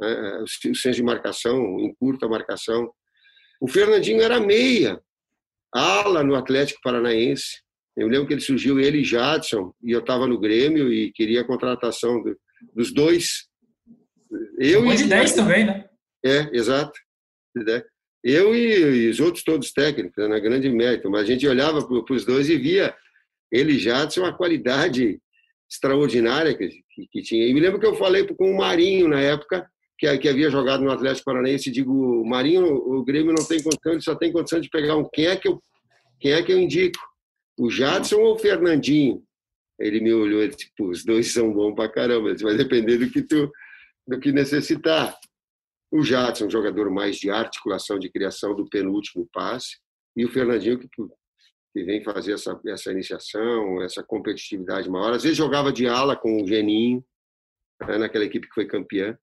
[0.00, 2.90] né, o senso de marcação, em curta marcação.
[3.60, 5.00] O Fernandinho era meia,
[5.72, 7.60] ala no Atlético Paranaense.
[7.96, 11.42] Eu lembro que ele surgiu, ele e Jadson, e eu estava no Grêmio e queria
[11.42, 12.36] a contratação do,
[12.74, 13.48] dos dois.
[14.58, 15.88] Eu e de 10 também, né?
[16.24, 16.98] É, exato.
[18.22, 21.86] Eu e, e os outros todos técnicos, na né, grande mérito, mas a gente olhava
[21.86, 22.94] para os dois e via
[23.50, 25.20] ele e Jadson uma qualidade
[25.70, 27.46] extraordinária que, que, que, tinha.
[27.46, 29.68] E me lembro que eu falei com o Marinho na época,
[29.98, 34.00] que, que havia jogado no Atlético Paranaense, digo, Marinho, o Grêmio não tem condição, ele
[34.02, 35.08] só tem condição de pegar um.
[35.12, 35.62] Quem é que eu,
[36.18, 36.98] quem é que eu indico?
[37.58, 39.22] O Jadson ou o Fernandinho?
[39.78, 43.22] Ele me olhou e disse, os dois são bons pra caramba, vai depender do que
[43.22, 43.50] tu
[44.06, 45.16] do que necessitar.
[45.90, 49.78] O Jadson, um jogador mais de articulação, de criação do penúltimo passe,
[50.16, 50.88] e o Fernandinho, que
[51.72, 55.12] que vem fazer essa, essa iniciação, essa competitividade maior.
[55.12, 57.04] Às vezes jogava de ala com o Geninho,
[57.86, 59.16] né, naquela equipe que foi campeã.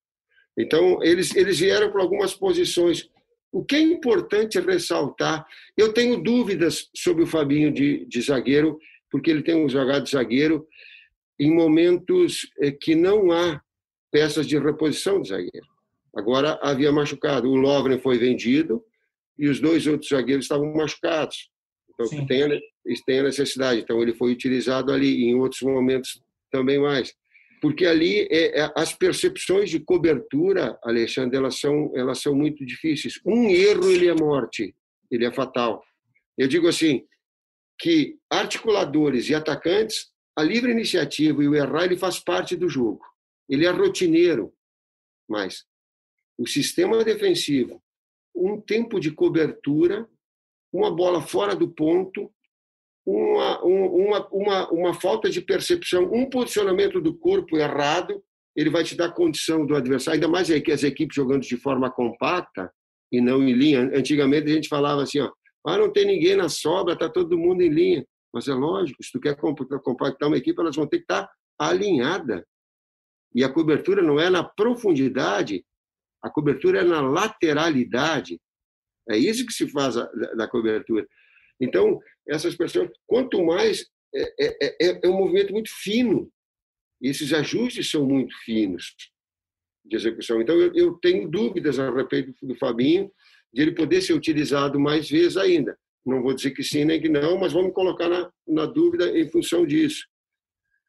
[0.56, 3.08] Então, eles, eles vieram para algumas posições.
[3.52, 5.46] O que é importante ressaltar,
[5.76, 8.78] eu tenho dúvidas sobre o Fabinho de, de zagueiro,
[9.10, 10.66] porque ele tem um jogado de zagueiro
[11.38, 13.62] em momentos eh, que não há
[14.10, 15.66] peças de reposição de zagueiro.
[16.16, 17.50] Agora havia machucado.
[17.50, 18.82] O Lovren foi vendido
[19.38, 21.50] e os dois outros zagueiros estavam machucados.
[21.90, 22.48] Então, tem a,
[23.06, 23.80] tem a necessidade.
[23.80, 27.14] Então, ele foi utilizado ali, em outros momentos também mais.
[27.60, 33.20] Porque ali é, é, as percepções de cobertura, Alexandre, elas são, elas são muito difíceis.
[33.24, 34.74] Um erro, ele é morte,
[35.10, 35.82] ele é fatal.
[36.36, 37.04] Eu digo assim,
[37.78, 43.04] que articuladores e atacantes, a livre iniciativa e o errar, ele faz parte do jogo.
[43.48, 44.52] Ele é rotineiro,
[45.28, 45.64] mas
[46.38, 47.82] o sistema defensivo,
[48.34, 50.08] um tempo de cobertura
[50.72, 52.30] uma bola fora do ponto,
[53.06, 58.22] uma, uma, uma, uma falta de percepção, um posicionamento do corpo errado,
[58.54, 61.90] ele vai te dar condição do adversário, ainda mais que as equipes jogando de forma
[61.90, 62.70] compacta
[63.10, 63.90] e não em linha.
[63.94, 65.30] Antigamente a gente falava assim, ó,
[65.66, 68.06] ah, não tem ninguém na sobra, está todo mundo em linha.
[68.32, 71.32] Mas é lógico, se tu quer compactar uma equipe, elas vão ter que estar tá
[71.58, 72.46] alinhada.
[73.34, 75.64] E a cobertura não é na profundidade,
[76.22, 78.40] a cobertura é na lateralidade.
[79.08, 81.06] É isso que se faz da cobertura.
[81.60, 81.98] Então,
[82.28, 83.86] essas pessoas, quanto mais.
[84.14, 86.30] É, é, é, é um movimento muito fino.
[87.00, 88.94] Esses ajustes são muito finos
[89.84, 90.40] de execução.
[90.40, 93.10] Então, eu, eu tenho dúvidas a respeito do Fabinho,
[93.52, 95.78] de ele poder ser utilizado mais vezes ainda.
[96.04, 99.28] Não vou dizer que sim nem que não, mas vamos colocar na, na dúvida em
[99.28, 100.06] função disso.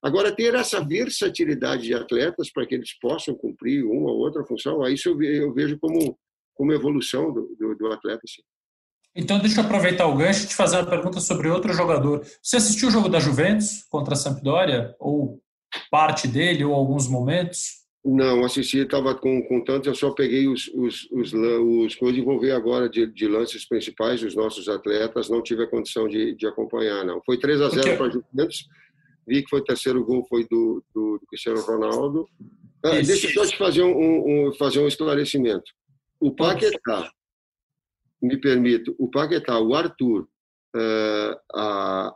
[0.01, 4.81] Agora, ter essa versatilidade de atletas para que eles possam cumprir uma ou outra função,
[4.81, 6.17] aí isso eu vejo como
[6.59, 8.19] como evolução do, do, do atleta.
[8.25, 8.41] Assim.
[9.15, 12.21] Então, deixa eu aproveitar o gancho e te fazer uma pergunta sobre outro jogador.
[12.43, 14.93] Você assistiu o jogo da Juventus contra a Sampdoria?
[14.99, 15.41] Ou
[15.89, 17.79] parte dele, ou alguns momentos?
[18.03, 22.23] Não, assisti, estava com, com tanto, eu só peguei os, os, os, os coisas e
[22.23, 26.33] vou ver agora de, de lances principais dos nossos atletas, não tive a condição de,
[26.33, 27.21] de acompanhar, não.
[27.25, 28.67] Foi 3 a 0 para a Juventus,
[29.29, 32.27] vi que foi o terceiro gol, foi do, do, do Cristiano Ronaldo.
[32.83, 35.71] Ah, deixa eu só te fazer um, um, fazer um esclarecimento.
[36.19, 37.11] O Paquetá,
[38.21, 40.27] me permito, o Paquetá, o Arthur,
[40.75, 42.15] eh, a,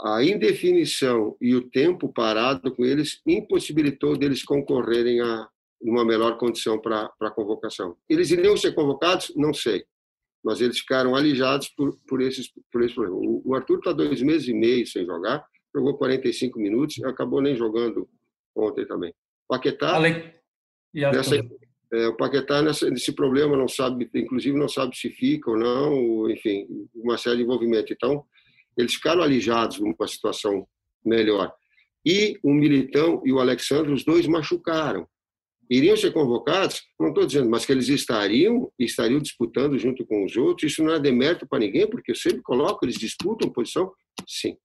[0.00, 5.48] a indefinição e o tempo parado com eles impossibilitou deles concorrerem a
[5.80, 7.96] uma melhor condição para a convocação.
[8.08, 9.32] Eles iriam ser convocados?
[9.36, 9.84] Não sei.
[10.44, 13.16] Mas eles ficaram alijados por, por, esses, por esse problema.
[13.16, 17.40] O, o Arthur está dois meses e meio sem jogar, jogou 45 minutos e acabou
[17.40, 18.08] nem jogando
[18.54, 19.14] ontem também.
[19.48, 19.98] Paquetá,
[20.94, 21.36] nessa,
[21.92, 26.30] é, o Paquetá nessa, nesse problema não sabe, inclusive não sabe se fica ou não,
[26.30, 27.92] enfim, uma série de envolvimento.
[27.92, 28.24] Então,
[28.76, 30.66] eles ficaram alijados numa situação
[31.04, 31.52] melhor.
[32.04, 35.06] E o Militão e o Alexandre, os dois machucaram.
[35.70, 36.82] Iriam ser convocados?
[36.98, 40.72] Não estou dizendo, mas que eles estariam estariam disputando junto com os outros.
[40.72, 43.92] Isso não é demérito para ninguém, porque eu sempre coloco, eles disputam posição,
[44.26, 44.56] sim.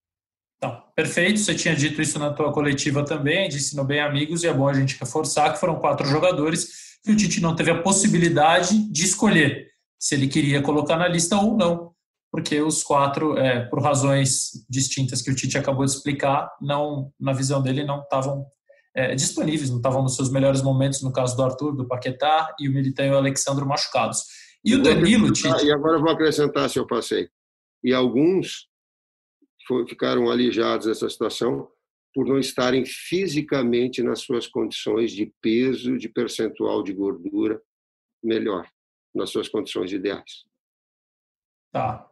[0.63, 4.47] Então, perfeito, você tinha dito isso na tua coletiva também, disse no Bem Amigos, e
[4.47, 7.81] é bom a gente reforçar que foram quatro jogadores que o Tite não teve a
[7.81, 9.67] possibilidade de escolher
[9.99, 11.91] se ele queria colocar na lista ou não,
[12.31, 17.33] porque os quatro, é, por razões distintas que o Tite acabou de explicar, não, na
[17.33, 18.45] visão dele, não estavam
[18.95, 22.69] é, disponíveis, não estavam nos seus melhores momentos, no caso do Arthur, do Paquetá e
[22.69, 24.23] o Militão e o Alexandre machucados.
[24.63, 25.65] E o Danilo, Tite...
[25.65, 27.27] E agora eu vou acrescentar, se eu passei.
[27.83, 28.71] E alguns
[29.87, 31.67] ficaram alijados dessa situação
[32.13, 37.59] por não estarem fisicamente nas suas condições de peso, de percentual de gordura
[38.23, 38.67] melhor.
[39.13, 40.43] nas suas condições ideais.
[41.71, 42.07] Tá.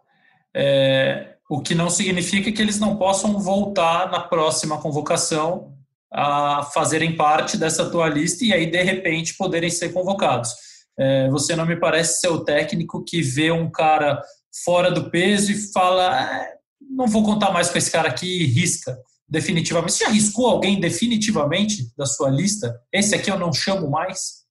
[0.55, 5.75] É, o que não significa que eles não possam voltar na próxima convocação
[6.11, 10.51] a fazerem parte dessa tua lista e aí, de repente, poderem ser convocados.
[10.99, 14.21] É, você não me parece ser o técnico que vê um cara
[14.63, 16.53] fora do peso e fala: ah,
[16.91, 19.93] não vou contar mais com esse cara aqui risca definitivamente.
[19.93, 22.79] Você já riscou alguém definitivamente da sua lista?
[22.91, 24.45] Esse aqui eu não chamo mais?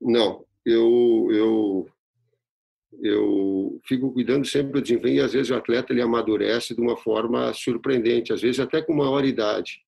[0.00, 1.88] Não, eu, eu,
[3.02, 6.96] eu fico cuidando sempre do desempenho e às vezes o atleta ele amadurece de uma
[6.96, 9.82] forma surpreendente, às vezes até com maior idade.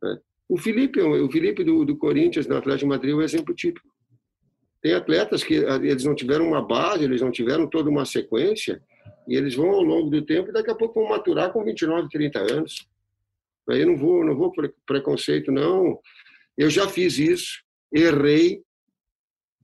[0.00, 0.18] Né?
[0.48, 3.88] O Felipe, o Felipe do, do Corinthians, no Atlético Madrid, é um exemplo típico.
[4.80, 8.82] Tem atletas que ah, eles não tiveram uma base, eles não tiveram toda uma sequência,
[9.26, 12.08] e eles vão ao longo do tempo e daqui a pouco vão maturar com 29,
[12.08, 12.86] 30 anos.
[13.68, 14.52] Aí não vou, não vou
[14.84, 15.98] preconceito, não.
[16.58, 17.62] Eu já fiz isso,
[17.92, 18.62] errei,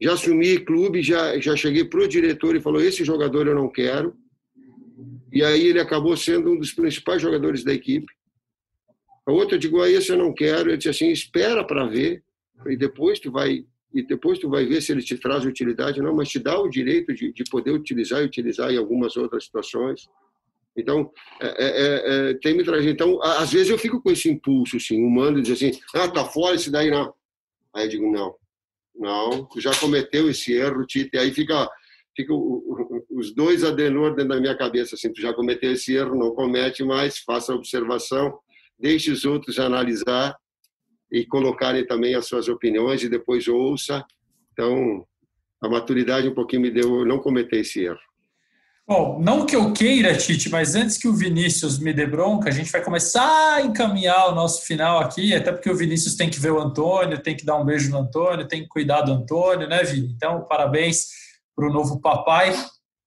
[0.01, 3.69] já assumi clube, já, já cheguei para o diretor e falou: esse jogador eu não
[3.69, 4.17] quero.
[5.33, 8.07] E aí ele acabou sendo um dos principais jogadores da equipe.
[9.27, 10.71] A outra eu digo: ah, esse eu não quero.
[10.71, 12.23] Ele disse assim: espera para ver,
[12.67, 16.07] e depois tu vai e depois tu vai ver se ele te traz utilidade ou
[16.07, 19.45] não, mas te dá o direito de, de poder utilizar e utilizar em algumas outras
[19.45, 20.09] situações.
[20.77, 21.11] Então,
[21.41, 22.93] é, é, é, é tem me trazido.
[22.93, 26.25] Então, às vezes eu fico com esse impulso, assim, humano, de dizer assim, ah, tá
[26.25, 27.15] fora esse daí não.
[27.75, 28.35] Aí eu digo, não,
[28.95, 31.69] não, tu já cometeu esse erro, Tite, aí fica,
[32.15, 32.33] fica
[33.11, 36.83] os dois adenor dentro da minha cabeça, assim, tu já cometeu esse erro, não comete
[36.85, 38.39] mais, faça a observação,
[38.79, 40.37] deixe os outros analisar,
[41.11, 44.05] e colocarem também as suas opiniões e depois ouça.
[44.53, 45.07] Então,
[45.63, 47.99] a maturidade um pouquinho me deu não cometer esse erro.
[48.89, 52.53] Bom, não que eu queira, Tite, mas antes que o Vinícius me dê bronca, a
[52.53, 56.41] gente vai começar a encaminhar o nosso final aqui, até porque o Vinícius tem que
[56.41, 59.69] ver o Antônio, tem que dar um beijo no Antônio, tem que cuidar do Antônio,
[59.69, 60.11] né, Vini?
[60.17, 61.09] Então, parabéns
[61.55, 62.55] para o novo papai.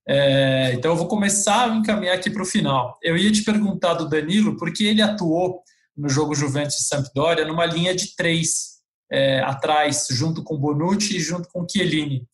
[0.07, 2.99] É, então, eu vou começar a encaminhar aqui para o final.
[3.01, 5.63] Eu ia te perguntar do Danilo, porque ele atuou
[6.01, 8.71] no jogo Juventus e Sampdoria numa linha de três
[9.11, 12.25] é, atrás, junto com Bonucci e junto com Chiellini.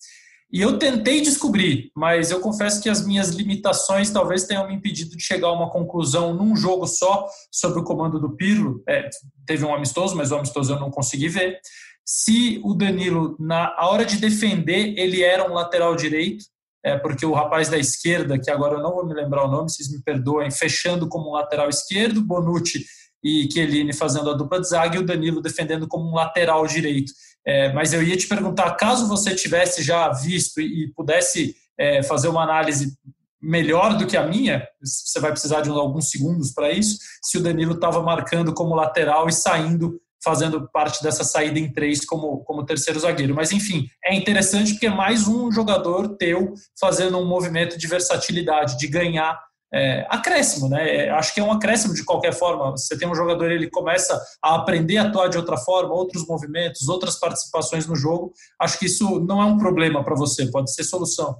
[0.49, 5.17] E eu tentei descobrir, mas eu confesso que as minhas limitações talvez tenham me impedido
[5.17, 8.81] de chegar a uma conclusão num jogo só sobre o comando do Pirlo.
[8.87, 9.09] É,
[9.45, 11.59] teve um amistoso, mas o amistoso eu não consegui ver.
[12.05, 16.45] Se o Danilo, na hora de defender, ele era um lateral direito,
[16.85, 19.69] é, porque o rapaz da esquerda, que agora eu não vou me lembrar o nome,
[19.69, 22.85] vocês me perdoem, fechando como um lateral esquerdo, Bonucci
[23.27, 27.11] e Chiellini fazendo a dupla de zaga e o Danilo defendendo como um lateral direito.
[27.45, 32.29] É, mas eu ia te perguntar, caso você tivesse já visto e pudesse é, fazer
[32.29, 32.93] uma análise
[33.41, 37.43] melhor do que a minha, você vai precisar de alguns segundos para isso, se o
[37.43, 42.65] Danilo estava marcando como lateral e saindo, fazendo parte dessa saída em três como, como
[42.65, 43.35] terceiro zagueiro.
[43.35, 48.77] Mas, enfim, é interessante porque é mais um jogador teu fazendo um movimento de versatilidade,
[48.77, 49.39] de ganhar
[49.73, 50.95] é, acréscimo, né?
[50.95, 52.71] É, acho que é um acréscimo de qualquer forma.
[52.71, 56.87] Você tem um jogador, ele começa a aprender a atuar de outra forma, outros movimentos,
[56.87, 58.33] outras participações no jogo.
[58.59, 61.35] Acho que isso não é um problema para você, pode ser solução.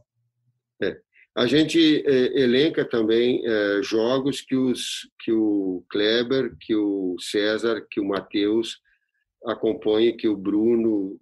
[0.82, 0.98] É.
[1.36, 7.86] A gente é, elenca também é, jogos que, os, que o Kleber, que o César,
[7.90, 8.80] que o Matheus
[9.46, 11.18] acompanham, que o Bruno,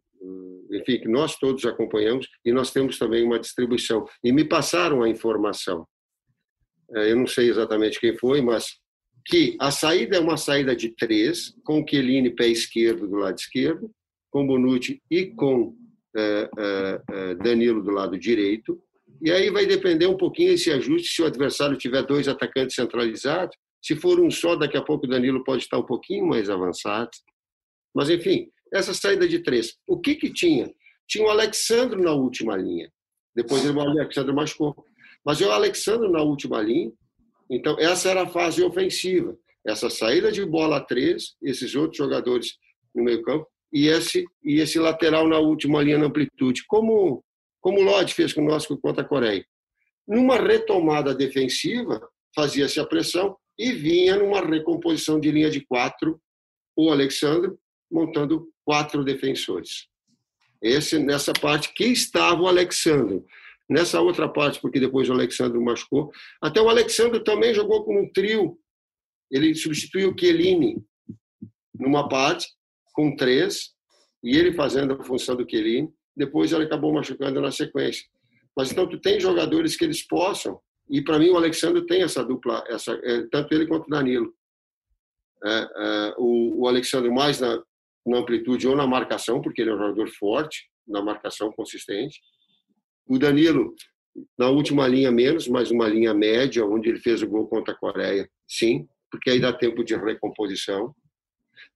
[0.71, 4.05] enfim, que nós todos acompanhamos, e nós temos também uma distribuição.
[4.23, 5.85] E me passaram a informação
[6.93, 8.77] eu não sei exatamente quem foi, mas
[9.25, 13.89] que a saída é uma saída de três, com Chiellini pé esquerdo do lado esquerdo,
[14.29, 15.75] com Bonucci e com
[16.15, 18.81] é, é, é, Danilo do lado direito.
[19.21, 23.55] E aí vai depender um pouquinho esse ajuste se o adversário tiver dois atacantes centralizados.
[23.81, 27.11] Se for um só, daqui a pouco o Danilo pode estar um pouquinho mais avançado.
[27.93, 29.75] Mas, enfim, essa saída de três.
[29.87, 30.71] O que, que tinha?
[31.07, 32.91] Tinha o Alexandre na última linha.
[33.35, 34.85] Depois o Alexandre machucou.
[35.25, 36.91] Mas é o Alexandre na última linha.
[37.49, 39.35] Então, essa era a fase ofensiva.
[39.65, 42.57] Essa saída de bola a três, esses outros jogadores
[42.93, 47.23] no meio-campo, e esse, e esse lateral na última linha na amplitude, como,
[47.59, 49.45] como o Lodge fez conosco contra a Coreia.
[50.07, 51.99] Numa retomada defensiva,
[52.35, 56.21] fazia-se a pressão e vinha numa recomposição de linha de quatro,
[56.77, 57.51] o Alexandre
[57.91, 59.87] montando quatro defensores.
[60.61, 63.23] Esse, nessa parte, quem estava o Alexandre?
[63.69, 66.11] Nessa outra parte, porque depois o Alexandre machucou.
[66.41, 68.59] Até o Alexandre também jogou com um trio.
[69.31, 70.83] Ele substituiu o Chiellini
[71.73, 72.47] numa parte,
[72.93, 73.71] com três,
[74.23, 75.89] e ele fazendo a função do Chiellini.
[76.15, 78.05] Depois ele acabou machucando na sequência.
[78.55, 80.59] Mas então tu tem jogadores que eles possam,
[80.89, 84.33] e para mim o Alexandre tem essa dupla, essa, é, tanto ele quanto o Danilo.
[85.43, 87.61] É, é, o, o Alexandre mais na,
[88.05, 92.21] na amplitude ou na marcação, porque ele é um jogador forte, na marcação consistente,
[93.07, 93.73] O Danilo,
[94.37, 97.77] na última linha menos, mas uma linha média, onde ele fez o gol contra a
[97.77, 100.93] Coreia, sim, porque aí dá tempo de recomposição.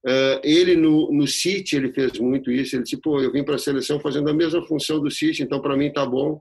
[0.04, 2.76] Uh, ele no, no City ele fez muito isso.
[2.76, 5.60] Ele disse: pô, eu vim para a seleção fazendo a mesma função do City, então
[5.60, 6.40] para mim tá bom.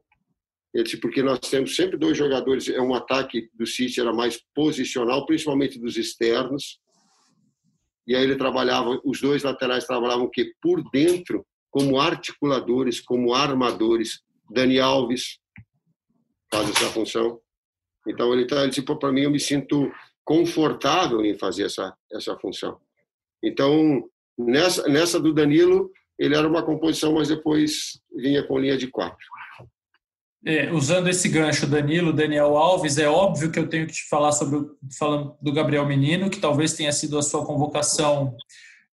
[0.74, 2.70] Ele disse: porque nós temos sempre dois jogadores.
[2.70, 6.80] É um ataque do City era mais posicional, principalmente dos externos.
[8.08, 10.52] E aí ele trabalhava, os dois laterais trabalhavam o quê?
[10.62, 14.22] Por dentro, como articuladores, como armadores.
[14.50, 15.40] Dani Alves
[16.52, 17.40] faz essa função.
[18.08, 19.92] Então ele, tá, ele disse: para mim eu me sinto
[20.24, 22.80] confortável em fazer essa essa função.
[23.44, 24.04] Então,
[24.38, 29.26] nessa, nessa do Danilo, ele era uma composição, mas depois vinha com linha de quatro.
[30.46, 34.32] É, usando esse gancho, Danilo, Daniel Alves, é óbvio que eu tenho que te falar
[34.32, 38.36] sobre falando do Gabriel Menino, que talvez tenha sido a sua convocação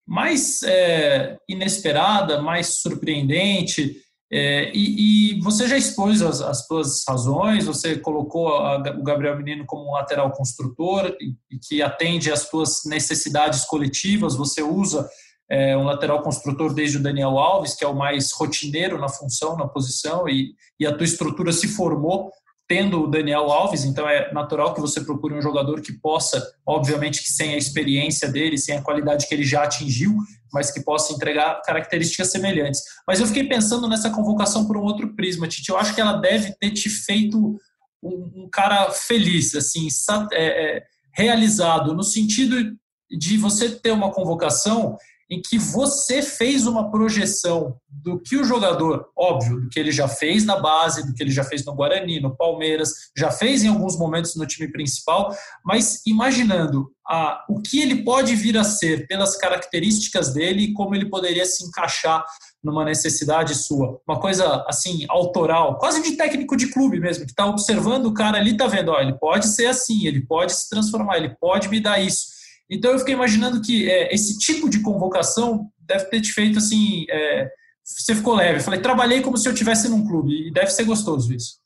[0.07, 4.01] mais é, inesperada, mais surpreendente.
[4.37, 9.37] É, e, e, você já expôs as, as suas razões, você colocou a, o Gabriel
[9.37, 15.09] Menino como um lateral construtor e, e, que atende às suas necessidades coletivas, você usa
[15.49, 19.55] é, um lateral construtor desde o Daniel Alves, que é o mais rotineiro na função,
[19.55, 22.29] na posição, e, e a tua estrutura se formou
[22.67, 27.21] tendo o Daniel Alves, então é natural que você procure um jogador que possa, obviamente
[27.21, 30.13] que sem a experiência dele, sem a qualidade que ele já atingiu,
[30.55, 32.81] mas que possa entregar características semelhantes.
[33.05, 35.69] Mas eu fiquei pensando nessa convocação por um outro prisma, Titi.
[35.69, 37.59] Eu acho que ela deve ter te feito
[38.01, 39.89] um, um cara feliz, assim,
[40.31, 40.83] é, é,
[41.13, 42.73] realizado, no sentido
[43.11, 44.97] de você ter uma convocação
[45.29, 50.07] em que você fez uma projeção do que o jogador, óbvio, do que ele já
[50.07, 53.67] fez na base, do que ele já fez no Guarani, no Palmeiras, já fez em
[53.67, 59.07] alguns momentos no time principal, mas imaginando a, o que ele pode vir a ser
[59.07, 62.23] pelas características dele e como ele poderia se encaixar
[62.63, 63.99] numa necessidade sua.
[64.07, 68.37] Uma coisa assim, autoral, quase de técnico de clube mesmo, que está observando o cara
[68.37, 71.79] ali, está vendo, ó, ele pode ser assim, ele pode se transformar, ele pode me
[71.79, 72.34] dar isso.
[72.69, 77.05] Então eu fiquei imaginando que é, esse tipo de convocação deve ter te feito assim.
[77.09, 77.49] É,
[77.83, 78.59] você ficou leve.
[78.59, 81.59] Eu falei, trabalhei como se eu estivesse num clube e deve ser gostoso isso.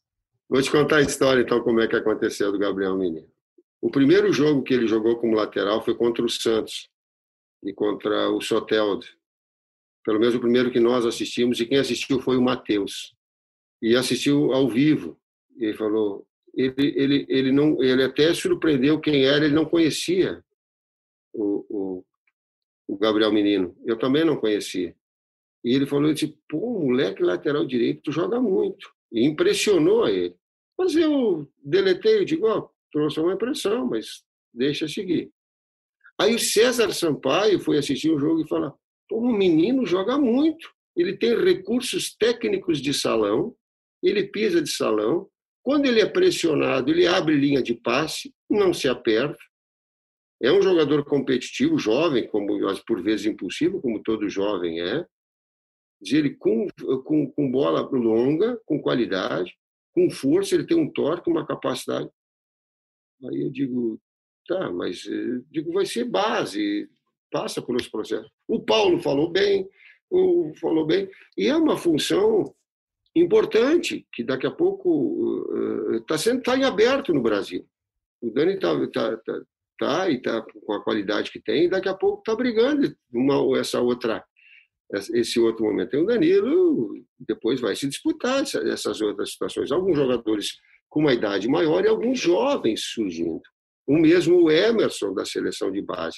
[0.50, 3.28] Vou te contar a história então como é que aconteceu do Gabriel Menino.
[3.82, 6.89] O primeiro jogo que ele jogou como lateral foi contra o Santos
[7.64, 9.06] e contra o Soteldo.
[10.04, 13.16] Pelo menos o primeiro que nós assistimos e quem assistiu foi o Matheus.
[13.82, 15.18] E assistiu ao vivo.
[15.58, 20.43] Ele falou, ele, ele, ele não, ele até surpreendeu quem era, ele não conhecia
[21.34, 22.06] o, o,
[22.88, 23.76] o Gabriel Menino.
[23.86, 24.96] Eu também não conhecia.
[25.64, 28.90] E ele falou, disse, pô, moleque lateral direito joga muito.
[29.12, 30.36] E impressionou ele.
[30.78, 34.24] Mas eu deletei, eu digo, ó, trouxe uma impressão, mas
[34.54, 35.32] deixa seguir.
[36.18, 38.74] Aí o César Sampaio foi assistir o jogo e falou,
[39.08, 40.70] pô, o menino joga muito.
[40.96, 43.56] Ele tem recursos técnicos de salão,
[44.02, 45.30] ele pisa de salão.
[45.62, 49.38] Quando ele é pressionado, ele abre linha de passe, não se aperta.
[50.42, 55.06] É um jogador competitivo, jovem, como por vezes impulsivo, como todo jovem é.
[56.02, 56.68] Ele com,
[57.04, 59.54] com, com bola longa, com qualidade,
[59.94, 62.10] com força, ele tem um torque, uma capacidade.
[63.26, 64.00] Aí eu digo,
[64.48, 66.90] tá, mas eh, digo, vai ser base,
[67.30, 68.32] passa por esse processo.
[68.48, 69.68] O Paulo falou bem,
[70.10, 72.56] o falou bem, e é uma função
[73.16, 77.68] importante que daqui a pouco está uh, sendo tá em aberto no Brasil.
[78.22, 79.42] O Dani está tá, tá,
[79.80, 83.58] tá, e tá com a qualidade que tem, e daqui a pouco está brigando uma
[83.58, 84.24] essa outra
[85.14, 85.92] esse outro momento.
[85.92, 89.72] Tem o Danilo, depois vai se disputar essas outras situações.
[89.72, 90.58] Alguns jogadores
[90.90, 93.42] com uma idade maior e alguns jovens surgindo.
[93.86, 96.18] O mesmo o Emerson da seleção de base.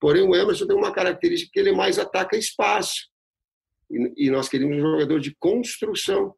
[0.00, 3.08] Porém, o Emerson tem uma característica que ele mais ataca espaço.
[4.16, 6.34] E, nós queríamos um jogador de construção.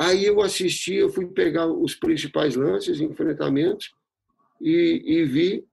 [0.00, 3.90] Aí eu assisti, eu fui pegar os principais lances, enfrentamentos,
[4.62, 5.64] e, e vi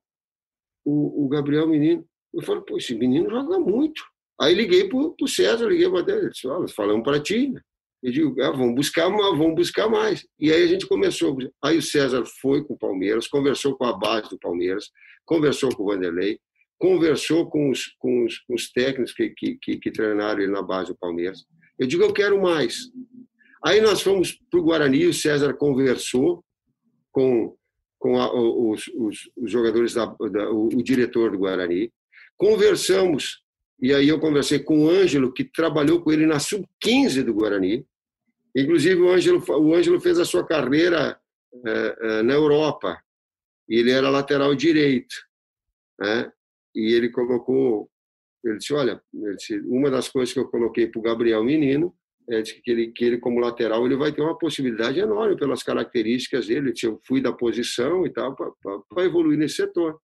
[0.83, 2.05] o, o, Gabriel Menino.
[2.33, 4.01] Eu falei, pô, esse menino joga muito.
[4.41, 7.49] Aí liguei para o César, liguei para ele, disse, ah, falamos para ti.
[7.49, 7.61] Né?
[8.01, 10.25] Eu digo, ah, vamos buscar mais, vamos buscar mais.
[10.39, 11.37] E aí a gente começou.
[11.63, 14.89] Aí o César foi com o Palmeiras, conversou com a base do Palmeiras,
[15.25, 16.39] conversou com o Vanderlei,
[16.77, 20.61] conversou com os, com os, com os técnicos que, que, que, que treinaram ele na
[20.61, 21.45] base do Palmeiras.
[21.77, 22.89] Eu digo, eu quero mais.
[23.63, 26.43] Aí nós fomos para o Guarani, o César conversou
[27.11, 27.55] com,
[27.99, 31.91] com a, os, os, os, jogadores, da, da, o, o, diretor do Guarani.
[32.37, 33.43] Conversamos,
[33.79, 37.85] e aí eu conversei com o Ângelo, que trabalhou com ele na sub-15 do Guarani.
[38.55, 41.19] Inclusive, o Ângelo, o Ângelo fez a sua carreira
[41.65, 42.97] é, é, na Europa,
[43.67, 45.15] e ele era lateral direito.
[45.99, 46.31] Né?
[46.73, 47.89] E ele colocou,
[48.43, 49.01] ele disse: Olha,
[49.35, 51.93] disse, uma das coisas que eu coloquei para o Gabriel Menino
[52.29, 56.47] é que ele, que ele como lateral ele vai ter uma possibilidade enorme pelas características
[56.47, 56.75] dele.
[56.75, 59.99] Se eu fui da posição e tal, para evoluir nesse setor.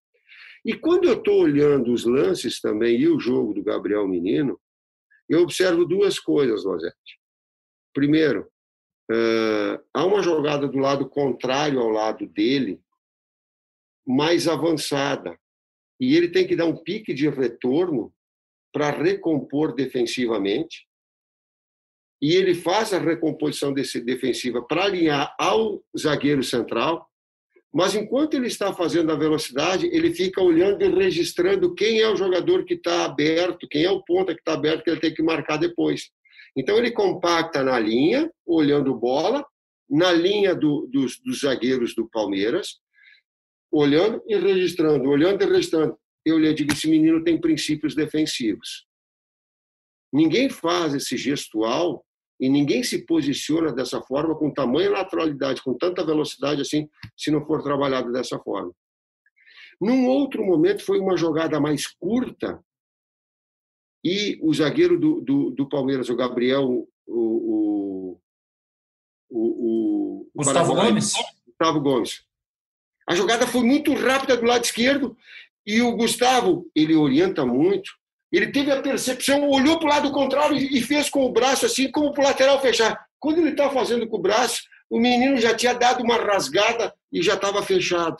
[0.65, 4.59] E quando eu estou olhando os lances também e o jogo do Gabriel Menino,
[5.29, 7.19] eu observo duas coisas, Lozete.
[7.93, 8.47] Primeiro,
[9.11, 12.81] uh, há uma jogada do lado contrário ao lado dele,
[14.05, 15.39] mais avançada.
[15.99, 18.13] E ele tem que dar um pique de retorno
[18.73, 20.84] para recompor defensivamente.
[22.21, 27.07] E ele faz a recomposição desse defensiva para alinhar ao zagueiro central.
[27.73, 32.15] Mas enquanto ele está fazendo a velocidade, ele fica olhando e registrando quem é o
[32.15, 35.21] jogador que está aberto, quem é o ponta que está aberto que ele tem que
[35.21, 36.09] marcar depois.
[36.55, 39.45] Então ele compacta na linha, olhando bola,
[39.89, 42.79] na linha do, dos, dos zagueiros do Palmeiras,
[43.69, 48.85] olhando e registrando, olhando e registrando eu lhe digo: esse menino tem princípios defensivos.
[50.11, 52.04] Ninguém faz esse gestual
[52.39, 57.45] e ninguém se posiciona dessa forma com tamanha naturalidade, com tanta velocidade assim, se não
[57.45, 58.73] for trabalhado dessa forma.
[59.79, 62.63] Num outro momento, foi uma jogada mais curta
[64.03, 68.21] e o zagueiro do, do, do Palmeiras, o Gabriel, o, o,
[69.29, 71.13] o, o Gustavo Gomes.
[71.47, 72.23] Gustavo Gomes.
[73.07, 75.17] A jogada foi muito rápida do lado esquerdo
[75.65, 77.91] e o Gustavo, ele orienta muito.
[78.35, 81.89] Ele teve a percepção, olhou para o lado contrário e fez com o braço assim,
[81.89, 83.07] como para o lateral fechar.
[83.17, 87.23] Quando ele está fazendo com o braço, o menino já tinha dado uma rasgada e
[87.23, 88.17] já estava fechado.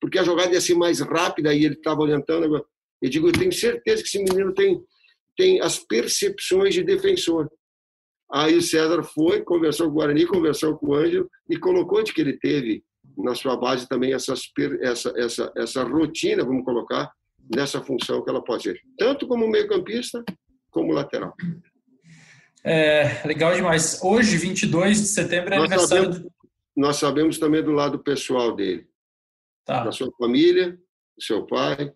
[0.00, 2.64] Porque a jogada ia ser mais rápida e ele estava orientando.
[3.02, 4.82] Eu digo, eu tenho certeza que esse menino tem,
[5.36, 7.50] tem as percepções de defensor.
[8.32, 12.14] Aí o César foi, conversou com o Guarani, conversou com o Ângelo e colocou de
[12.14, 12.82] que ele teve
[13.18, 14.50] na sua base também essas,
[14.80, 17.12] essa, essa, essa rotina, vamos colocar,
[17.54, 20.24] nessa função que ela pode ser, tanto como meio-campista,
[20.70, 21.34] como lateral.
[22.64, 24.00] É, legal demais.
[24.02, 26.12] Hoje, 22 de setembro, é nós aniversário.
[26.12, 26.32] Sabemos,
[26.76, 28.88] nós sabemos também do lado pessoal dele.
[29.64, 29.84] Tá.
[29.84, 30.72] Da sua família,
[31.16, 31.92] do seu pai,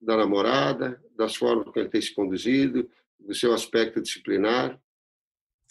[0.00, 2.88] da namorada, das formas que ele tem se conduzido,
[3.18, 4.78] do seu aspecto disciplinar.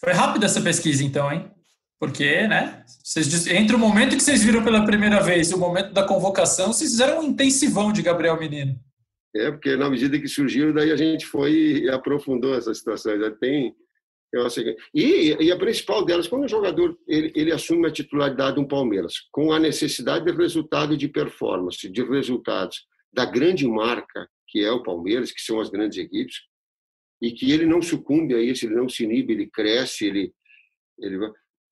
[0.00, 1.50] Foi rápida essa pesquisa, então, hein?
[1.98, 2.84] Porque, né?
[3.02, 6.72] Vocês, entre o momento que vocês viram pela primeira vez e o momento da convocação,
[6.72, 8.78] vocês fizeram um intensivão de Gabriel Menino.
[9.34, 13.18] É, porque na medida que surgiu, daí a gente foi e aprofundou essa situação.
[13.18, 13.74] Já tem.
[14.94, 19.14] E, e a principal delas, quando o jogador ele, ele assume a titularidade do Palmeiras,
[19.32, 24.82] com a necessidade de resultado de performance, de resultados da grande marca que é o
[24.82, 26.36] Palmeiras, que são as grandes equipes,
[27.20, 30.32] e que ele não sucumbe a isso, ele não se inibe, ele cresce, ele,
[30.98, 31.18] ele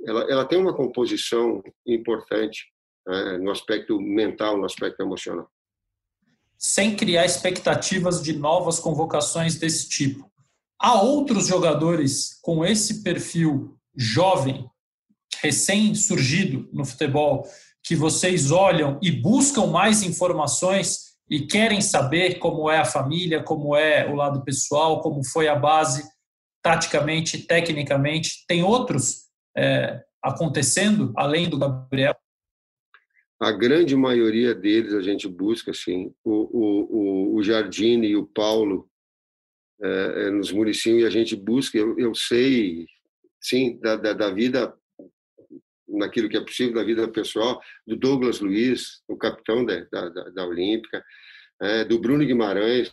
[0.05, 2.67] ela, ela tem uma composição importante
[3.07, 5.49] né, no aspecto mental, no aspecto emocional.
[6.59, 10.31] Sem criar expectativas de novas convocações desse tipo.
[10.79, 14.69] Há outros jogadores com esse perfil jovem,
[15.41, 17.47] recém-surgido no futebol,
[17.83, 23.75] que vocês olham e buscam mais informações e querem saber como é a família, como
[23.77, 26.05] é o lado pessoal, como foi a base,
[26.63, 28.45] taticamente, tecnicamente.
[28.47, 29.26] Tem outros
[29.57, 32.15] é, acontecendo além do Gabriel?
[33.41, 38.89] A grande maioria deles a gente busca, assim, o, o, o Jardine e o Paulo
[39.83, 42.87] é, é, nos Muricinhos, e a gente busca, eu, eu sei,
[43.39, 44.75] sim, da, da, da, vida,
[45.87, 50.47] naquilo que é possível, da vida pessoal, do Douglas Luiz, o capitão da, da, da
[50.47, 51.05] Olímpica,
[51.61, 52.91] é, do Bruno Guimarães.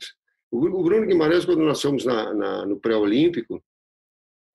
[0.51, 3.63] O, o, Bruno Guimarães, quando nós fomos na, na no pré-olímpico,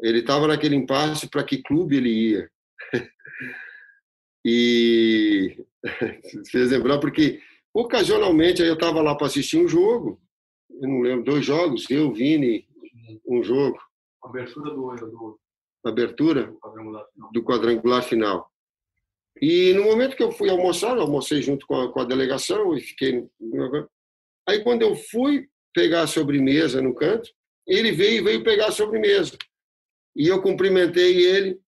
[0.00, 2.50] ele estava naquele impasse para que clube ele ia.
[4.44, 5.64] e
[6.50, 7.40] fez lembrar porque
[7.72, 10.20] ocasionalmente eu estava lá para assistir um jogo,
[10.70, 12.66] eu não lembro, dois jogos, eu, Vini,
[13.26, 13.78] um jogo.
[14.22, 15.40] Abertura do, do
[15.84, 18.50] abertura do quadrangular, do quadrangular final.
[19.40, 22.76] E no momento que eu fui almoçar, eu almocei junto com a, com a delegação
[22.76, 23.26] e fiquei.
[24.48, 27.30] Aí quando eu fui pegar a sobremesa no canto,
[27.66, 29.36] ele veio e veio pegar a sobremesa.
[30.18, 31.60] E eu cumprimentei ele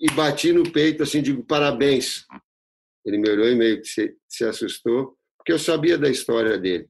[0.00, 2.26] e bati no peito, assim, digo, parabéns.
[3.06, 6.88] Ele me olhou e meio que se, se assustou, porque eu sabia da história dele.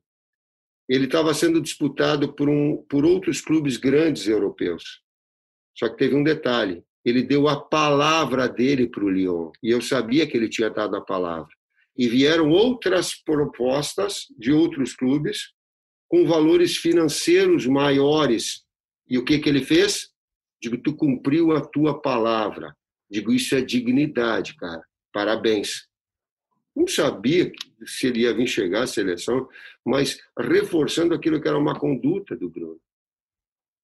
[0.88, 5.02] Ele estava sendo disputado por, um, por outros clubes grandes europeus.
[5.76, 9.82] Só que teve um detalhe: ele deu a palavra dele para o Lyon, e eu
[9.82, 11.54] sabia que ele tinha dado a palavra.
[11.94, 15.52] E vieram outras propostas de outros clubes
[16.08, 18.64] com valores financeiros maiores.
[19.06, 20.10] E o que, que ele fez?
[20.60, 22.74] Digo, tu cumpriu a tua palavra.
[23.10, 24.82] Digo, isso é dignidade, cara.
[25.12, 25.88] Parabéns.
[26.74, 27.50] Não sabia
[27.84, 29.48] se ele ia vir chegar à seleção,
[29.84, 32.80] mas reforçando aquilo que era uma conduta do Bruno.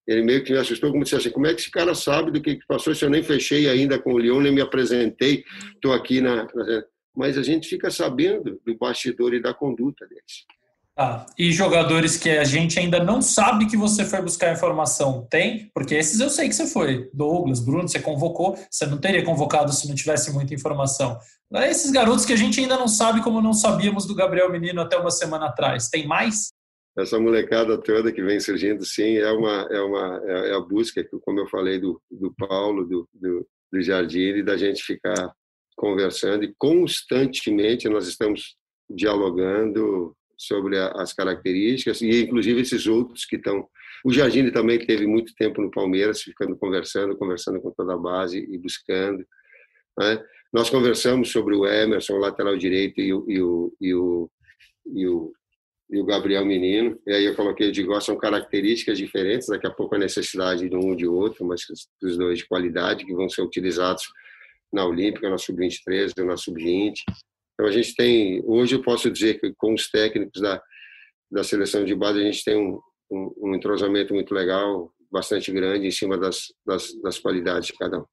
[0.07, 2.41] Ele meio que me assustou, como disse assim, como é que esse cara sabe do
[2.41, 5.45] que passou se eu nem fechei ainda com o Leão, nem me apresentei,
[5.75, 6.47] estou aqui na...
[7.17, 10.45] Mas a gente fica sabendo do bastidor e da conduta deles.
[10.97, 15.69] Ah, e jogadores que a gente ainda não sabe que você foi buscar informação, tem?
[15.75, 17.11] Porque esses eu sei que você foi.
[17.12, 21.19] Douglas, Bruno, você convocou, você não teria convocado se não tivesse muita informação.
[21.53, 24.97] Esses garotos que a gente ainda não sabe como não sabíamos do Gabriel Menino até
[24.97, 25.89] uma semana atrás.
[25.89, 26.53] Tem mais?
[26.97, 31.41] essa molecada toda que vem surgindo, sim, é uma é uma é a busca, como
[31.41, 35.33] eu falei do, do Paulo, do, do, do Jardim, e da gente ficar
[35.77, 38.57] conversando e constantemente nós estamos
[38.89, 43.69] dialogando sobre as características e inclusive esses outros que estão
[44.05, 48.39] o Jardim também teve muito tempo no Palmeiras ficando conversando conversando com toda a base
[48.39, 49.24] e buscando
[49.98, 50.23] né?
[50.52, 54.31] nós conversamos sobre o Emerson o lateral direito e o, e o, e o,
[54.94, 55.32] e o
[55.90, 56.98] e o Gabriel Menino.
[57.06, 60.74] E aí eu coloquei, eu digo, são características diferentes, daqui a pouco a necessidade de
[60.74, 61.62] um ou de outro, mas
[62.01, 64.05] dos dois de qualidade, que vão ser utilizados
[64.73, 66.94] na Olímpica, na Sub-23 ou na Sub-20.
[67.55, 70.60] Então a gente tem, hoje eu posso dizer que com os técnicos da,
[71.31, 75.86] da seleção de base, a gente tem um, um, um entrosamento muito legal, bastante grande
[75.86, 78.05] em cima das, das, das qualidades de cada um.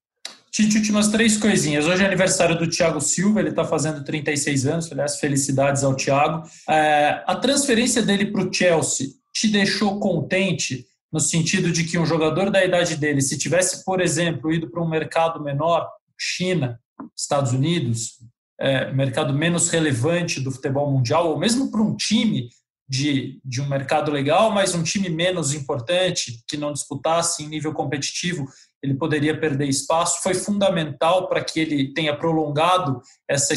[0.51, 1.87] Tite, últimas três coisinhas.
[1.87, 6.43] Hoje é aniversário do Thiago Silva, ele está fazendo 36 anos, aliás, felicidades ao Thiago.
[6.69, 12.05] É, a transferência dele para o Chelsea te deixou contente no sentido de que um
[12.05, 16.79] jogador da idade dele, se tivesse, por exemplo, ido para um mercado menor, China,
[17.15, 18.19] Estados Unidos,
[18.61, 22.49] é, mercado menos relevante do futebol mundial, ou mesmo para um time
[22.87, 27.73] de, de um mercado legal, mas um time menos importante, que não disputasse em nível
[27.73, 28.45] competitivo,
[28.83, 33.53] ele poderia perder espaço, foi fundamental para que ele tenha prolongado essa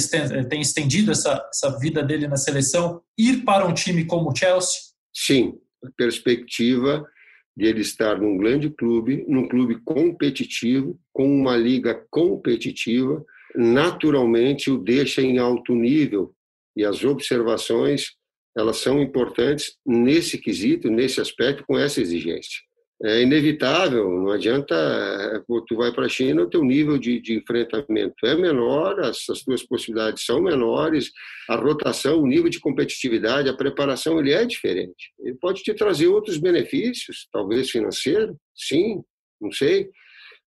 [0.48, 4.80] tenha estendido essa, essa vida dele na seleção, ir para um time como o Chelsea?
[5.12, 5.54] Sim,
[5.84, 7.04] a perspectiva
[7.56, 13.24] de ele estar num grande clube, num clube competitivo, com uma liga competitiva,
[13.54, 16.34] naturalmente o deixa em alto nível.
[16.76, 18.12] E as observações
[18.56, 22.60] elas são importantes nesse quesito, nesse aspecto, com essa exigência.
[23.02, 27.34] É inevitável, não adianta, é, tu vai para a China, o teu nível de, de
[27.34, 31.10] enfrentamento é menor, as, as tuas possibilidades são menores,
[31.48, 35.12] a rotação, o nível de competitividade, a preparação, ele é diferente.
[35.18, 39.02] Ele pode te trazer outros benefícios, talvez financeiro, sim,
[39.40, 39.90] não sei,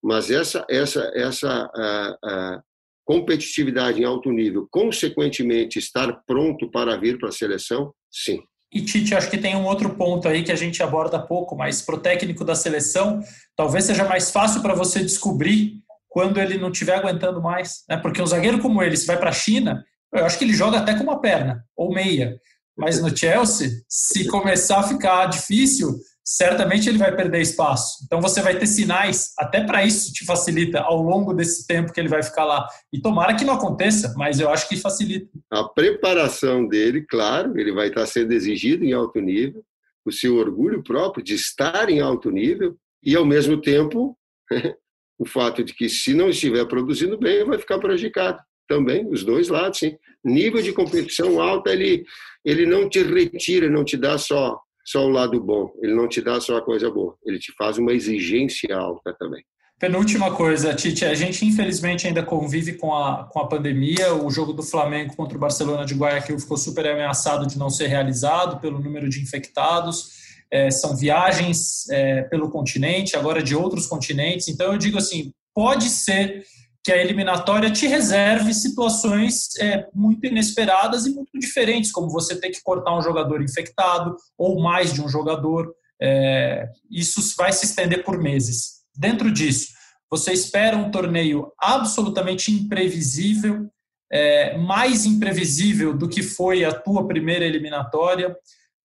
[0.03, 2.63] mas essa, essa, essa a, a
[3.07, 8.43] competitividade em alto nível, consequentemente estar pronto para vir para a seleção, sim.
[8.73, 11.81] E Tite, acho que tem um outro ponto aí que a gente aborda pouco, mas
[11.81, 13.21] para o técnico da seleção,
[13.57, 17.85] talvez seja mais fácil para você descobrir quando ele não estiver aguentando mais.
[17.89, 17.97] Né?
[17.97, 20.79] Porque um zagueiro como ele, se vai para a China, eu acho que ele joga
[20.79, 22.39] até com uma perna ou meia.
[22.77, 25.97] Mas no Chelsea, se começar a ficar difícil,
[26.27, 28.05] certamente ele vai perder espaço.
[28.05, 32.01] Então você vai ter sinais, até para isso te facilita ao longo desse tempo que
[32.01, 32.67] ele vai ficar lá.
[32.93, 35.29] E tomara que não aconteça, mas eu acho que facilita.
[35.53, 39.63] A preparação dele, claro, ele vai estar sendo exigido em alto nível,
[40.05, 44.19] o seu orgulho próprio de estar em alto nível e ao mesmo tempo
[45.19, 48.39] o fato de que se não estiver produzindo bem, vai ficar prejudicado
[48.69, 49.97] também, os dois lados, sim.
[50.25, 52.05] Nível de competição alta, ele
[52.45, 56.23] ele não te retira, não te dá só só o lado bom, ele não te
[56.23, 59.45] dá só a coisa boa, ele te faz uma exigência alta também.
[59.79, 64.15] Penúltima coisa, Tite, a gente infelizmente ainda convive com a, com a pandemia.
[64.15, 67.89] O jogo do Flamengo contra o Barcelona de Guayaquil ficou super ameaçado de não ser
[67.89, 70.13] realizado pelo número de infectados.
[70.51, 74.49] É, são viagens é, pelo continente, agora de outros continentes.
[74.49, 76.43] Então eu digo assim, pode ser
[76.87, 82.51] que a eliminatória te reserve situações é, muito inesperadas e muito diferentes, como você ter
[82.51, 85.75] que cortar um jogador infectado ou mais de um jogador.
[86.01, 88.85] É, isso vai se estender por meses.
[88.97, 89.73] Dentro disso,
[90.09, 93.69] você espera um torneio absolutamente imprevisível,
[94.09, 98.33] é, mais imprevisível do que foi a tua primeira eliminatória,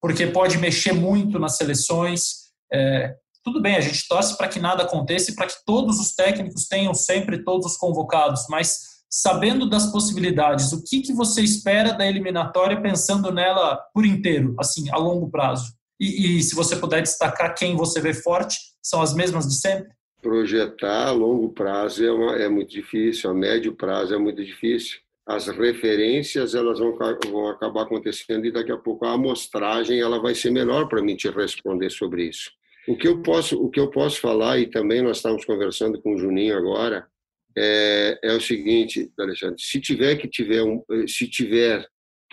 [0.02, 2.50] porque pode mexer muito nas seleções.
[2.74, 6.14] É, tudo bem, a gente torce para que nada aconteça e para que todos os
[6.14, 11.92] técnicos tenham sempre todos os convocados, mas sabendo das possibilidades, o que, que você espera
[11.92, 15.74] da eliminatória pensando nela por inteiro, assim, a longo prazo?
[16.00, 19.90] E, e se você puder destacar quem você vê forte, são as mesmas de sempre?
[20.22, 25.00] Projetar a longo prazo é, uma, é muito difícil, a médio prazo é muito difícil.
[25.28, 26.98] As referências elas vão,
[27.30, 31.16] vão acabar acontecendo e daqui a pouco a amostragem ela vai ser melhor para mim
[31.16, 32.52] te responder sobre isso.
[32.88, 36.16] O que eu posso, o que eu posso falar e também nós estamos conversando com
[36.16, 37.08] o Juninho agora
[37.56, 41.86] é, é o seguinte, Alexandre, se tiver que tiver um, se tiver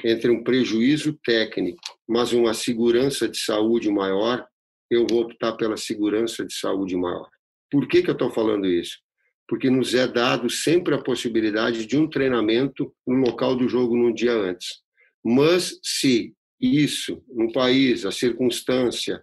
[0.04, 4.46] entre um prejuízo técnico, mas uma segurança de saúde maior,
[4.90, 7.28] eu vou optar pela segurança de saúde maior.
[7.70, 8.98] Por que, que eu estou falando isso?
[9.46, 14.14] Porque nos é dado sempre a possibilidade de um treinamento no local do jogo no
[14.14, 14.80] dia antes.
[15.24, 19.22] Mas se isso, no país, a circunstância,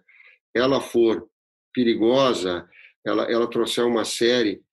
[0.55, 1.27] ela for
[1.73, 2.67] perigosa,
[3.05, 4.63] ela, ela trouxer uma série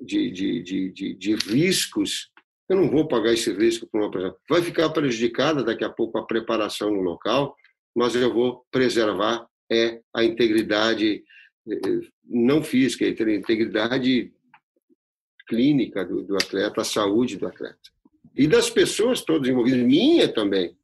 [0.00, 2.30] de, de, de, de, de riscos,
[2.68, 4.36] eu não vou pagar esse risco para uma pessoa.
[4.48, 7.56] Vai ficar prejudicada daqui a pouco a preparação no local,
[7.96, 11.22] mas eu vou preservar é a integridade
[11.68, 14.32] eh, eh, não física, a integridade
[15.48, 17.78] clínica do, do atleta, a saúde do atleta.
[18.36, 20.76] E das pessoas todas envolvidas, minha também,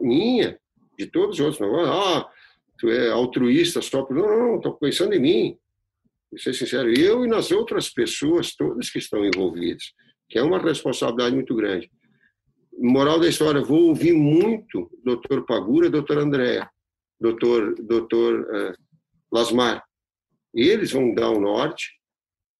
[0.00, 0.58] minha,
[0.98, 1.88] de todos os outros.
[1.88, 2.30] Ah,
[2.78, 4.16] tu é altruísta só por.
[4.16, 5.58] Não, não, estou pensando em mim.
[6.30, 9.92] Vou ser sincero, eu e nas outras pessoas todas que estão envolvidas,
[10.28, 11.90] que é uma responsabilidade muito grande.
[12.78, 16.66] Moral da história, vou ouvir muito doutor Pagura, doutor André,
[17.20, 18.74] doutor, doutor uh,
[19.30, 19.84] Lasmar.
[20.54, 21.90] Eles vão dar o norte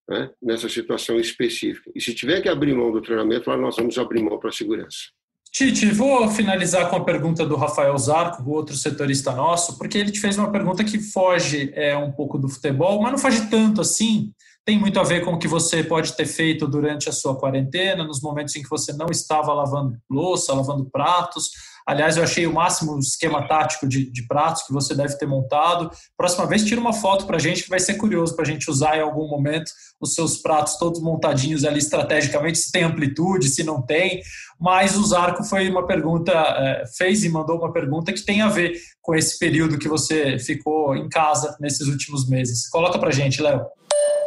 [0.09, 1.91] né, nessa situação específica.
[1.95, 5.11] E se tiver que abrir mão do treinamento, nós vamos abrir mão para a segurança.
[5.53, 10.19] Tite, vou finalizar com a pergunta do Rafael Zarco, outro setorista nosso, porque ele te
[10.19, 14.33] fez uma pergunta que foge é, um pouco do futebol, mas não foge tanto assim.
[14.65, 18.05] Tem muito a ver com o que você pode ter feito durante a sua quarentena,
[18.05, 21.51] nos momentos em que você não estava lavando louça, lavando pratos,
[21.87, 25.91] Aliás, eu achei o máximo esquema tático de, de pratos que você deve ter montado.
[26.17, 28.71] Próxima vez, tira uma foto para a gente, que vai ser curioso para a gente
[28.71, 29.71] usar em algum momento
[30.01, 34.21] os seus pratos todos montadinhos ali estrategicamente, se tem amplitude, se não tem.
[34.61, 38.49] Mas o Zarco foi uma pergunta, é, fez e mandou uma pergunta que tem a
[38.49, 42.69] ver com esse período que você ficou em casa nesses últimos meses.
[42.69, 43.67] Coloca para a gente, Léo.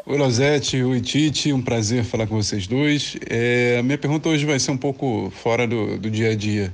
[0.08, 3.18] Oi, Lozete, oi, Tite, um prazer falar com vocês dois.
[3.28, 6.72] É, a minha pergunta hoje vai ser um pouco fora do, do dia a dia.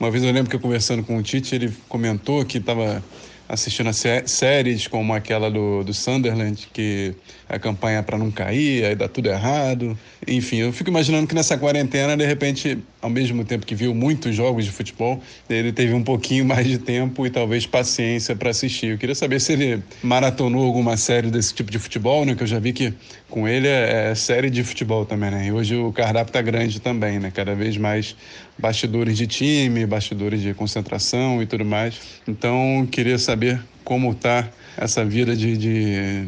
[0.00, 3.04] Uma vez eu lembro que eu conversando com o Tite, ele comentou que estava
[3.48, 7.14] assistindo a sé séries como aquela do, do Sunderland, que
[7.48, 9.96] a campanha é para não cair, aí dá tudo errado.
[10.26, 14.34] Enfim, eu fico imaginando que nessa quarentena, de repente, ao mesmo tempo que viu muitos
[14.34, 18.88] jogos de futebol, ele teve um pouquinho mais de tempo e talvez paciência para assistir.
[18.88, 22.34] Eu queria saber se ele maratonou alguma série desse tipo de futebol, né?
[22.34, 22.92] Que eu já vi que
[23.28, 25.46] com ele é, é série de futebol também, né?
[25.46, 27.30] E hoje o cardápio tá grande também, né?
[27.30, 28.16] Cada vez mais
[28.58, 32.20] bastidores de time, bastidores de concentração e tudo mais.
[32.26, 36.26] Então, queria saber como está essa vida de, de,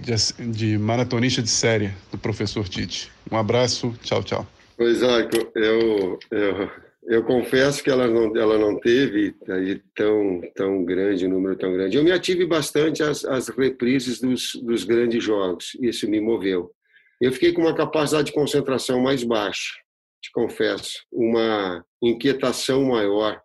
[0.00, 3.10] de, de, maratonista de série do professor Tite.
[3.30, 4.46] Um abraço, tchau, tchau.
[4.76, 6.70] Pois é, eu, eu,
[7.04, 9.34] eu confesso que ela não, ela não teve
[9.94, 11.96] tão, tão grande, número tão grande.
[11.96, 16.70] Eu me ative bastante às, às reprises dos, dos grandes jogos, isso me moveu.
[17.20, 19.74] Eu fiquei com uma capacidade de concentração mais baixa,
[20.22, 23.42] te confesso, uma inquietação maior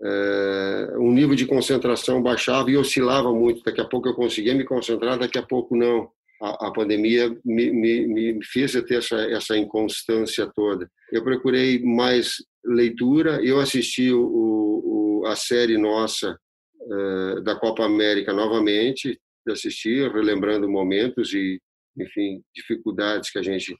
[0.00, 3.62] é, um nível de concentração baixava e oscilava muito.
[3.64, 6.10] Daqui a pouco eu conseguia me concentrar, daqui a pouco não.
[6.40, 10.88] A, a pandemia me, me, me, fez ter essa, essa inconstância toda.
[11.10, 16.38] Eu procurei mais leitura, eu assisti o, o, a série nossa
[16.80, 19.18] uh, da Copa América novamente,
[19.48, 21.60] assisti, relembrando momentos e,
[21.98, 23.74] enfim, dificuldades que a gente,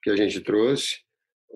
[0.00, 0.98] que a gente trouxe.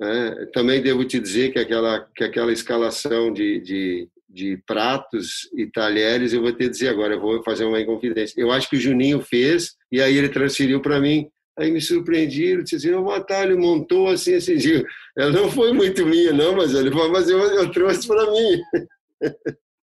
[0.02, 5.66] É, também devo te dizer que aquela, que aquela escalação de, de, de, pratos e
[5.66, 8.40] talheres, eu vou te dizer agora, eu vou fazer uma inconfidência.
[8.40, 11.28] Eu acho que o Juninho fez e aí ele transferiu para mim.
[11.58, 14.82] Aí me surpreendi, disse assim, o Atalho montou assim esse dia.
[15.16, 18.62] Ela não foi muito minha, não, mas ele falou, mas eu, eu trouxe para mim.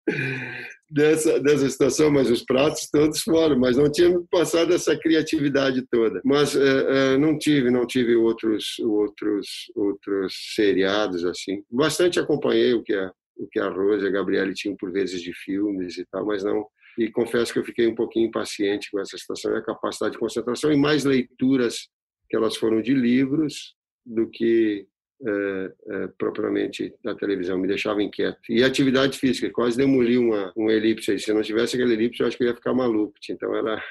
[0.95, 6.21] dessa, dessa situação, mas os pratos todos foram, mas não tinha passado essa criatividade toda.
[6.25, 11.65] Mas uh, uh, não tive, não tive outros, outros, outros seriados assim.
[11.69, 15.21] Bastante acompanhei o que a, o que a Rosa e a Gabriele tinham por vezes
[15.21, 16.65] de filmes e tal, mas não.
[16.97, 20.73] E confesso que eu fiquei um pouquinho impaciente com essa situação a capacidade de concentração
[20.73, 21.89] e mais leituras
[22.31, 23.75] que elas foram de livros
[24.07, 24.87] do que
[25.23, 28.41] é, é, propriamente da televisão, me deixava inquieto.
[28.49, 31.19] E atividade física, quase demoli uma, uma elipse aí.
[31.19, 33.15] Se não tivesse aquele elipse, eu acho que eu ia ficar maluco.
[33.31, 33.83] Então, era,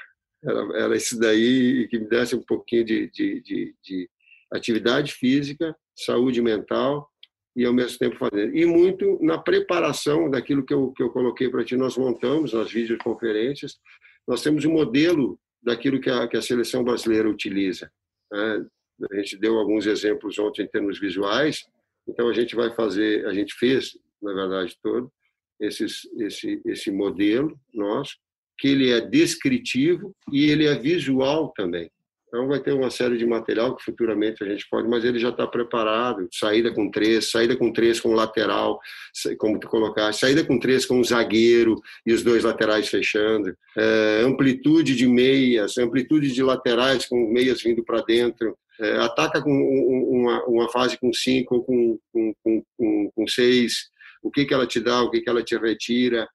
[0.44, 4.10] era, era isso daí que me desse um pouquinho de, de, de, de
[4.52, 7.08] atividade física, saúde mental
[7.56, 8.54] e, ao mesmo tempo, fazendo.
[8.56, 11.76] E muito na preparação daquilo que eu, que eu coloquei para ti.
[11.76, 13.76] Nós montamos nas videoconferências,
[14.26, 17.90] nós temos um modelo daquilo que a, que a seleção brasileira utiliza.
[18.30, 18.66] Né?
[19.10, 21.66] A gente deu alguns exemplos ontem em termos visuais,
[22.06, 25.10] então a gente vai fazer, a gente fez, na verdade, todo
[25.60, 28.16] esses, esse, esse modelo nosso,
[28.58, 31.90] que ele é descritivo e ele é visual também.
[32.34, 35.28] Então vai ter uma série de material que futuramente a gente pode, mas ele já
[35.28, 36.26] está preparado.
[36.32, 38.80] Saída com três, saída com três com lateral,
[39.38, 44.22] como tu colocar, saída com três com o zagueiro e os dois laterais fechando, é,
[44.24, 48.58] amplitude de meias, amplitude de laterais com meias vindo para dentro.
[48.80, 52.34] É, ataca com uma, uma fase com cinco ou com, com,
[52.76, 53.88] com, com, seis,
[54.22, 56.28] o que, que ela te dá, o que, que ela te retira.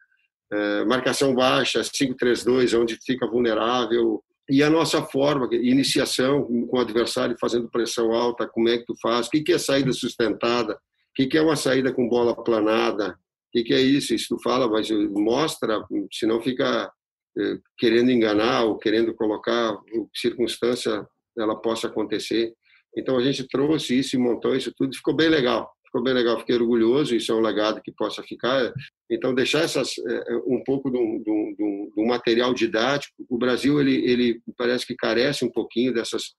[0.52, 7.38] É, marcação baixa, 5-3-2, onde fica vulnerável, e a nossa forma, iniciação com o adversário
[7.40, 9.28] fazendo pressão alta, como é que tu faz?
[9.28, 10.74] O que é saída sustentada?
[10.74, 13.12] O que é uma saída com bola planada?
[13.56, 14.16] O que é isso?
[14.16, 16.92] Isso tu fala, mas mostra, senão fica
[17.38, 19.78] eh, querendo enganar ou querendo colocar
[20.16, 21.06] circunstância
[21.38, 22.54] ela possa acontecer.
[22.98, 26.40] Então a gente trouxe isso e montou isso tudo, ficou bem legal ficou bem legal,
[26.40, 28.72] fiquei orgulhoso, isso é um legado que possa ficar.
[29.10, 33.26] Então, deixar essas, é, é, um pouco do, do, do, material didático.
[33.28, 36.36] O Brasil, ele, ele parece que carece um pouquinho dessas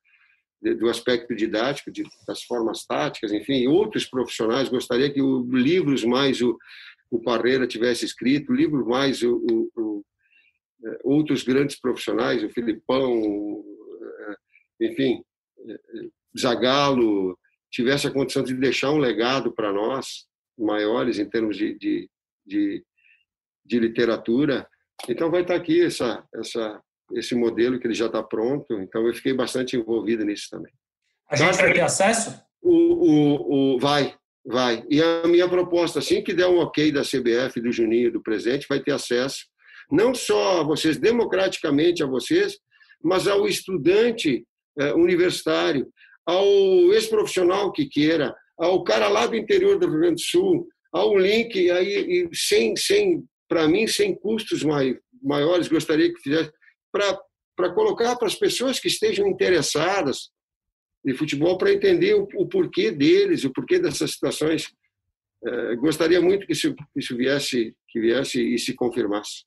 [0.78, 6.42] do aspecto didático, de, das formas táticas, enfim, outros profissionais gostaria que o, livros mais
[6.42, 6.54] o,
[7.10, 9.42] o Parreira tivesse escrito, livros mais o,
[9.74, 10.04] o,
[10.84, 13.64] é, outros grandes profissionais, o Filipão,
[14.80, 15.22] enfim,
[16.38, 17.38] Zagalo,
[17.70, 20.26] tivesse a condição de deixar um legado para nós,
[20.58, 22.08] maiores em termos de, de,
[22.46, 22.84] de,
[23.64, 24.66] de, literatura.
[25.08, 26.80] Então, vai estar tá aqui essa, essa,
[27.12, 28.74] esse modelo que ele já está pronto.
[28.80, 30.72] Então, eu fiquei bastante envolvido nisso também.
[31.30, 32.42] A gente vai ter acesso?
[32.60, 34.84] O, o, o, vai, vai.
[34.90, 38.66] E a minha proposta, assim que der um ok da CBF, do Juninho, do presente,
[38.68, 39.50] vai ter acesso
[39.90, 42.58] não só a vocês, democraticamente a vocês,
[43.02, 44.46] mas ao estudante
[44.94, 45.88] universitário,
[46.26, 46.46] ao
[46.92, 51.70] ex-profissional que queira, ao cara lá do interior do Rio Grande do Sul, ao link
[51.70, 56.50] aí sem, sem para mim sem custos mai, maiores gostaria que fizesse
[56.92, 60.30] para colocar para as pessoas que estejam interessadas
[61.06, 64.68] em futebol para entender o, o, porquê deles, o porquê dessas situações.
[65.42, 69.44] É, gostaria muito que isso, isso viesse que viesse e se confirmasse.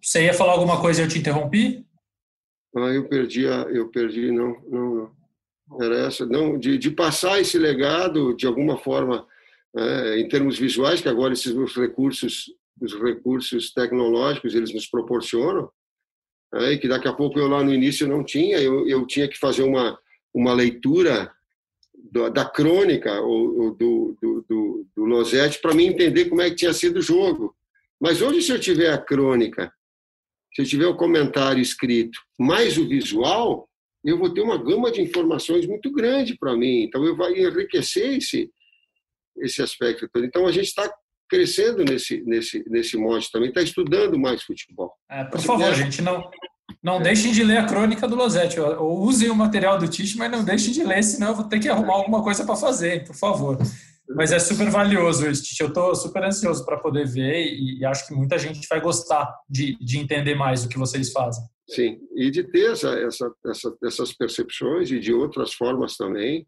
[0.00, 1.84] Você ia falar alguma coisa e eu te interrompi?
[2.76, 5.10] Ah, eu perdi, a, eu perdi, não, não,
[5.68, 9.26] não era essa, não, de, de passar esse legado de alguma forma
[9.76, 15.70] é, em termos visuais, que agora esses os recursos, os recursos tecnológicos eles nos proporcionam,
[16.54, 19.28] é, e que daqui a pouco eu lá no início não tinha, eu, eu tinha
[19.28, 19.98] que fazer uma,
[20.32, 21.30] uma leitura
[22.10, 26.56] da, da crônica ou, do, do, do, do Losetti para mim entender como é que
[26.56, 27.54] tinha sido o jogo.
[28.00, 29.72] Mas hoje, se eu tiver a crônica,
[30.54, 33.68] se eu tiver o comentário escrito, mais o visual,
[34.04, 36.84] eu vou ter uma gama de informações muito grande para mim.
[36.84, 38.50] Então, eu vou enriquecer esse,
[39.38, 40.24] esse aspecto todo.
[40.24, 40.90] Então, a gente está
[41.28, 44.94] crescendo nesse, nesse, nesse modo também, está estudando mais futebol.
[45.10, 46.30] É, por favor, gente, não,
[46.82, 48.58] não deixem de ler a crônica do Losetti.
[48.58, 51.60] Ou usem o material do Tite, mas não deixem de ler, senão eu vou ter
[51.60, 53.58] que arrumar alguma coisa para fazer, por favor.
[54.14, 55.44] Mas é super valioso isso.
[55.60, 59.32] Eu estou super ansioso para poder ver e, e, acho que muita gente vai gostar
[59.48, 61.44] de, de entender mais o que vocês fazem.
[61.68, 66.46] Sim, e de ter essa, essa, essa, essas percepções e de outras formas também,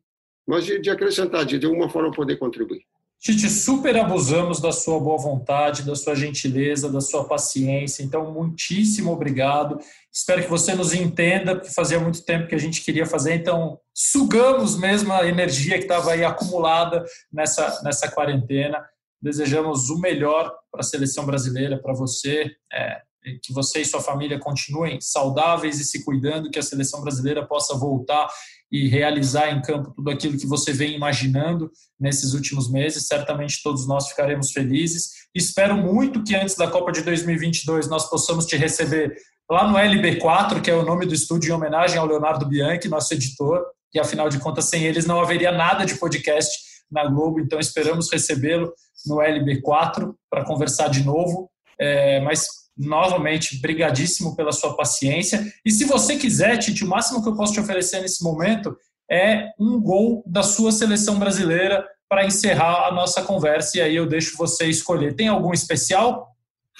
[0.48, 2.82] mas de, de acrescentar, de de alguma forma poder contribuir.
[3.20, 8.02] Tite, super abusamos da sua boa vontade, da sua gentileza, da sua paciência.
[8.02, 9.78] Então, muitíssimo obrigado.
[10.12, 13.34] Espero que você nos entenda, porque fazia muito tempo que a gente queria fazer.
[13.34, 18.84] Então, sugamos mesmo a energia que estava aí acumulada nessa, nessa quarentena.
[19.22, 22.50] Desejamos o melhor para a seleção brasileira, para você.
[22.72, 23.02] É,
[23.42, 27.76] que você e sua família continuem saudáveis e se cuidando, que a seleção brasileira possa
[27.76, 28.28] voltar
[28.72, 33.06] e realizar em campo tudo aquilo que você vem imaginando nesses últimos meses.
[33.06, 35.28] Certamente todos nós ficaremos felizes.
[35.34, 39.14] Espero muito que antes da Copa de 2022 nós possamos te receber
[39.50, 43.12] lá no LB4, que é o nome do estúdio em homenagem ao Leonardo Bianchi, nosso
[43.12, 46.50] editor, e afinal de contas sem eles não haveria nada de podcast
[46.90, 48.72] na Globo, então esperamos recebê-lo
[49.06, 51.50] no LB4 para conversar de novo.
[51.78, 52.46] É, mas
[52.76, 55.44] novamente, brigadíssimo pela sua paciência.
[55.64, 58.76] E se você quiser, Tite, o máximo que eu posso te oferecer nesse momento
[59.10, 63.78] é um gol da sua seleção brasileira para encerrar a nossa conversa.
[63.78, 65.14] E aí eu deixo você escolher.
[65.14, 66.28] Tem algum especial?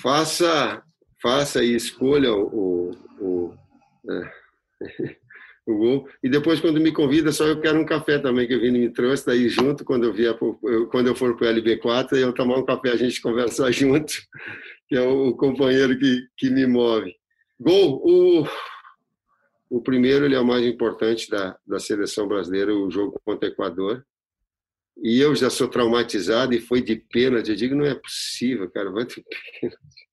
[0.01, 0.83] Faça,
[1.23, 3.55] faça e escolha o, o,
[4.09, 4.33] é,
[5.67, 6.09] o gol.
[6.23, 8.91] E depois, quando me convida, só eu quero um café também, que o Vini me
[8.91, 9.27] trouxe.
[9.27, 10.59] Daí, junto, quando eu, vier pro,
[10.91, 14.15] quando eu for para o LB4, eu tomar um café, a gente conversar junto
[14.91, 17.15] que é o companheiro que, que me move.
[17.61, 18.45] Gol, o,
[19.71, 23.53] o primeiro ele é o mais importante da, da seleção brasileira, o jogo contra o
[23.53, 24.05] Equador.
[25.01, 27.51] E eu já sou traumatizado e foi de pênalti.
[27.51, 29.25] Eu digo, não é possível, cara, vai ter
[29.61, 30.11] pênalti.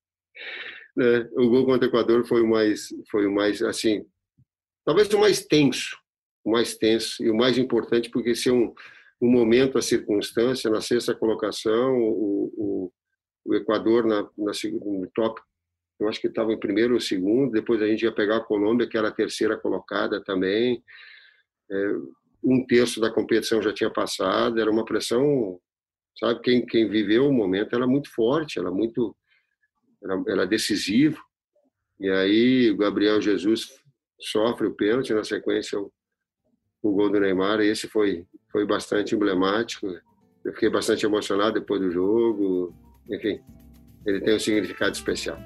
[0.98, 1.30] Né?
[1.34, 4.04] O gol contra o Equador foi o mais, foi o mais assim,
[4.84, 5.96] talvez o mais tenso,
[6.44, 8.74] o mais tenso e o mais importante, porque esse é um,
[9.22, 12.94] um momento, a circunstância, na sexta colocação, o, o,
[13.46, 15.40] o Equador na, na, no top,
[16.00, 18.88] eu acho que estava em primeiro ou segundo, depois a gente ia pegar a Colômbia,
[18.88, 20.84] que era a terceira colocada também,
[21.70, 21.92] é,
[22.44, 25.60] um terço da competição já tinha passado, era uma pressão,
[26.18, 29.16] sabe, quem, quem viveu o momento era muito forte, era muito,
[30.04, 31.22] era, era decisivo,
[32.00, 33.70] e aí o Gabriel Jesus
[34.20, 35.92] sofre o pênalti, na sequência o,
[36.82, 39.88] o gol do Neymar, e esse foi, foi bastante emblemático,
[40.44, 42.74] eu fiquei bastante emocionado depois do jogo,
[43.10, 43.42] enfim,
[44.06, 45.38] ele tem um significado especial.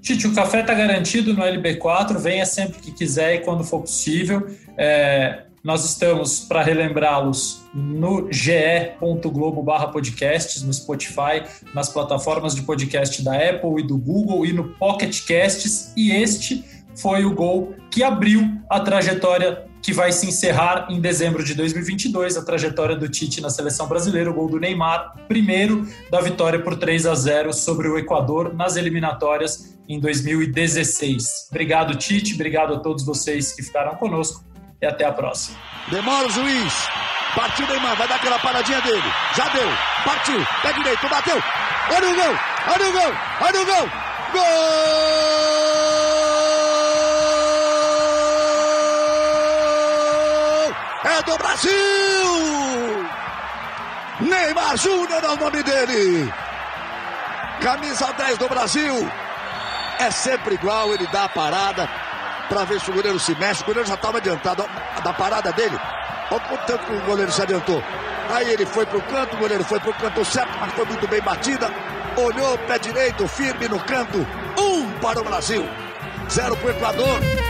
[0.00, 4.46] Tite, o café está garantido no LB4, venha sempre que quiser e quando for possível.
[4.76, 9.62] É, nós estamos, para relembrá-los, no ge.globo
[9.92, 15.26] podcasts, no Spotify, nas plataformas de podcast da Apple e do Google e no Pocket
[15.26, 15.92] Casts.
[15.96, 16.64] E este
[16.96, 22.36] foi o gol que abriu a trajetória que vai se encerrar em dezembro de 2022,
[22.36, 26.76] a trajetória do Tite na seleção brasileira, o gol do Neymar, primeiro da vitória por
[26.76, 31.48] 3 a 0 sobre o Equador nas eliminatórias em 2016.
[31.50, 34.49] Obrigado, Tite, obrigado a todos vocês que ficaram conosco
[34.80, 35.58] e até a próxima.
[35.88, 36.88] Demora o juiz.
[37.34, 39.12] Partiu Neymar, vai dar aquela paradinha dele.
[39.36, 39.68] Já deu.
[40.04, 40.46] Partiu.
[40.62, 41.42] Pé direito, bateu.
[41.94, 42.38] Olha o gol.
[42.72, 43.14] Olha o gol.
[43.40, 43.90] Olha o gol.
[44.32, 44.40] Gol!
[51.04, 51.70] É do Brasil!
[54.20, 56.32] Neymar Júnior é o nome dele.
[57.60, 59.10] Camisa 10 do Brasil.
[59.98, 62.09] É sempre igual, ele dá a parada
[62.50, 63.62] para ver se o goleiro se mexe.
[63.62, 64.68] O goleiro já estava adiantado
[65.02, 65.78] da parada dele.
[66.30, 67.82] Olha o tanto que o goleiro se adiantou.
[68.28, 71.20] Aí ele foi pro canto, o goleiro foi pro canto certo, mas foi muito bem
[71.22, 71.70] batida.
[72.16, 74.26] Olhou, pé direito, firme no canto.
[74.58, 75.66] Um para o Brasil,
[76.28, 77.49] zero para o Equador.